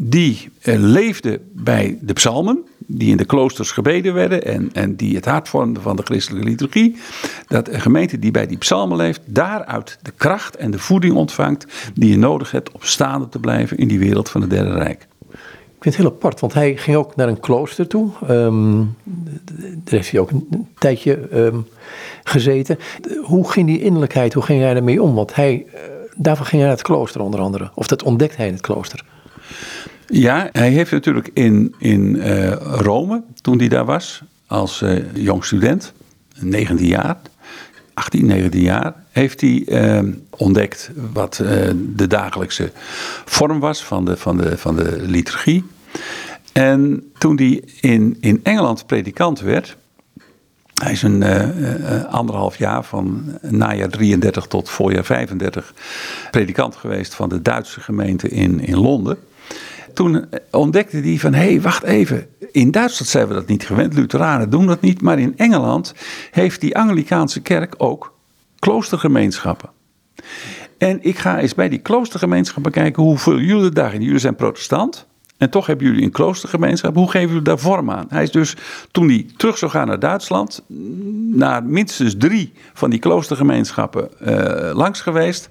die 0.00 0.50
eh, 0.62 0.74
leefde 0.78 1.40
bij 1.52 1.98
de 2.00 2.12
psalmen, 2.12 2.64
die 2.86 3.10
in 3.10 3.16
de 3.16 3.24
kloosters 3.24 3.70
gebeden 3.70 4.14
werden 4.14 4.44
en, 4.44 4.70
en 4.72 4.96
die 4.96 5.14
het 5.14 5.24
hart 5.24 5.48
vormden 5.48 5.82
van 5.82 5.96
de 5.96 6.02
christelijke 6.02 6.48
liturgie. 6.48 6.96
Dat 7.46 7.68
een 7.68 7.80
gemeente 7.80 8.18
die 8.18 8.30
bij 8.30 8.46
die 8.46 8.58
psalmen 8.58 8.96
leeft, 8.96 9.20
daaruit 9.26 9.98
de 10.02 10.12
kracht 10.16 10.56
en 10.56 10.70
de 10.70 10.78
voeding 10.78 11.14
ontvangt 11.14 11.66
die 11.94 12.10
je 12.10 12.18
nodig 12.18 12.50
hebt 12.50 12.72
om 12.72 12.80
staande 12.82 13.28
te 13.28 13.38
blijven 13.38 13.76
in 13.76 13.88
die 13.88 13.98
wereld 13.98 14.28
van 14.28 14.40
het 14.40 14.50
Derde 14.50 14.72
Rijk. 14.72 15.06
Ik 15.76 15.92
vind 15.92 16.04
het 16.04 16.06
heel 16.06 16.18
apart, 16.20 16.40
want 16.40 16.54
hij 16.54 16.76
ging 16.76 16.96
ook 16.96 17.16
naar 17.16 17.28
een 17.28 17.40
klooster 17.40 17.86
toe. 17.86 18.10
Um, 18.30 18.96
daar 19.84 19.94
heeft 19.94 20.10
hij 20.10 20.20
ook 20.20 20.30
een 20.30 20.68
tijdje 20.78 21.28
ehm, 21.28 21.58
gezeten. 22.24 22.78
Hoe 23.22 23.50
ging 23.50 23.66
die 23.66 23.82
innerlijkheid, 23.82 24.32
hoe 24.32 24.42
ging 24.42 24.60
hij 24.60 24.74
ermee 24.74 25.02
om? 25.02 25.14
Want 25.14 25.34
hij, 25.34 25.66
uh, 25.66 25.80
daarvoor 26.14 26.46
ging 26.46 26.62
hij 26.62 26.70
naar 26.70 26.78
het 26.78 26.86
klooster 26.86 27.20
onder 27.20 27.40
andere. 27.40 27.70
Of 27.74 27.86
dat 27.86 28.02
ontdekte 28.02 28.36
hij 28.36 28.46
in 28.46 28.52
het 28.52 28.62
klooster. 28.62 29.04
Ja, 30.06 30.48
hij 30.52 30.70
heeft 30.70 30.90
natuurlijk 30.90 31.30
in, 31.32 31.74
in 31.78 32.16
uh, 32.16 32.52
Rome, 32.60 33.22
toen 33.40 33.58
hij 33.58 33.68
daar 33.68 33.84
was, 33.84 34.22
als 34.46 34.82
uh, 34.82 35.14
jong 35.14 35.44
student, 35.44 35.92
19 36.38 36.86
jaar, 36.86 37.16
18, 37.94 38.26
19 38.26 38.60
jaar, 38.60 38.94
heeft 39.10 39.40
hij 39.40 39.62
uh, 39.66 40.12
ontdekt 40.30 40.90
wat 41.12 41.42
de 41.76 42.06
dagelijkse 42.06 42.72
vorm 43.24 43.60
was 43.60 43.84
van 43.84 44.04
de, 44.04 44.16
van 44.16 44.36
de, 44.36 44.58
van 44.58 44.76
de 44.76 44.96
liturgie. 45.00 45.64
En 46.52 47.10
toen 47.18 47.36
hij 47.36 47.62
in, 47.80 48.16
in 48.20 48.40
Engeland 48.42 48.86
predikant 48.86 49.40
werd, 49.40 49.76
hij 50.82 50.92
is 50.92 51.02
een 51.02 51.22
uh, 51.22 52.04
anderhalf 52.04 52.56
jaar, 52.56 52.84
van 52.84 53.38
najaar 53.40 53.88
33 53.88 54.46
tot 54.46 54.70
voorjaar 54.70 55.04
35, 55.04 55.74
predikant 56.30 56.76
geweest 56.76 57.14
van 57.14 57.28
de 57.28 57.42
Duitse 57.42 57.80
gemeente 57.80 58.28
in, 58.28 58.60
in 58.60 58.76
Londen. 58.76 59.18
Toen 59.94 60.26
ontdekte 60.50 60.96
hij 60.96 61.18
van, 61.18 61.34
hé, 61.34 61.44
hey, 61.44 61.60
wacht 61.60 61.82
even. 61.82 62.26
In 62.52 62.70
Duitsland 62.70 63.10
zijn 63.10 63.28
we 63.28 63.34
dat 63.34 63.46
niet 63.46 63.66
gewend, 63.66 63.94
Lutheranen 63.94 64.50
doen 64.50 64.66
dat 64.66 64.80
niet. 64.80 65.02
Maar 65.02 65.18
in 65.18 65.36
Engeland 65.36 65.94
heeft 66.30 66.60
die 66.60 66.76
Anglikaanse 66.76 67.40
kerk 67.40 67.74
ook 67.78 68.14
kloostergemeenschappen. 68.58 69.70
En 70.78 70.98
ik 71.02 71.18
ga 71.18 71.38
eens 71.38 71.54
bij 71.54 71.68
die 71.68 71.78
kloostergemeenschappen 71.78 72.72
kijken, 72.72 73.02
hoe 73.02 73.18
vullen 73.18 73.44
jullie 73.44 73.70
daarin? 73.70 74.02
Jullie 74.02 74.18
zijn 74.18 74.36
protestant. 74.36 75.06
En 75.38 75.50
toch 75.50 75.66
hebben 75.66 75.86
jullie 75.86 76.02
een 76.02 76.10
kloostergemeenschap. 76.10 76.94
Hoe 76.94 77.10
geven 77.10 77.28
jullie 77.28 77.42
daar 77.42 77.58
vorm 77.58 77.90
aan? 77.90 78.06
Hij 78.08 78.22
is 78.22 78.30
dus, 78.30 78.56
toen 78.90 79.08
hij 79.08 79.26
terug 79.36 79.58
zou 79.58 79.70
gaan 79.70 79.86
naar 79.86 79.98
Duitsland, 79.98 80.62
naar 81.32 81.64
minstens 81.64 82.14
drie 82.18 82.52
van 82.72 82.90
die 82.90 82.98
kloostergemeenschappen 82.98 84.08
uh, 84.22 84.70
langs 84.74 85.00
geweest. 85.00 85.48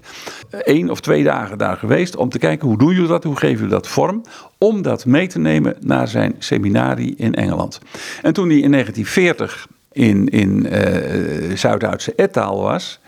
Eén 0.50 0.90
of 0.90 1.00
twee 1.00 1.24
dagen 1.24 1.58
daar 1.58 1.76
geweest 1.76 2.16
om 2.16 2.28
te 2.28 2.38
kijken 2.38 2.68
hoe 2.68 2.78
doen 2.78 2.92
jullie 2.94 3.08
dat, 3.08 3.24
hoe 3.24 3.36
geven 3.36 3.56
jullie 3.56 3.70
dat 3.70 3.88
vorm. 3.88 4.22
Om 4.58 4.82
dat 4.82 5.06
mee 5.06 5.26
te 5.26 5.38
nemen 5.38 5.76
naar 5.80 6.08
zijn 6.08 6.34
seminarie 6.38 7.14
in 7.16 7.34
Engeland. 7.34 7.80
En 8.22 8.32
toen 8.32 8.48
hij 8.48 8.58
in 8.58 8.70
1940 8.70 9.66
in, 9.94 10.28
in 10.28 10.66
uh, 10.66 11.56
Zuid-Duitse 11.56 12.14
Ettaal 12.14 12.62
was. 12.62 13.00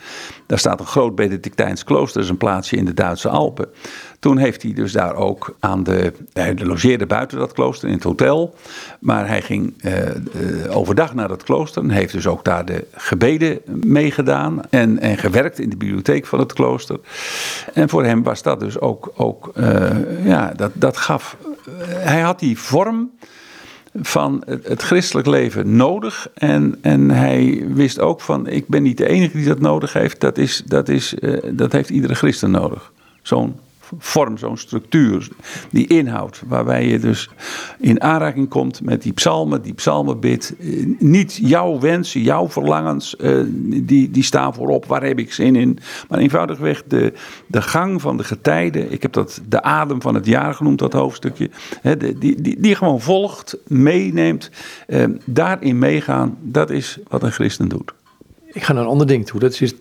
Daar 0.47 0.59
staat 0.59 0.80
een 0.80 0.87
groot 0.87 1.14
Benedictijns 1.14 1.84
klooster, 1.84 2.14
dat 2.14 2.24
is 2.24 2.30
een 2.30 2.37
plaatsje 2.37 2.76
in 2.76 2.84
de 2.84 2.95
Duitse 2.95 3.28
Alpen. 3.28 3.68
Toen 4.18 4.39
heeft 4.39 4.62
hij 4.62 4.72
dus 4.72 4.93
daar 4.93 5.14
ook 5.14 5.57
aan 5.61 5.82
de. 5.82 6.12
Hij 6.32 6.57
logeerde 6.59 7.07
buiten 7.07 7.39
dat 7.39 7.53
klooster 7.53 7.89
in 7.89 7.95
het 7.95 8.03
hotel. 8.03 8.55
Maar 9.01 9.28
hij 9.28 9.43
ging 9.43 9.74
uh, 9.84 10.76
overdag 10.76 11.14
naar 11.14 11.28
dat 11.28 11.43
klooster. 11.43 11.82
En 11.82 11.91
heeft 11.91 12.12
dus 12.12 12.26
ook 12.26 12.45
daar 12.45 12.64
de 12.64 12.87
gebeden 12.93 13.61
meegedaan. 13.66 14.61
En, 14.70 14.99
en 14.99 15.18
gewerkt 15.18 15.59
in 15.59 15.70
de 15.70 15.76
bibliotheek 15.76 16.26
van 16.26 16.39
het 16.39 16.53
klooster. 16.53 17.01
En 17.72 17.89
voor 17.89 18.05
hem 18.05 18.22
was 18.22 18.43
dat 18.43 18.61
dus 18.61 18.80
ook. 18.80 19.12
ook 19.16 19.53
ja, 20.24 20.53
dat, 20.57 20.70
dat 20.74 20.97
gaf. 20.97 21.37
hij 21.89 22.20
had 22.20 22.39
die 22.39 22.59
vorm 22.59 23.11
van 24.01 24.42
het, 24.47 24.82
christelijk 24.82 25.26
leven 25.26 25.76
nodig. 25.76 26.28
En, 26.34 26.78
en 26.80 27.11
hij 27.11 27.64
wist 27.68 28.01
ook 28.01 28.20
van, 28.20 28.47
ik 28.47 28.68
ben 28.68 28.82
niet 28.82 28.97
de 28.97 29.09
enige 29.09 29.36
die 29.36 29.47
dat 29.47 29.61
nodig 29.61 29.92
heeft. 29.92 30.20
Dat, 30.20 30.38
is, 30.38 30.62
dat, 30.66 30.88
is, 30.88 31.14
uh, 31.20 31.38
dat 31.53 31.72
heeft 31.72 31.90
iedere 31.90 32.14
christen 32.14 32.51
nodig. 32.51 32.92
Zo'n 33.22 33.55
vorm, 33.99 34.39
zo'n 34.39 34.57
structuur, 34.57 35.28
die 35.70 35.87
inhoud, 35.87 36.43
waarbij 36.47 36.87
je 36.89 36.99
dus 36.99 37.30
in 37.78 38.03
aanraking 38.03 38.49
komt 38.49 38.82
met 38.82 39.03
die 39.03 39.12
psalmen, 39.12 39.62
die 39.62 39.74
psalmenbid. 39.74 40.55
Niet 40.99 41.39
jouw 41.43 41.78
wensen, 41.78 42.20
jouw 42.20 42.49
verlangens, 42.49 43.16
uh, 43.20 43.45
die, 43.82 44.11
die 44.11 44.22
staan 44.22 44.55
voorop, 44.55 44.87
waar 44.87 45.03
heb 45.03 45.18
ik 45.18 45.32
zin 45.32 45.57
in. 45.57 45.78
Maar 46.09 46.18
eenvoudigweg 46.18 46.82
de, 46.87 47.12
de 47.47 47.62
gang 47.62 48.01
van 48.01 48.16
de 48.16 48.24
getijden, 48.24 48.93
ik 48.93 49.03
heb 49.03 49.12
dat 49.12 49.41
de 49.49 49.62
adem 49.62 50.03
van 50.03 50.14
het 50.14 50.26
jaar 50.26 50.55
genoemd, 50.55 50.78
dat 50.78 50.93
hoofdstukje, 50.93 51.51
die, 51.99 52.41
die, 52.41 52.61
die 52.61 52.74
gewoon 52.74 53.01
volgt, 53.01 53.59
meeneemt, 53.66 54.51
uh, 54.89 55.05
daarin 55.24 55.78
meegaan, 55.78 56.37
dat 56.41 56.70
is 56.70 56.99
wat 57.09 57.22
een 57.22 57.32
christen 57.32 57.68
doet. 57.68 57.93
Ik 58.57 58.62
ga 58.62 58.72
naar 58.72 58.82
een 58.82 58.88
ander 58.88 59.07
ding 59.07 59.26
toe. 59.26 59.40
Dat 59.40 59.61
is, 59.61 59.72
uh, 59.72 59.78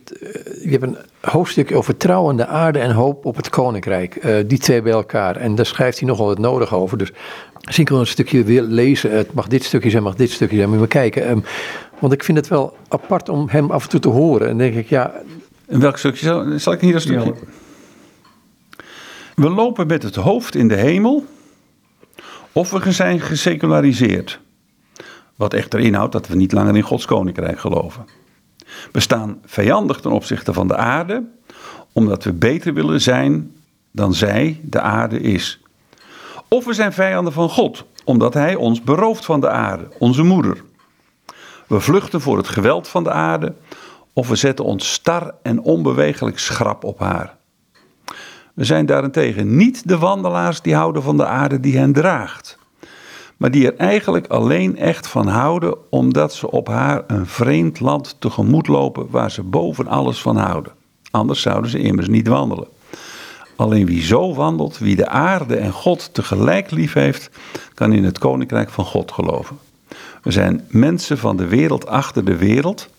je 0.64 0.70
hebt 0.70 0.84
een 0.84 0.98
hoofdstuk 1.22 1.76
over 1.76 1.98
trouwende 1.98 2.46
aarde 2.46 2.80
en 2.80 2.92
hoop 2.92 3.26
op 3.26 3.36
het 3.36 3.50
koninkrijk. 3.50 4.26
Uh, 4.26 4.38
die 4.48 4.58
twee 4.58 4.82
bij 4.82 4.92
elkaar. 4.92 5.36
En 5.36 5.56
daar 5.56 5.66
schrijft 5.66 6.00
hij 6.00 6.08
nogal 6.08 6.30
het 6.30 6.40
nodig 6.40 6.74
over. 6.74 6.98
Dus 6.98 7.12
misschien 7.62 7.86
kunnen 7.86 8.04
we 8.04 8.10
een 8.10 8.16
stukje 8.16 8.44
weer 8.44 8.62
lezen. 8.62 9.12
Het 9.12 9.34
mag 9.34 9.48
dit 9.48 9.64
stukje 9.64 9.90
zijn, 9.90 10.04
mag 10.04 10.16
dit 10.16 10.32
stukje 10.32 10.56
zijn. 10.56 10.70
Moet 10.70 10.78
je 10.78 10.80
maar 10.80 11.10
kijken. 11.10 11.30
Um, 11.30 11.44
want 12.00 12.14
ik 12.14 12.24
vind 12.24 12.38
het 12.38 12.48
wel 12.48 12.78
apart 12.88 13.30
om 13.30 13.48
hem 13.50 13.72
af 13.72 13.84
en 13.84 13.90
toe 13.90 14.00
te 14.00 14.10
horen. 14.10 14.48
En 14.48 14.58
denk 14.58 14.76
ik, 14.76 14.90
ja... 14.90 15.14
En 15.68 15.80
welk 15.80 15.98
stukje? 15.98 16.26
Zal, 16.26 16.60
zal 16.60 16.74
ik 16.74 16.82
hier 16.82 16.96
een 16.96 17.02
stukje? 17.02 17.26
Ja. 17.26 17.34
We 19.36 19.50
lopen 19.50 19.88
met 19.88 20.04
het 20.04 20.16
hoofd 20.16 20.56
in 20.56 20.68
de 20.68 20.76
hemel. 20.76 21.26
Of 22.52 22.72
we 22.72 22.92
zijn 22.92 23.20
geseculariseerd. 23.20 24.40
Wat 25.36 25.54
echter 25.54 25.80
inhoudt 25.80 26.12
dat 26.12 26.28
we 26.28 26.36
niet 26.36 26.52
langer 26.52 26.76
in 26.76 26.82
Gods 26.82 27.06
koninkrijk 27.06 27.60
geloven. 27.60 28.06
We 28.92 29.00
staan 29.00 29.40
vijandig 29.46 30.00
ten 30.00 30.12
opzichte 30.12 30.54
van 30.54 30.68
de 30.68 30.76
aarde, 30.76 31.24
omdat 31.92 32.24
we 32.24 32.34
beter 32.34 32.74
willen 32.74 33.02
zijn 33.02 33.56
dan 33.92 34.14
zij, 34.14 34.60
de 34.64 34.82
aarde, 34.82 35.20
is. 35.20 35.60
Of 36.48 36.66
we 36.66 36.74
zijn 36.74 36.94
vijanden 36.94 37.34
van 37.34 37.50
God, 37.50 37.86
omdat 38.04 38.34
Hij 38.34 38.56
ons 38.56 38.82
berooft 38.82 39.26
van 39.26 39.40
de 39.40 39.50
aarde, 39.50 39.88
onze 40.00 40.24
moeder. 40.24 40.64
We 41.68 41.80
vluchten 41.80 42.22
voor 42.22 42.38
het 42.38 42.48
geweld 42.48 42.88
van 42.88 43.04
de 43.04 43.12
aarde, 43.12 43.54
of 44.14 44.28
we 44.28 44.36
zetten 44.36 44.66
ons 44.66 44.94
star 44.94 45.36
en 45.42 45.62
onbewegelijk 45.62 46.40
schrap 46.40 46.84
op 46.84 47.00
haar. 47.00 47.38
We 48.54 48.64
zijn 48.64 48.86
daarentegen 48.86 49.56
niet 49.56 49.88
de 49.88 49.98
wandelaars 49.98 50.62
die 50.62 50.76
houden 50.76 51.04
van 51.04 51.18
de 51.18 51.26
aarde 51.26 51.60
die 51.60 51.78
hen 51.78 51.94
draagt 51.94 52.55
maar 53.38 53.52
die 53.52 53.72
er 53.72 53.78
eigenlijk 53.78 54.28
alleen 54.28 54.78
echt 54.78 55.08
van 55.08 55.28
houden 55.28 55.92
omdat 55.92 56.34
ze 56.34 56.52
op 56.52 56.68
haar 56.68 57.04
een 57.08 57.26
vreemd 57.26 57.80
land 57.80 58.16
tegemoet 58.20 58.68
lopen 58.68 59.08
waar 59.10 59.32
ze 59.32 59.44
boven 59.44 59.88
alles 59.88 60.22
van 60.22 60.38
houden. 60.38 60.72
Anders 61.12 61.42
zouden 61.42 61.70
ze 61.70 61.80
immers 61.80 62.08
niet 62.08 62.28
wandelen. 62.28 62.68
Alleen 63.56 63.86
wie 63.86 64.04
zo 64.04 64.34
wandelt, 64.34 64.78
wie 64.78 64.96
de 64.96 65.08
aarde 65.08 65.56
en 65.56 65.72
God 65.72 66.14
tegelijk 66.14 66.72
lief 66.72 66.94
heeft, 66.94 67.30
kan 67.74 67.94
in 67.94 68.04
het 68.04 68.20
koninkrijk 68.20 68.70
van 68.70 68.86
God 68.86 69.12
geloven. 69.12 69.58
We 70.24 70.32
zijn 70.32 70.66
mensen 70.68 71.18
van 71.18 71.38
de 71.38 71.48
wereld 71.48 71.88
achter 71.88 72.26
de 72.26 72.36
wereld, 72.36 72.90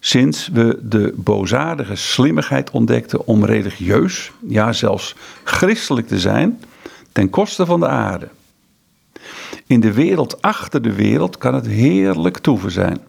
sinds 0.00 0.48
we 0.48 0.78
de 0.82 1.14
boosaardige 1.16 1.94
slimmigheid 1.94 2.70
ontdekten 2.70 3.26
om 3.26 3.44
religieus, 3.44 4.32
ja 4.46 4.72
zelfs 4.72 5.14
christelijk 5.44 6.08
te 6.08 6.18
zijn, 6.18 6.60
ten 7.12 7.30
koste 7.30 7.66
van 7.66 7.80
de 7.80 7.88
aarde. 7.88 8.28
In 9.66 9.80
de 9.80 9.92
wereld 9.92 10.42
achter 10.42 10.82
de 10.82 10.94
wereld 10.94 11.38
kan 11.38 11.54
het 11.54 11.66
heerlijk 11.66 12.38
toeven 12.38 12.70
zijn. 12.70 13.00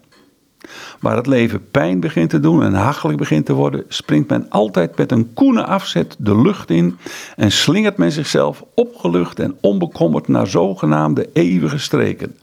Waar 1.00 1.16
het 1.16 1.26
leven 1.26 1.70
pijn 1.70 2.00
begint 2.00 2.30
te 2.30 2.40
doen 2.40 2.62
en 2.62 2.74
hachelijk 2.74 3.18
begint 3.18 3.46
te 3.46 3.52
worden, 3.52 3.84
springt 3.88 4.28
men 4.28 4.50
altijd 4.50 4.96
met 4.96 5.12
een 5.12 5.32
koene 5.34 5.64
afzet 5.64 6.16
de 6.18 6.40
lucht 6.40 6.70
in 6.70 6.96
en 7.36 7.52
slingert 7.52 7.96
men 7.96 8.12
zichzelf 8.12 8.64
opgelucht 8.74 9.38
en 9.38 9.56
onbekommerd 9.60 10.28
naar 10.28 10.46
zogenaamde 10.46 11.28
eeuwige 11.32 11.78
streken. 11.78 12.36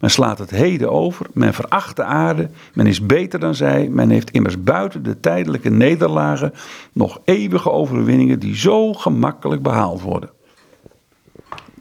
Men 0.00 0.10
slaat 0.10 0.38
het 0.38 0.50
heden 0.50 0.90
over, 0.90 1.26
men 1.32 1.54
veracht 1.54 1.96
de 1.96 2.04
aarde, 2.04 2.48
men 2.74 2.86
is 2.86 3.06
beter 3.06 3.40
dan 3.40 3.54
zij, 3.54 3.88
men 3.88 4.10
heeft 4.10 4.30
immers 4.30 4.62
buiten 4.62 5.02
de 5.02 5.20
tijdelijke 5.20 5.70
nederlagen 5.70 6.52
nog 6.92 7.20
eeuwige 7.24 7.70
overwinningen 7.70 8.38
die 8.38 8.56
zo 8.56 8.92
gemakkelijk 8.92 9.62
behaald 9.62 10.00
worden. 10.00 10.30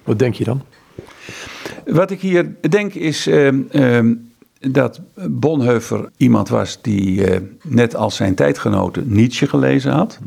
Wat 0.03 0.19
denk 0.19 0.33
je 0.33 0.43
dan? 0.43 0.61
Wat 1.85 2.11
ik 2.11 2.21
hier 2.21 2.55
denk 2.69 2.93
is 2.93 3.27
ehm, 3.27 3.61
ehm, 3.71 4.13
dat 4.59 4.99
Bonhoeffer 5.29 6.09
iemand 6.17 6.49
was 6.49 6.81
die 6.81 7.25
eh, 7.25 7.41
net 7.63 7.95
als 7.95 8.15
zijn 8.15 8.35
tijdgenoten 8.35 9.03
Nietzsche 9.07 9.47
gelezen 9.47 9.91
had. 9.91 10.19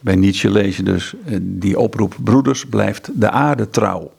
Bij 0.00 0.16
Nietzsche 0.16 0.50
lees 0.50 0.76
je 0.76 0.82
dus 0.82 1.14
eh, 1.24 1.36
die 1.40 1.78
oproep: 1.78 2.16
Broeders, 2.24 2.66
blijft 2.66 3.10
de 3.14 3.30
aarde 3.30 3.70
trouw. 3.70 4.12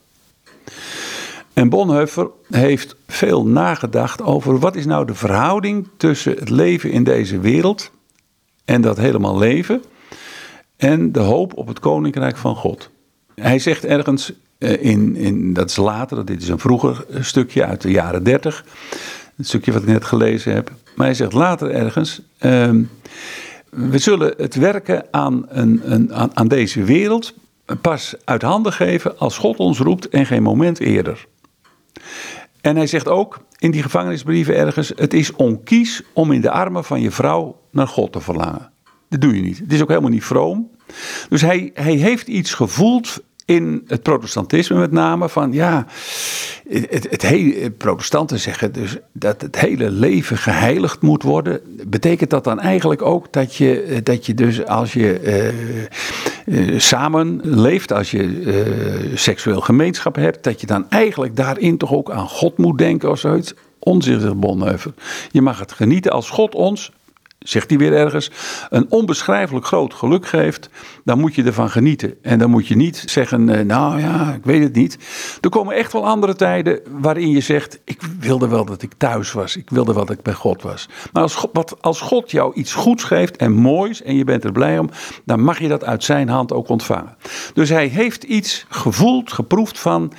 En 1.54 1.70
Bonhoeffer 1.70 2.30
heeft 2.50 2.96
veel 3.08 3.46
nagedacht 3.46 4.22
over 4.22 4.60
wat 4.60 4.76
is 4.76 4.86
nou 4.86 5.06
de 5.06 5.16
verhouding 5.16 5.88
tussen 5.98 6.36
het 6.38 6.50
leven 6.50 6.92
in 6.92 7.04
deze 7.04 7.40
wereld 7.40 7.92
en 8.66 8.82
dat 8.82 8.98
helemaal 8.98 9.38
leven 9.38 9.82
en 10.78 11.12
de 11.12 11.20
hoop 11.20 11.58
op 11.58 11.68
het 11.68 11.80
koninkrijk 11.80 12.38
van 12.38 12.56
God. 12.56 12.90
Hij 13.36 13.60
zegt 13.60 13.86
ergens 13.86 14.34
in, 14.62 15.16
in 15.16 15.54
dat 15.54 15.70
is 15.70 15.76
later, 15.76 16.26
dit 16.26 16.42
is 16.42 16.48
een 16.48 16.60
vroeger 16.60 17.06
stukje 17.20 17.66
uit 17.66 17.82
de 17.82 17.92
jaren 17.92 18.24
30, 18.24 18.66
het 19.36 19.48
stukje 19.48 19.72
wat 19.72 19.82
ik 19.82 19.88
net 19.88 20.06
gelezen 20.06 20.54
heb. 20.54 20.72
Maar 20.96 21.06
hij 21.06 21.16
zegt 21.16 21.34
later 21.34 21.72
ergens, 21.72 22.22
ehm, 22.38 22.84
we 23.70 23.98
zullen 23.98 24.34
het 24.38 24.56
werken 24.56 25.06
aan, 25.12 25.46
een, 25.50 25.82
een, 25.84 26.36
aan 26.36 26.48
deze 26.48 26.84
wereld 26.84 27.34
pas 27.82 28.16
uit 28.26 28.42
handen 28.42 28.74
geven 28.74 29.18
als 29.18 29.38
God 29.38 29.58
ons 29.58 29.80
roept 29.80 30.10
en 30.10 30.26
geen 30.26 30.44
moment 30.44 30.80
eerder. 30.80 31.26
En 32.62 32.76
hij 32.76 32.88
zegt 32.88 33.08
ook 33.08 33.40
in 33.58 33.72
die 33.72 33.82
gevangenisbrieven 33.82 34.56
ergens: 34.56 34.92
Het 34.96 35.14
is 35.14 35.32
onkies 35.32 36.04
om 36.14 36.32
in 36.32 36.42
de 36.42 36.52
armen 36.52 36.84
van 36.84 37.02
je 37.02 37.12
vrouw 37.12 37.62
naar 37.72 37.88
God 37.88 38.12
te 38.12 38.20
verlangen. 38.20 38.72
Dat 39.10 39.22
doe 39.22 39.36
je 39.36 39.42
niet. 39.42 39.60
Het 39.60 39.74
is 39.74 39.82
ook 39.82 39.88
helemaal 39.88 40.10
niet 40.10 40.24
vroom. 40.24 40.70
Dus 41.30 41.42
hij, 41.42 41.72
hij 41.74 41.94
heeft 41.94 42.28
iets 42.28 42.54
gevoeld 42.54 43.24
in 43.56 43.84
het 43.88 44.02
protestantisme 44.02 44.80
met 44.80 44.92
name 44.92 45.30
van 45.30 45.54
ja, 45.54 45.86
het, 46.70 47.08
het 47.10 47.22
hele, 47.22 47.72
protestanten 47.72 48.40
zeggen 48.40 48.72
dus 48.72 48.98
dat 49.12 49.42
het 49.42 49.60
hele 49.60 49.92
leven 49.92 50.38
geheiligd 50.38 51.02
moet 51.02 51.24
worden. 51.24 51.62
Betekent 51.88 52.30
dat 52.30 52.44
dan 52.44 52.60
eigenlijk 52.60 53.02
ook 53.02 53.34
dat 53.34 53.56
je, 53.56 54.00
dat 54.04 54.26
je 54.26 54.34
dus 54.34 54.66
als 54.66 54.94
je 54.94 55.22
uh, 56.46 56.70
uh, 56.72 56.80
samen 56.80 57.40
leeft, 57.44 57.92
als 57.92 58.12
je 58.12 58.24
uh, 58.24 59.18
seksueel 59.18 59.62
gemeenschap 59.62 60.16
hebt, 60.16 60.44
dat 60.44 60.62
je 60.62 60.68
dan 60.68 60.90
eigenlijk 60.90 61.36
daarin 61.36 61.78
toch 61.78 61.94
ook 61.94 62.12
aan 62.12 62.28
God 62.28 62.58
moet 62.58 62.78
denken 62.78 63.10
of 63.10 63.20
zoiets? 63.20 63.54
Onzicht, 63.80 64.40
Bonheuvel. 64.40 64.94
Je 65.32 65.42
mag 65.42 65.60
het 65.60 65.72
genieten 65.72 66.12
als 66.12 66.30
God 66.30 66.56
ons 66.56 66.92
zegt 67.44 67.70
hij 67.70 67.80
weer 67.80 67.94
ergens, 67.94 68.32
een 68.70 68.86
onbeschrijfelijk 68.90 69.66
groot 69.66 69.94
geluk 69.94 70.28
geeft, 70.28 70.70
dan 71.04 71.20
moet 71.20 71.36
je 71.36 71.44
ervan 71.44 71.70
genieten. 71.70 72.16
En 72.22 72.40
dan 72.40 72.50
moet 72.50 72.68
je 72.68 72.76
niet 72.76 73.04
zeggen, 73.06 73.50
eh, 73.50 73.66
nou 73.66 74.00
ja, 74.00 74.34
ik 74.34 74.46
weet 74.46 74.64
het 74.64 74.76
niet. 74.76 74.98
Er 75.42 75.50
komen 75.50 75.76
echt 75.76 75.94
wel 75.94 76.08
andere 76.08 76.36
tijden 76.36 76.80
waarin 77.02 77.30
je 77.30 77.40
zegt, 77.42 77.80
ik 77.84 78.02
wilde 78.20 78.48
wel 78.48 78.66
dat 78.66 78.82
ik 78.82 78.94
thuis 78.98 79.32
was, 79.32 79.56
ik 79.56 79.70
wilde 79.70 79.94
wel 79.94 80.06
dat 80.06 80.18
ik 80.18 80.24
bij 80.24 80.34
God 80.34 80.62
was. 80.62 80.90
Maar 81.14 81.22
als, 81.22 81.46
wat, 81.54 81.78
als 81.82 82.02
God 82.02 82.32
jou 82.32 82.54
iets 82.54 82.74
goeds 82.74 83.04
geeft 83.04 83.38
en 83.38 83.52
moois 83.52 84.02
en 84.02 84.16
je 84.16 84.24
bent 84.24 84.44
er 84.44 84.52
blij 84.52 84.80
om, 84.80 84.90
dan 85.26 85.44
mag 85.44 85.60
je 85.60 85.68
dat 85.68 85.84
uit 85.84 86.04
zijn 86.04 86.30
hand 86.30 86.54
ook 86.54 86.70
ontvangen. 86.70 87.16
Dus 87.54 87.70
hij 87.70 87.88
heeft 87.88 88.24
iets 88.24 88.66
gevoeld, 88.70 89.32
geproefd 89.32 89.80
van, 89.80 90.14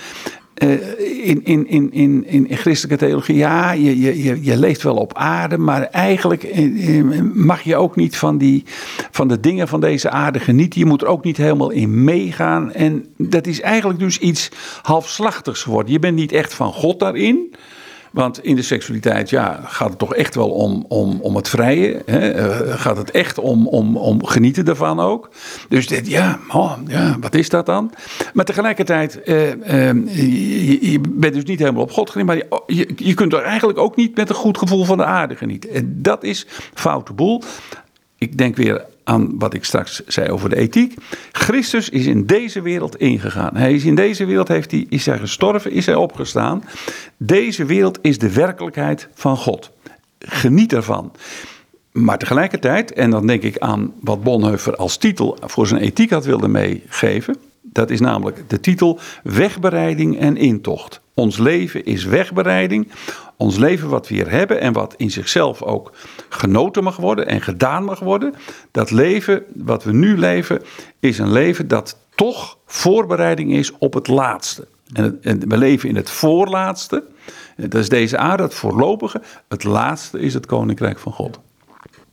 in, 0.62 1.44
in, 1.44 1.68
in, 1.68 1.92
in, 1.92 2.26
in 2.26 2.56
christelijke 2.56 3.04
theologie, 3.04 3.36
ja, 3.36 3.72
je, 3.72 4.00
je, 4.22 4.44
je 4.44 4.56
leeft 4.56 4.82
wel 4.82 4.96
op 4.96 5.14
aarde, 5.14 5.58
maar 5.58 5.82
eigenlijk 5.82 6.42
eh, 6.42 7.02
mag 7.32 7.62
je 7.62 7.76
ook 7.76 7.96
niet 7.96 8.16
van, 8.16 8.38
die, 8.38 8.64
van 9.10 9.28
de 9.28 9.40
dingen 9.40 9.68
van 9.68 9.80
deze 9.80 10.10
aarde 10.10 10.40
genieten. 10.40 10.80
Je 10.80 10.86
moet 10.86 11.02
er 11.02 11.08
ook 11.08 11.24
niet 11.24 11.36
helemaal 11.36 11.70
in 11.70 12.04
meegaan. 12.04 12.72
En 12.72 13.06
dat 13.16 13.46
is 13.46 13.60
eigenlijk 13.60 13.98
dus 13.98 14.18
iets 14.18 14.48
halfslachtigs 14.82 15.62
geworden. 15.62 15.92
Je 15.92 15.98
bent 15.98 16.16
niet 16.16 16.32
echt 16.32 16.54
van 16.54 16.72
God 16.72 16.98
daarin. 16.98 17.54
Want 18.12 18.44
in 18.44 18.56
de 18.56 18.62
seksualiteit 18.62 19.30
ja, 19.30 19.60
gaat 19.64 19.88
het 19.88 19.98
toch 19.98 20.14
echt 20.14 20.34
wel 20.34 20.50
om, 20.50 20.84
om, 20.88 21.20
om 21.20 21.36
het 21.36 21.48
vrije. 21.48 22.02
Hè? 22.06 22.36
Uh, 22.36 22.74
gaat 22.78 22.96
het 22.96 23.10
echt 23.10 23.38
om, 23.38 23.68
om, 23.68 23.96
om 23.96 24.26
genieten 24.26 24.64
ervan 24.66 25.00
ook. 25.00 25.30
Dus 25.68 25.86
dit, 25.86 26.06
ja, 26.06 26.38
oh, 26.48 26.72
ja, 26.86 27.16
wat 27.20 27.34
is 27.34 27.48
dat 27.48 27.66
dan? 27.66 27.92
Maar 28.34 28.44
tegelijkertijd, 28.44 29.20
uh, 29.24 29.50
je, 30.80 31.00
bent 31.08 31.34
dus 31.34 31.44
niet 31.44 31.58
helemaal 31.58 31.82
op 31.82 31.92
God 31.92 32.10
gericht. 32.10 32.26
Maar 32.26 32.36
je, 32.36 32.62
je, 32.66 32.92
je 32.96 33.14
kunt 33.14 33.32
er 33.32 33.42
eigenlijk 33.42 33.78
ook 33.78 33.96
niet 33.96 34.16
met 34.16 34.28
een 34.28 34.34
goed 34.34 34.58
gevoel 34.58 34.84
van 34.84 34.96
de 34.96 35.04
aarde 35.04 35.36
genieten. 35.36 35.70
En 35.70 36.02
dat 36.02 36.24
is 36.24 36.46
foute 36.74 37.12
boel. 37.12 37.42
Ik 38.18 38.38
denk 38.38 38.56
weer 38.56 38.84
aan 39.04 39.38
wat 39.38 39.54
ik 39.54 39.64
straks 39.64 40.02
zei 40.06 40.30
over 40.30 40.48
de 40.48 40.56
ethiek. 40.56 40.94
Christus 41.32 41.88
is 41.88 42.06
in 42.06 42.26
deze 42.26 42.62
wereld 42.62 42.96
ingegaan. 42.96 43.56
Hij 43.56 43.72
is 43.72 43.84
in 43.84 43.94
deze 43.94 44.24
wereld, 44.24 44.48
heeft 44.48 44.70
hij, 44.70 44.86
is 44.88 45.06
hij 45.06 45.18
gestorven, 45.18 45.70
is 45.70 45.86
hij 45.86 45.94
opgestaan. 45.94 46.64
Deze 47.16 47.64
wereld 47.64 47.98
is 48.02 48.18
de 48.18 48.32
werkelijkheid 48.32 49.08
van 49.14 49.36
God. 49.36 49.70
Geniet 50.18 50.72
ervan. 50.72 51.12
Maar 51.92 52.18
tegelijkertijd, 52.18 52.92
en 52.92 53.10
dan 53.10 53.26
denk 53.26 53.42
ik 53.42 53.58
aan 53.58 53.92
wat 54.00 54.22
Bonhoeffer 54.22 54.76
als 54.76 54.96
titel 54.96 55.36
voor 55.44 55.66
zijn 55.66 55.80
ethiek 55.80 56.10
had 56.10 56.24
willen 56.24 56.50
meegeven. 56.50 57.36
Dat 57.62 57.90
is 57.90 58.00
namelijk 58.00 58.48
de 58.48 58.60
titel 58.60 58.98
Wegbereiding 59.22 60.18
en 60.18 60.36
Intocht. 60.36 61.01
Ons 61.14 61.38
leven 61.38 61.84
is 61.84 62.04
wegbereiding. 62.04 62.92
Ons 63.36 63.56
leven 63.56 63.88
wat 63.88 64.08
we 64.08 64.14
hier 64.14 64.30
hebben 64.30 64.60
en 64.60 64.72
wat 64.72 64.94
in 64.96 65.10
zichzelf 65.10 65.62
ook 65.62 65.92
genoten 66.28 66.82
mag 66.82 66.96
worden 66.96 67.26
en 67.26 67.40
gedaan 67.40 67.84
mag 67.84 67.98
worden. 67.98 68.34
Dat 68.70 68.90
leven 68.90 69.42
wat 69.54 69.84
we 69.84 69.92
nu 69.92 70.18
leven 70.18 70.62
is 71.00 71.18
een 71.18 71.32
leven 71.32 71.68
dat 71.68 71.98
toch 72.14 72.58
voorbereiding 72.66 73.52
is 73.52 73.72
op 73.78 73.94
het 73.94 74.08
laatste. 74.08 74.66
En, 74.92 75.20
we 75.48 75.56
leven 75.58 75.88
in 75.88 75.96
het 75.96 76.10
voorlaatste. 76.10 77.04
Dat 77.56 77.74
is 77.74 77.88
deze 77.88 78.18
aarde, 78.18 78.42
het 78.42 78.54
voorlopige. 78.54 79.22
Het 79.48 79.64
laatste 79.64 80.18
is 80.18 80.34
het 80.34 80.46
koninkrijk 80.46 80.98
van 80.98 81.12
God. 81.12 81.40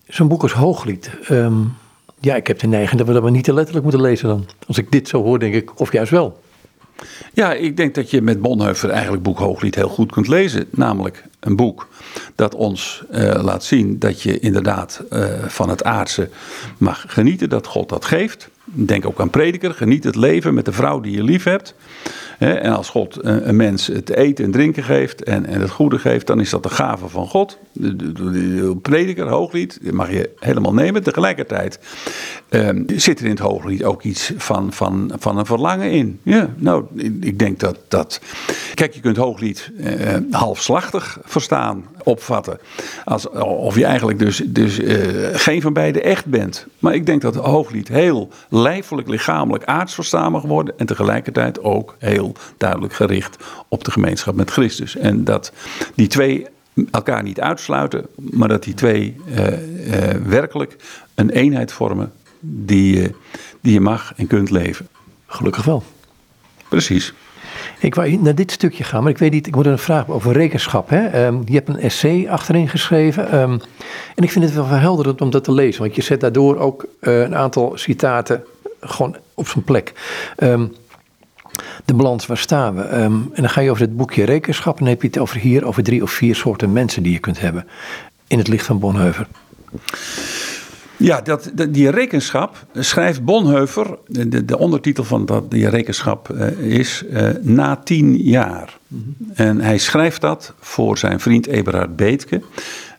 Zo'n 0.08 0.28
boek 0.28 0.42
als 0.42 0.54
Hooglied. 0.54 1.12
Um, 1.30 1.74
ja, 2.20 2.36
ik 2.36 2.48
heb 2.48 2.60
de 2.60 2.68
neiging 2.68 2.98
dat 2.98 3.08
we 3.08 3.14
dat 3.14 3.22
maar 3.22 3.32
niet 3.32 3.44
te 3.44 3.54
letterlijk 3.54 3.84
moeten 3.84 4.02
lezen 4.02 4.28
dan. 4.28 4.46
Als 4.68 4.78
ik 4.78 4.92
dit 4.92 5.08
zo 5.08 5.24
hoor, 5.24 5.40
denk 5.40 5.54
ik, 5.54 5.80
of 5.80 5.92
juist 5.92 6.12
wel. 6.12 6.40
Ja, 7.34 7.54
ik 7.54 7.78
denk 7.78 7.96
dat 7.96 8.10
je 8.12 8.22
met 8.22 8.42
Bonhoeffer 8.42 8.90
eigenlijk 8.90 9.24
boek 9.24 9.38
Hooglied 9.38 9.76
heel 9.76 9.90
goed 9.90 10.12
kunt 10.12 10.28
lezen. 10.28 10.66
Namelijk 10.72 11.24
een 11.40 11.56
boek 11.56 11.88
dat 12.36 12.56
ons 12.56 13.04
uh, 13.12 13.40
laat 13.44 13.64
zien 13.64 14.00
dat 14.00 14.22
je 14.22 14.40
inderdaad 14.40 15.04
uh, 15.10 15.24
van 15.48 15.70
het 15.70 15.84
aardse 15.84 16.30
mag 16.78 17.06
genieten, 17.08 17.50
dat 17.50 17.68
God 17.68 17.90
dat 17.90 18.06
geeft. 18.06 18.50
Denk 18.74 19.06
ook 19.06 19.20
aan 19.20 19.30
prediker, 19.30 19.74
geniet 19.74 20.04
het 20.04 20.16
leven 20.16 20.54
met 20.54 20.66
de 20.66 20.72
vrouw 20.72 21.00
die 21.00 21.16
je 21.16 21.24
lief 21.24 21.44
hebt. 21.44 21.76
En 22.40 22.72
als 22.72 22.90
God 22.90 23.18
een 23.22 23.56
mens 23.56 23.88
het 23.88 24.10
eten 24.10 24.46
en 24.46 24.52
drinken 24.52 24.84
geeft 24.84 25.24
en, 25.24 25.46
het 25.46 25.70
goede 25.70 26.00
geeft, 26.00 26.28
dan 26.28 26.40
is 26.40 26.50
dat 26.50 26.64
de 26.64 26.70
gave 26.70 27.08
van 27.08 27.28
God. 27.28 27.58
Prediker, 28.82 29.28
hooglied, 29.28 29.80
mag 29.94 30.12
je 30.12 30.30
helemaal 30.40 30.74
nemen. 30.74 31.04
Tegelijkertijd 31.04 31.80
um, 32.50 32.86
zit 32.96 33.20
er 33.20 33.26
in 33.26 33.32
het 33.32 33.40
hooglied 33.40 33.84
ook 33.84 34.04
iets 34.04 34.34
van, 34.38 34.74
van, 34.74 35.12
van 35.20 35.38
een 35.38 35.46
verlangen 35.46 35.92
in. 35.92 36.20
Ja, 36.24 36.50
nou, 36.56 36.86
ik 37.22 37.40
denk 37.40 37.60
dat 37.60 37.78
dat. 37.88 38.22
Kijk, 38.74 38.94
je 38.94 39.00
kunt 39.00 39.18
hooglied 39.18 39.72
uh, 39.78 40.16
halfslachtig 40.32 41.20
verstaan, 41.24 41.86
opvatten. 42.04 42.60
Als, 43.06 43.30
of 43.40 43.76
je 43.76 43.86
eigenlijk 43.86 44.20
dus, 44.20 44.42
dus 44.46 44.80
uh, 44.80 44.96
geen 45.34 45.62
van 45.62 45.74
beide 45.74 46.02
echt 46.02 46.26
bent. 46.26 46.68
Maar 46.80 46.94
ik 46.94 47.06
denk 47.06 47.22
dat 47.22 47.36
hooglied 47.36 47.88
heel 47.88 48.30
lijfelijk, 48.50 49.08
lichamelijk, 49.08 49.64
aards 49.64 49.94
verstaan 49.94 50.32
mag 50.32 50.42
worden. 50.42 50.74
En 50.78 50.86
tegelijkertijd 50.86 51.64
ook 51.64 51.96
heel 52.00 52.34
duidelijk 52.58 52.94
gericht 52.94 53.38
op 53.68 53.84
de 53.84 53.92
gemeenschap 53.92 54.36
met 54.36 54.52
Christus. 54.52 54.96
En 54.96 55.24
dat 55.24 55.52
die 55.96 56.08
twee 56.08 56.48
elkaar 56.92 57.24
niet 57.24 57.40
uitsluiten, 57.40 58.06
maar 58.16 58.48
dat 58.48 58.64
die 58.64 58.74
twee 58.74 59.16
uh, 59.28 59.38
uh, 59.38 60.10
werkelijk 60.26 60.76
een 61.16 61.30
eenheid 61.30 61.72
vormen 61.72 62.12
die, 62.40 63.16
die 63.62 63.74
je 63.74 63.82
mag 63.82 64.14
en 64.16 64.28
kunt 64.28 64.50
leven. 64.50 64.88
Gelukkig 65.28 65.64
wel. 65.66 65.84
Precies. 66.70 67.14
Ik 67.80 67.96
wou 67.96 68.18
naar 68.18 68.36
dit 68.36 68.52
stukje 68.52 68.84
gaan, 68.84 69.02
maar 69.04 69.12
ik 69.12 69.18
weet 69.18 69.32
niet, 69.32 69.48
ik 69.48 69.56
moet 69.56 69.66
een 69.66 69.78
vraag 69.78 70.10
over 70.10 70.34
rekenschap. 70.34 70.90
Hè? 70.90 71.26
Um, 71.26 71.42
je 71.46 71.54
hebt 71.54 71.70
een 71.70 71.80
essay 71.80 72.30
achterin 72.30 72.70
geschreven. 72.70 73.40
Um, 73.40 73.62
en 74.16 74.24
ik 74.24 74.32
vind 74.32 74.46
het 74.46 74.54
wel 74.54 74.66
verhelderend 74.66 75.22
om 75.22 75.30
dat 75.30 75.44
te 75.44 75.52
lezen, 75.52 75.82
want 75.82 75.96
je 75.96 76.02
zet 76.02 76.22
daardoor 76.22 76.58
ook 76.58 76.86
een 77.00 77.36
aantal 77.36 77.72
citaten 77.76 78.44
gewoon 78.82 79.16
op 79.34 79.48
zijn 79.48 79.64
plek. 79.64 79.94
Um, 80.38 80.76
de 81.86 81.94
balans, 81.94 82.26
waar 82.26 82.38
staan 82.38 82.76
we? 82.76 82.82
En 82.82 83.32
dan 83.34 83.50
ga 83.50 83.62
je 83.62 83.70
over 83.70 83.82
het 83.82 83.98
boekje 83.98 84.24
rekenschap 84.24 84.74
en 84.74 84.84
dan 84.84 84.94
heb 84.94 85.02
je 85.02 85.08
het 85.08 85.18
over 85.18 85.38
hier 85.38 85.66
over 85.66 85.84
drie 85.84 86.04
of 86.04 86.12
vier 86.12 86.36
soorten 86.36 86.74
mensen 86.74 87.04
die 87.04 87.12
je 87.12 87.20
kunt 87.20 87.40
hebben 87.40 87.68
in 88.28 88.38
het 88.38 88.48
licht 88.48 88.66
van 88.66 88.80
Bonheuver. 88.80 89.28
Ja, 91.00 91.22
dat, 91.22 91.52
die 91.70 91.90
rekenschap 91.90 92.66
schrijft 92.74 93.24
Bonhoeffer. 93.24 93.98
De, 94.08 94.46
de 94.46 94.58
ondertitel 94.58 95.04
van 95.04 95.26
dat, 95.26 95.52
die 95.52 95.70
rekenschap 95.70 96.30
uh, 96.30 96.60
is 96.60 97.04
uh, 97.10 97.30
Na 97.42 97.76
tien 97.76 98.18
jaar. 98.18 98.78
En 99.34 99.62
hij 99.62 99.78
schrijft 99.78 100.22
dat 100.22 100.54
voor 100.60 100.98
zijn 100.98 101.20
vriend 101.20 101.48
Eberhard 101.48 101.96
Beetke. 101.96 102.42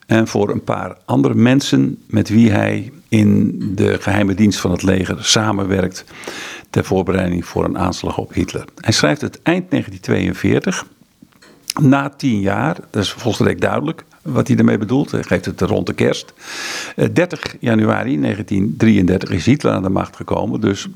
En 0.06 0.28
voor 0.28 0.50
een 0.50 0.64
paar 0.64 0.96
andere 1.04 1.34
mensen 1.34 1.98
met 2.06 2.28
wie 2.28 2.50
hij 2.50 2.92
in 3.08 3.58
de 3.74 3.96
geheime 4.00 4.34
dienst 4.34 4.60
van 4.60 4.70
het 4.70 4.82
leger 4.82 5.24
samenwerkt. 5.24 6.04
ter 6.70 6.84
voorbereiding 6.84 7.44
voor 7.44 7.64
een 7.64 7.78
aanslag 7.78 8.18
op 8.18 8.32
Hitler. 8.32 8.64
Hij 8.80 8.92
schrijft 8.92 9.20
het 9.20 9.42
eind 9.42 9.70
1942. 9.70 10.86
Na 11.80 12.08
tien 12.08 12.40
jaar, 12.40 12.76
dat 12.90 13.02
is 13.02 13.12
volstrekt 13.12 13.60
duidelijk 13.60 14.04
wat 14.22 14.48
hij 14.48 14.56
ermee 14.56 14.78
bedoelt. 14.78 15.10
Hij 15.10 15.22
geeft 15.22 15.44
het 15.44 15.60
rond 15.60 15.86
de 15.86 15.92
kerst. 15.92 16.32
30 17.12 17.42
eh, 17.42 17.52
januari 17.60 18.20
1933 18.20 19.30
is 19.30 19.46
Hitler 19.46 19.72
aan 19.72 19.82
de 19.82 19.88
macht 19.88 20.16
gekomen. 20.16 20.60
Dus 20.60 20.88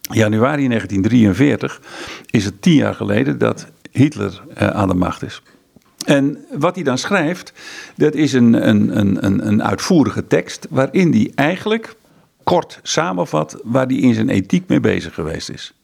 januari 0.00 0.68
1943 0.68 1.80
is 2.30 2.44
het 2.44 2.62
tien 2.62 2.74
jaar 2.74 2.94
geleden 2.94 3.38
dat 3.38 3.66
Hitler 3.90 4.42
eh, 4.54 4.68
aan 4.68 4.88
de 4.88 4.94
macht 4.94 5.22
is. 5.22 5.42
En 6.04 6.38
wat 6.58 6.74
hij 6.74 6.84
dan 6.84 6.98
schrijft, 6.98 7.52
dat 7.96 8.14
is 8.14 8.32
een, 8.32 8.68
een, 8.68 8.98
een, 8.98 9.46
een 9.46 9.62
uitvoerige 9.62 10.26
tekst 10.26 10.66
waarin 10.70 11.12
hij 11.12 11.32
eigenlijk 11.34 11.94
kort 12.44 12.80
samenvat 12.82 13.56
waar 13.62 13.86
hij 13.86 13.96
in 13.96 14.14
zijn 14.14 14.28
ethiek 14.28 14.68
mee 14.68 14.80
bezig 14.80 15.14
geweest 15.14 15.50
is. 15.50 15.74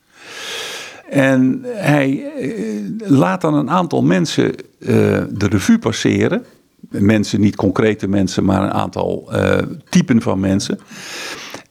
En 1.10 1.60
hij 1.64 2.32
eh, 2.36 3.10
laat 3.10 3.40
dan 3.40 3.54
een 3.54 3.70
aantal 3.70 4.02
mensen 4.02 4.54
de 4.78 5.46
revue 5.48 5.78
passeren 5.78 6.44
mensen, 6.88 7.40
niet 7.40 7.56
concrete 7.56 8.08
mensen, 8.08 8.44
maar 8.44 8.62
een 8.62 8.72
aantal 8.72 9.28
uh, 9.32 9.58
typen 9.88 10.22
van 10.22 10.40
mensen. 10.40 10.78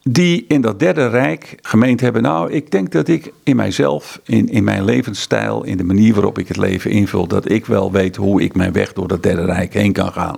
Die 0.02 0.44
in 0.48 0.60
dat 0.60 0.78
derde 0.78 1.08
rijk 1.08 1.58
gemeend 1.62 2.00
hebben. 2.00 2.22
Nou, 2.22 2.52
ik 2.52 2.70
denk 2.70 2.92
dat 2.92 3.08
ik 3.08 3.32
in 3.42 3.56
mijzelf, 3.56 4.20
in, 4.24 4.48
in 4.48 4.64
mijn 4.64 4.84
levensstijl, 4.84 5.64
in 5.64 5.76
de 5.76 5.84
manier 5.84 6.14
waarop 6.14 6.38
ik 6.38 6.48
het 6.48 6.56
leven 6.56 6.90
invul, 6.90 7.26
dat 7.26 7.50
ik 7.50 7.66
wel 7.66 7.92
weet 7.92 8.16
hoe 8.16 8.42
ik 8.42 8.54
mijn 8.54 8.72
weg 8.72 8.92
door 8.92 9.08
dat 9.08 9.22
derde 9.22 9.44
rijk 9.44 9.74
heen 9.74 9.92
kan 9.92 10.12
gaan. 10.12 10.36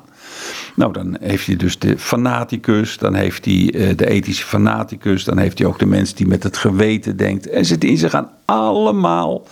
Nou, 0.74 0.92
dan 0.92 1.16
heeft 1.20 1.46
hij 1.46 1.56
dus 1.56 1.78
de 1.78 1.98
fanaticus, 1.98 2.98
dan 2.98 3.14
heeft 3.14 3.44
hij 3.44 3.74
uh, 3.74 3.96
de 3.96 4.08
ethische 4.08 4.46
fanaticus, 4.46 5.24
dan 5.24 5.38
heeft 5.38 5.58
hij 5.58 5.66
ook 5.66 5.78
de 5.78 5.86
mens 5.86 6.14
die 6.14 6.26
met 6.26 6.42
het 6.42 6.56
geweten 6.56 7.16
denkt. 7.16 7.48
En 7.48 7.64
ze, 7.64 7.96
ze 7.96 8.10
gaan 8.10 8.30
allemaal 8.44 9.46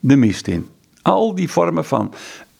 de 0.00 0.16
mist 0.16 0.46
in. 0.46 0.66
Al 1.02 1.34
die 1.34 1.50
vormen 1.50 1.84
van 1.84 2.12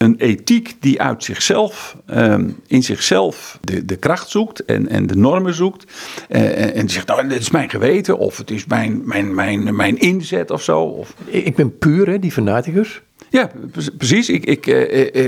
een 0.03 0.17
ethiek 0.19 0.77
die 0.81 1.01
uit 1.01 1.25
zichzelf, 1.25 1.97
ehm, 2.07 2.49
in 2.67 2.83
zichzelf 2.83 3.59
de, 3.61 3.85
de 3.85 3.97
kracht 3.97 4.29
zoekt 4.29 4.65
en, 4.65 4.89
en 4.89 5.07
de 5.07 5.17
normen 5.17 5.55
zoekt. 5.55 5.85
Uh, 6.29 6.77
en 6.77 6.89
zegt, 6.89 7.07
nou, 7.07 7.29
dit 7.29 7.41
is 7.41 7.51
mijn 7.51 7.71
geweten 7.71 8.19
of 8.19 8.37
het 8.37 8.51
is 8.51 8.67
mijn, 8.67 9.03
mijn, 9.05 9.35
mijn, 9.35 9.77
mijn 9.77 9.99
inzet 9.99 10.51
of 10.51 10.63
zo. 10.63 10.81
Of... 10.81 11.15
Ik 11.25 11.57
ben 11.57 11.79
puur, 11.79 12.09
hè, 12.09 12.19
die 12.19 12.33
fanaticus. 12.33 13.01
Ja, 13.31 13.51
precies. 13.97 14.29
Ik, 14.29 14.45
ik, 14.45 14.67
uh, 14.67 15.27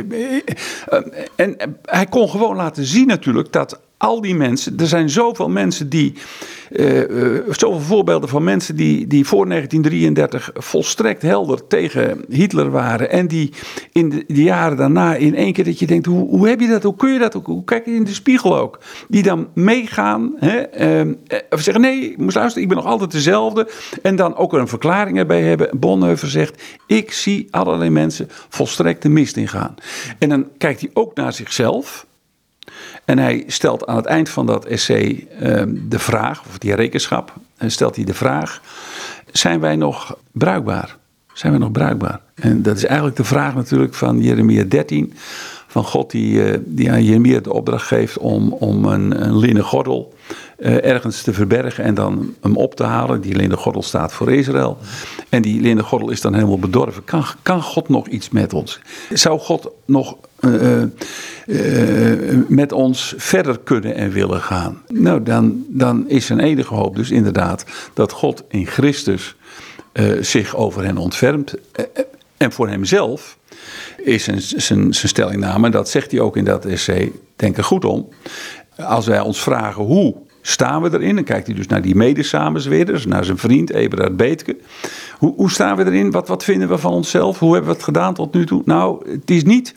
en 1.37 1.57
hij 1.83 2.07
kon 2.07 2.29
gewoon 2.29 2.57
laten 2.57 2.85
zien 2.85 3.07
natuurlijk 3.07 3.53
dat 3.53 3.81
al 4.05 4.21
die 4.21 4.35
mensen, 4.35 4.77
er 4.79 4.87
zijn 4.87 5.11
zoveel 5.11 5.49
mensen 5.49 5.89
die, 5.89 6.15
uh, 6.71 7.09
uh, 7.09 7.41
zoveel 7.51 7.81
voorbeelden 7.81 8.29
van 8.29 8.45
mensen 8.45 8.77
die, 8.77 9.07
die 9.07 9.27
voor 9.27 9.49
1933 9.49 10.51
volstrekt 10.55 11.23
helder 11.23 11.67
tegen 11.67 12.25
Hitler 12.29 12.71
waren. 12.71 13.11
En 13.11 13.27
die 13.27 13.53
in 13.93 14.09
de, 14.09 14.25
de 14.27 14.43
jaren 14.43 14.77
daarna 14.77 15.15
in 15.15 15.35
één 15.35 15.53
keer 15.53 15.65
dat 15.65 15.79
je 15.79 15.87
denkt, 15.87 16.07
hoe, 16.07 16.29
hoe 16.29 16.49
heb 16.49 16.61
je 16.61 16.69
dat, 16.69 16.83
hoe 16.83 16.97
kun 16.97 17.13
je 17.13 17.19
dat 17.19 17.37
ook, 17.37 17.47
hoe 17.47 17.65
kijk 17.65 17.85
je 17.85 17.95
in 17.95 18.05
de 18.05 18.15
spiegel 18.15 18.59
ook? 18.59 18.79
Die 19.09 19.23
dan 19.23 19.49
meegaan, 19.55 20.33
hè, 20.37 21.03
uh, 21.05 21.15
of 21.51 21.61
zeggen 21.61 21.83
nee, 21.83 22.15
moest 22.17 22.37
luisteren, 22.37 22.63
ik 22.63 22.69
ben 22.75 22.83
nog 22.83 22.93
altijd 22.93 23.11
dezelfde. 23.11 23.69
En 24.03 24.17
dan 24.17 24.37
ook 24.37 24.53
een 24.53 24.69
verklaring 24.69 25.19
erbij 25.19 25.43
hebben. 25.43 25.69
Bonheuver 25.79 26.29
zegt, 26.29 26.63
ik 26.87 27.13
zie 27.13 27.47
allerlei 27.51 27.91
mensen 27.91 28.29
volstrekt 28.49 29.03
de 29.03 29.09
mist 29.09 29.37
ingaan. 29.37 29.75
En 30.19 30.29
dan 30.29 30.49
kijkt 30.59 30.81
hij 30.81 30.91
ook 30.93 31.15
naar 31.15 31.33
zichzelf. 31.33 32.07
En 33.05 33.19
hij 33.19 33.45
stelt 33.47 33.87
aan 33.87 33.97
het 33.97 34.07
eind 34.07 34.29
van 34.29 34.47
dat 34.47 34.65
essay 34.65 35.27
ehm, 35.41 35.75
de 35.89 35.99
vraag, 35.99 36.43
of 36.49 36.59
die 36.59 36.75
rekenschap, 36.75 37.33
en 37.57 37.71
stelt 37.71 37.97
hij 37.97 38.05
de 38.05 38.15
vraag: 38.15 38.61
zijn 39.33 39.61
wij 39.61 39.77
nog 39.77 40.17
bruikbaar? 40.33 40.97
Zijn 41.33 41.53
we 41.53 41.59
nog 41.59 41.73
bruikbaar? 41.73 42.21
En 42.35 42.63
dat 42.63 42.77
is 42.77 42.85
eigenlijk 42.85 43.17
de 43.17 43.25
vraag 43.25 43.55
natuurlijk 43.55 43.95
van 43.95 44.21
Jeremia 44.21 44.65
13, 44.65 45.15
van 45.67 45.85
God 45.85 46.11
die, 46.11 46.33
uh, 46.33 46.59
die 46.65 46.91
aan 46.91 47.05
Jeremia 47.05 47.41
de 47.41 47.53
opdracht 47.53 47.87
geeft 47.87 48.19
om, 48.19 48.53
om 48.53 48.85
een, 48.85 49.25
een 49.25 49.39
linnen 49.39 49.65
gordel 49.65 50.14
ergens 50.65 51.23
te 51.23 51.33
verbergen 51.33 51.85
en 51.85 51.95
dan 51.95 52.35
hem 52.41 52.57
op 52.57 52.75
te 52.75 52.85
halen. 52.85 53.21
Die 53.21 53.37
linnen 53.37 53.59
gordel 53.59 53.83
staat 53.83 54.13
voor 54.13 54.33
Israël. 54.33 54.79
En 55.29 55.43
die 55.43 55.61
linnen 55.61 55.85
gordel 55.85 56.11
is 56.11 56.21
dan 56.21 56.35
helemaal 56.35 56.59
bedorven. 56.59 57.05
Kan, 57.05 57.25
kan 57.43 57.63
God 57.63 57.89
nog 57.89 58.09
iets 58.09 58.31
met 58.31 58.53
ons? 58.53 58.81
Zou 59.13 59.39
God 59.39 59.71
nog 59.85 60.17
uh, 60.41 60.83
met 62.49 62.73
ons 62.73 63.15
verder 63.17 63.59
kunnen 63.59 63.95
en 63.95 64.11
willen 64.11 64.41
gaan? 64.41 64.83
Nou, 64.89 65.23
dan, 65.23 65.65
dan 65.69 66.09
is 66.09 66.27
zijn 66.27 66.41
enige 66.41 66.75
hoop 66.75 66.97
dus 66.97 67.11
inderdaad 67.11 67.65
dat 67.95 68.13
God 68.13 68.43
in 68.49 68.67
Christus 68.67 69.35
zich 70.21 70.57
over 70.57 70.85
hen 70.85 70.97
ontfermt. 70.97 71.55
en 72.37 72.53
voor 72.53 72.69
hemzelf 72.69 73.39
is 73.97 74.25
zijn, 74.25 74.43
zijn, 74.43 74.95
zijn 74.95 75.09
stellingname, 75.09 75.71
dat 75.71 75.89
zegt 75.89 76.11
hij 76.11 76.21
ook 76.21 76.37
in 76.37 76.45
dat 76.45 76.65
essay, 76.65 77.13
denk 77.37 77.57
er 77.57 77.65
goed 77.65 77.85
om. 77.85 78.09
Als 78.77 79.07
wij 79.07 79.21
ons 79.21 79.43
vragen 79.43 79.83
hoe 79.83 80.15
staan 80.47 80.83
we 80.83 80.93
erin, 80.93 81.15
dan 81.15 81.25
kijkt 81.25 81.47
hij 81.47 81.57
dus 81.57 81.67
naar 81.67 81.83
die 81.83 81.95
medesamenzweerders, 81.95 83.07
naar 83.07 83.25
zijn 83.25 83.39
vriend 83.39 83.73
Eberhard 83.73 84.17
Beetke. 84.17 84.57
Hoe, 85.19 85.35
hoe 85.35 85.51
staan 85.51 85.77
we 85.77 85.85
erin? 85.85 86.11
Wat, 86.11 86.29
wat 86.29 86.45
vinden 86.45 86.69
we 86.69 86.79
van 86.79 86.93
onszelf? 86.93 87.39
Hoe 87.39 87.53
hebben 87.53 87.71
we 87.71 87.77
het 87.77 87.85
gedaan 87.85 88.15
tot 88.15 88.35
nu 88.35 88.47
toe? 88.47 88.63
Nou, 88.65 89.11
het 89.11 89.31
is 89.31 89.45
niet, 89.45 89.75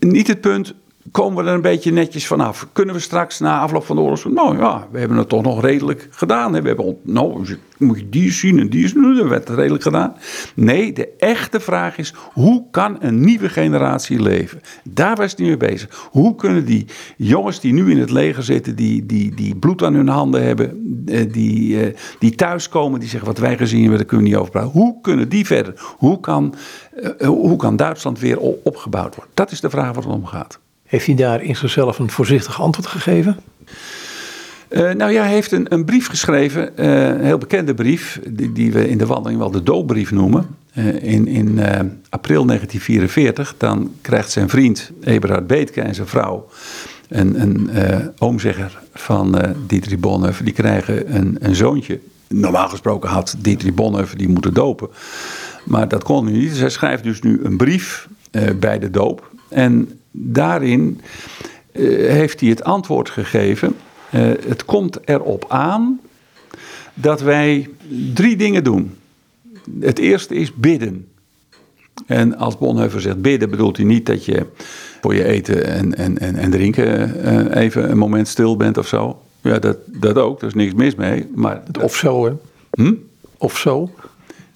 niet 0.00 0.26
het 0.26 0.40
punt 0.40 0.74
komen 1.10 1.44
we 1.44 1.50
er 1.50 1.56
een 1.56 1.62
beetje 1.62 1.92
netjes 1.92 2.26
vanaf. 2.26 2.66
Kunnen 2.72 2.94
we 2.94 3.00
straks 3.00 3.38
na 3.38 3.60
afloop 3.60 3.84
van 3.84 3.96
de 3.96 4.02
oorlog 4.02 4.24
nou 4.24 4.58
ja, 4.58 4.86
we 4.90 4.98
hebben 4.98 5.16
het 5.16 5.28
toch 5.28 5.42
nog 5.42 5.62
redelijk 5.62 6.08
gedaan. 6.10 6.52
We 6.52 6.68
hebben, 6.68 6.96
nou, 7.02 7.56
moet 7.78 7.98
je 7.98 8.08
die 8.08 8.32
zien 8.32 8.58
en 8.58 8.68
die 8.68 8.88
zien, 8.88 9.16
dat 9.16 9.28
werd 9.28 9.48
het 9.48 9.56
redelijk 9.56 9.82
gedaan. 9.82 10.14
Nee, 10.54 10.92
de 10.92 11.08
echte 11.18 11.60
vraag 11.60 11.98
is, 11.98 12.14
hoe 12.32 12.64
kan 12.70 12.96
een 13.00 13.20
nieuwe 13.20 13.48
generatie 13.48 14.22
leven? 14.22 14.60
Daar 14.84 15.16
was 15.16 15.34
hij 15.36 15.46
mee 15.46 15.56
bezig. 15.56 16.08
Hoe 16.10 16.34
kunnen 16.34 16.64
die 16.64 16.86
jongens 17.16 17.60
die 17.60 17.72
nu 17.72 17.90
in 17.90 17.98
het 17.98 18.10
leger 18.10 18.42
zitten, 18.42 18.76
die, 18.76 19.06
die, 19.06 19.34
die 19.34 19.56
bloed 19.56 19.82
aan 19.82 19.94
hun 19.94 20.08
handen 20.08 20.44
hebben, 20.44 21.02
eh, 21.06 21.32
die, 21.32 21.82
eh, 21.82 21.94
die 22.18 22.34
thuiskomen, 22.34 23.00
die 23.00 23.08
zeggen 23.08 23.28
wat 23.28 23.38
wij 23.38 23.56
gezien 23.56 23.80
hebben, 23.80 23.98
daar 23.98 24.06
kunnen 24.06 24.26
we 24.26 24.32
niet 24.32 24.40
over 24.40 24.52
praten. 24.52 24.70
Hoe 24.70 25.00
kunnen 25.00 25.28
die 25.28 25.46
verder? 25.46 25.74
Hoe 25.96 26.20
kan, 26.20 26.54
eh, 27.18 27.28
hoe 27.28 27.56
kan 27.56 27.76
Duitsland 27.76 28.18
weer 28.18 28.38
opgebouwd 28.38 29.14
worden? 29.14 29.34
Dat 29.34 29.50
is 29.50 29.60
de 29.60 29.70
vraag 29.70 29.94
waar 29.94 30.04
het 30.04 30.12
om 30.12 30.26
gaat. 30.26 30.58
Heeft 30.88 31.06
hij 31.06 31.14
daar 31.14 31.42
in 31.42 31.56
zichzelf 31.56 31.98
een 31.98 32.10
voorzichtig 32.10 32.60
antwoord 32.60 32.88
gegeven? 32.88 33.36
Uh, 34.68 34.92
nou 34.92 35.12
ja, 35.12 35.22
hij 35.22 35.32
heeft 35.32 35.52
een, 35.52 35.66
een 35.72 35.84
brief 35.84 36.08
geschreven, 36.08 36.72
uh, 36.76 37.06
een 37.06 37.24
heel 37.24 37.38
bekende 37.38 37.74
brief, 37.74 38.20
die, 38.28 38.52
die, 38.52 38.72
we 38.72 38.88
in 38.88 38.98
de 38.98 39.06
wandeling 39.06 39.40
wel 39.40 39.50
de 39.50 39.62
doopbrief 39.62 40.10
noemen. 40.10 40.46
Uh, 40.74 40.86
in 41.02 41.26
in 41.26 41.60
april 42.08 42.44
1944, 42.44 43.54
dan 43.58 43.92
krijgt 44.00 44.30
zijn 44.30 44.48
vriend 44.48 44.90
Eberhard 45.00 45.46
Beetke 45.46 45.80
en 45.80 45.94
zijn 45.94 46.06
vrouw, 46.06 46.48
een, 47.08 47.40
een 47.40 47.70
oomzegger 48.18 48.78
van 48.94 49.54
Dietrich 49.66 49.98
Bonhoeffer, 49.98 50.44
die 50.44 50.54
krijgen 50.54 51.14
een, 51.16 51.36
een 51.40 51.54
zoontje. 51.54 52.00
Normaal 52.28 52.68
gesproken 52.68 53.08
had 53.08 53.36
Dietrich 53.38 53.74
Bonhoeffer 53.74 54.18
die 54.18 54.28
moeten 54.28 54.54
dopen, 54.54 54.88
maar 55.64 55.88
dat 55.88 56.02
kon 56.02 56.24
hij 56.24 56.34
niet. 56.34 56.50
Dus 56.50 56.60
hij 56.60 56.70
schrijft 56.70 57.02
dus 57.02 57.20
nu 57.20 57.40
een 57.42 57.56
brief 57.56 58.08
bij 58.58 58.78
de 58.78 58.90
doop. 58.90 59.30
En 59.48 59.98
daarin 60.20 61.00
uh, 61.72 62.10
heeft 62.10 62.40
hij 62.40 62.48
het 62.48 62.64
antwoord 62.64 63.10
gegeven. 63.10 63.76
Uh, 64.14 64.20
het 64.48 64.64
komt 64.64 64.98
erop 65.04 65.44
aan 65.48 66.00
dat 66.94 67.20
wij 67.20 67.68
drie 68.14 68.36
dingen 68.36 68.64
doen. 68.64 68.96
Het 69.80 69.98
eerste 69.98 70.34
is 70.34 70.54
bidden. 70.54 71.08
En 72.06 72.36
als 72.36 72.58
Bonhoeffer 72.58 73.00
zegt 73.00 73.22
bidden, 73.22 73.50
bedoelt 73.50 73.76
hij 73.76 73.86
niet 73.86 74.06
dat 74.06 74.24
je 74.24 74.46
voor 75.00 75.14
je 75.14 75.24
eten 75.24 75.66
en, 75.66 75.94
en, 75.94 76.18
en, 76.18 76.36
en 76.36 76.50
drinken 76.50 77.16
uh, 77.24 77.62
even 77.62 77.90
een 77.90 77.98
moment 77.98 78.28
stil 78.28 78.56
bent 78.56 78.78
of 78.78 78.86
zo. 78.88 79.22
Ja, 79.40 79.58
dat, 79.58 79.76
dat 79.86 80.16
ook, 80.16 80.40
daar 80.40 80.48
is 80.48 80.54
niks 80.54 80.74
mis 80.74 80.94
mee. 80.94 81.26
Maar, 81.34 81.62
of 81.80 81.96
zo, 81.96 82.24
hè? 82.24 82.32
Hm? 82.70 82.94
Of 83.38 83.58
zo. 83.58 83.90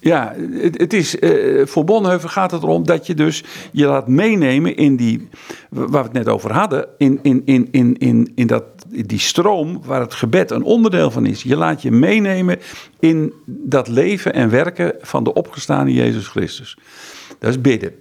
Ja, 0.03 0.35
het, 0.51 0.77
het 0.77 0.93
is, 0.93 1.15
uh, 1.19 1.65
voor 1.65 1.83
Bonhoeffer 1.83 2.29
gaat 2.29 2.51
het 2.51 2.63
erom 2.63 2.85
dat 2.85 3.07
je 3.07 3.13
dus 3.13 3.43
je 3.71 3.85
laat 3.85 4.07
meenemen 4.07 4.75
in 4.75 4.95
die, 4.95 5.27
waar 5.69 5.89
we 5.89 5.97
het 5.97 6.13
net 6.13 6.27
over 6.27 6.53
hadden, 6.53 6.87
in, 6.97 7.19
in, 7.21 7.41
in, 7.45 7.67
in, 7.71 7.97
in, 7.97 8.31
in 8.35 8.47
dat, 8.47 8.63
die 8.87 9.19
stroom 9.19 9.81
waar 9.85 10.01
het 10.01 10.13
gebed 10.13 10.51
een 10.51 10.63
onderdeel 10.63 11.11
van 11.11 11.25
is. 11.25 11.43
Je 11.43 11.55
laat 11.55 11.81
je 11.81 11.91
meenemen 11.91 12.59
in 12.99 13.33
dat 13.45 13.87
leven 13.87 14.33
en 14.33 14.49
werken 14.49 14.93
van 15.01 15.23
de 15.23 15.33
opgestane 15.33 15.93
Jezus 15.93 16.27
Christus. 16.27 16.77
Dat 17.39 17.49
is 17.49 17.61
bidden. 17.61 17.93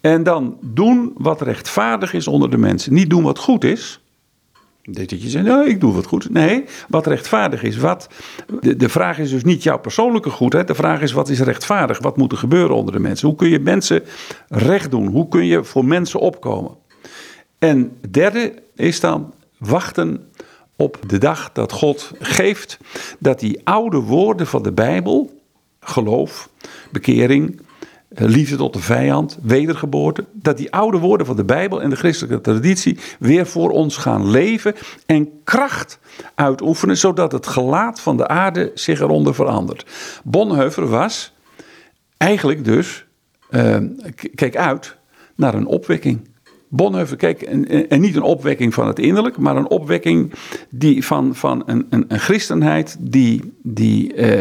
En 0.00 0.22
dan 0.22 0.58
doen 0.60 1.12
wat 1.16 1.40
rechtvaardig 1.40 2.12
is 2.12 2.26
onder 2.26 2.50
de 2.50 2.58
mensen. 2.58 2.92
Niet 2.92 3.10
doen 3.10 3.22
wat 3.22 3.38
goed 3.38 3.64
is, 3.64 4.00
Dat 4.90 5.10
je 5.10 5.28
zegt, 5.28 5.44
nou, 5.44 5.68
ik 5.68 5.80
doe 5.80 5.94
wat 5.94 6.06
goed. 6.06 6.30
Nee, 6.30 6.64
wat 6.88 7.06
rechtvaardig 7.06 7.62
is. 7.62 7.76
Wat, 7.76 8.08
de, 8.60 8.76
de 8.76 8.88
vraag 8.88 9.18
is 9.18 9.30
dus 9.30 9.44
niet 9.44 9.62
jouw 9.62 9.78
persoonlijke 9.78 10.30
goedheid. 10.30 10.66
De 10.66 10.74
vraag 10.74 11.00
is, 11.00 11.12
wat 11.12 11.28
is 11.28 11.40
rechtvaardig? 11.40 11.98
Wat 11.98 12.16
moet 12.16 12.32
er 12.32 12.38
gebeuren 12.38 12.76
onder 12.76 12.94
de 12.94 13.00
mensen? 13.00 13.28
Hoe 13.28 13.36
kun 13.36 13.48
je 13.48 13.58
mensen 13.58 14.02
recht 14.48 14.90
doen? 14.90 15.06
Hoe 15.06 15.28
kun 15.28 15.46
je 15.46 15.64
voor 15.64 15.84
mensen 15.84 16.20
opkomen? 16.20 16.76
En 17.58 17.98
derde 18.10 18.54
is 18.74 19.00
dan 19.00 19.32
wachten 19.58 20.30
op 20.76 20.98
de 21.06 21.18
dag 21.18 21.52
dat 21.52 21.72
God 21.72 22.10
geeft 22.18 22.78
dat 23.18 23.40
die 23.40 23.60
oude 23.64 23.98
woorden 23.98 24.46
van 24.46 24.62
de 24.62 24.72
Bijbel, 24.72 25.40
geloof, 25.80 26.48
bekering, 26.90 27.60
liefde 28.16 28.56
tot 28.56 28.72
de 28.72 28.80
vijand, 28.80 29.38
wedergeboorte, 29.42 30.24
dat 30.32 30.56
die 30.56 30.72
oude 30.72 30.98
woorden 30.98 31.26
van 31.26 31.36
de 31.36 31.44
Bijbel 31.44 31.82
en 31.82 31.90
de 31.90 31.96
christelijke 31.96 32.40
traditie 32.40 32.98
weer 33.18 33.46
voor 33.46 33.70
ons 33.70 33.96
gaan 33.96 34.30
leven 34.30 34.74
en 35.06 35.30
kracht 35.44 35.98
uitoefenen, 36.34 36.96
zodat 36.96 37.32
het 37.32 37.46
gelaat 37.46 38.00
van 38.00 38.16
de 38.16 38.28
aarde 38.28 38.70
zich 38.74 39.00
eronder 39.00 39.34
verandert. 39.34 39.86
Bonhoeffer 40.24 40.88
was 40.88 41.34
eigenlijk 42.16 42.64
dus, 42.64 43.04
uh, 43.50 43.76
keek 44.34 44.56
uit 44.56 44.96
naar 45.34 45.54
een 45.54 45.66
opwekking. 45.66 46.28
Bonhoeffer 46.68 47.16
keek, 47.16 47.42
en, 47.42 47.88
en, 47.88 48.00
niet 48.00 48.16
een 48.16 48.22
opwekking 48.22 48.74
van 48.74 48.86
het 48.86 48.98
innerlijk, 48.98 49.38
maar 49.38 49.56
een 49.56 49.70
opwekking 49.70 50.32
die 50.70 51.04
van, 51.04 51.34
van 51.34 51.62
een, 51.66 51.86
een, 51.90 52.18
christenheid 52.18 52.96
die, 53.00 53.52
die 53.62 54.14
uh, 54.14 54.38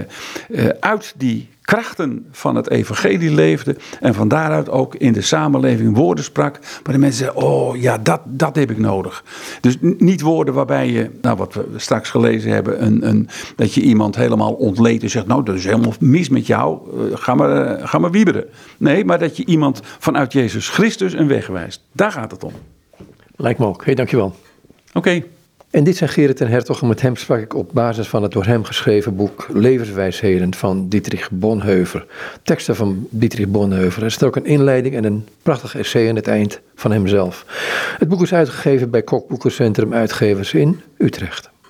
uh, 0.49 0.69
uit 0.79 1.13
die 1.17 1.47
krachten 1.65 2.25
van 2.31 2.55
het 2.55 2.69
evangelie 2.69 3.31
leefde 3.31 3.75
en 3.99 4.13
van 4.13 4.27
daaruit 4.27 4.69
ook 4.69 4.95
in 4.95 5.13
de 5.13 5.21
samenleving 5.21 5.95
woorden 5.95 6.23
sprak, 6.23 6.59
waar 6.83 6.93
de 6.93 6.99
mensen 6.99 7.25
zeggen, 7.25 7.43
oh 7.43 7.81
ja, 7.81 7.97
dat, 7.97 8.21
dat 8.25 8.55
heb 8.55 8.71
ik 8.71 8.77
nodig. 8.77 9.23
Dus 9.61 9.77
niet 9.81 10.21
woorden 10.21 10.53
waarbij 10.53 10.91
je, 10.91 11.09
nou 11.21 11.37
wat 11.37 11.53
we 11.53 11.65
straks 11.75 12.09
gelezen 12.09 12.51
hebben, 12.51 12.85
een, 12.85 13.07
een, 13.07 13.29
dat 13.55 13.73
je 13.73 13.81
iemand 13.81 14.15
helemaal 14.15 14.53
ontleedt 14.53 15.03
en 15.03 15.09
zegt, 15.09 15.27
nou 15.27 15.43
dat 15.43 15.55
is 15.55 15.65
helemaal 15.65 15.93
mis 15.99 16.29
met 16.29 16.47
jou, 16.47 16.79
uh, 16.95 17.17
ga, 17.17 17.35
maar, 17.35 17.79
uh, 17.79 17.87
ga 17.87 17.97
maar 17.97 18.11
wieberen. 18.11 18.45
Nee, 18.77 19.05
maar 19.05 19.19
dat 19.19 19.37
je 19.37 19.45
iemand 19.45 19.81
vanuit 19.99 20.33
Jezus 20.33 20.69
Christus 20.69 21.13
een 21.13 21.27
weg 21.27 21.47
wijst. 21.47 21.81
Daar 21.91 22.11
gaat 22.11 22.31
het 22.31 22.43
om. 22.43 22.53
Lijkt 23.35 23.59
me 23.59 23.65
ook. 23.65 23.85
Hey, 23.85 23.95
dankjewel. 23.95 24.35
Oké. 24.93 24.97
Okay. 24.97 25.25
En 25.75 25.83
dit 25.83 25.97
zijn 25.97 26.09
Gerrit 26.09 26.41
en 26.41 26.47
Hertog 26.47 26.81
en 26.81 26.87
met 26.87 27.01
hem 27.01 27.15
sprak 27.15 27.39
ik 27.39 27.55
op 27.55 27.69
basis 27.73 28.07
van 28.07 28.23
het 28.23 28.31
door 28.31 28.45
hem 28.45 28.63
geschreven 28.63 29.15
boek 29.15 29.47
Levenswijsheden 29.53 30.53
van 30.53 30.87
Dietrich 30.89 31.31
Bonhoeffer. 31.31 32.05
Teksten 32.43 32.75
van 32.75 33.07
Dietrich 33.09 33.47
Bonhoeffer. 33.47 34.03
Er 34.03 34.11
staat 34.11 34.27
ook 34.27 34.35
een 34.35 34.45
inleiding 34.45 34.95
en 34.95 35.03
een 35.03 35.27
prachtig 35.43 35.75
essay 35.75 36.09
aan 36.09 36.15
het 36.15 36.27
eind 36.27 36.61
van 36.75 36.91
hemzelf. 36.91 37.45
Het 37.97 38.07
boek 38.07 38.21
is 38.21 38.33
uitgegeven 38.33 38.89
bij 38.89 39.01
Kokboekencentrum 39.01 39.93
Uitgevers 39.93 40.53
in 40.53 40.81
Utrecht. 40.97 41.49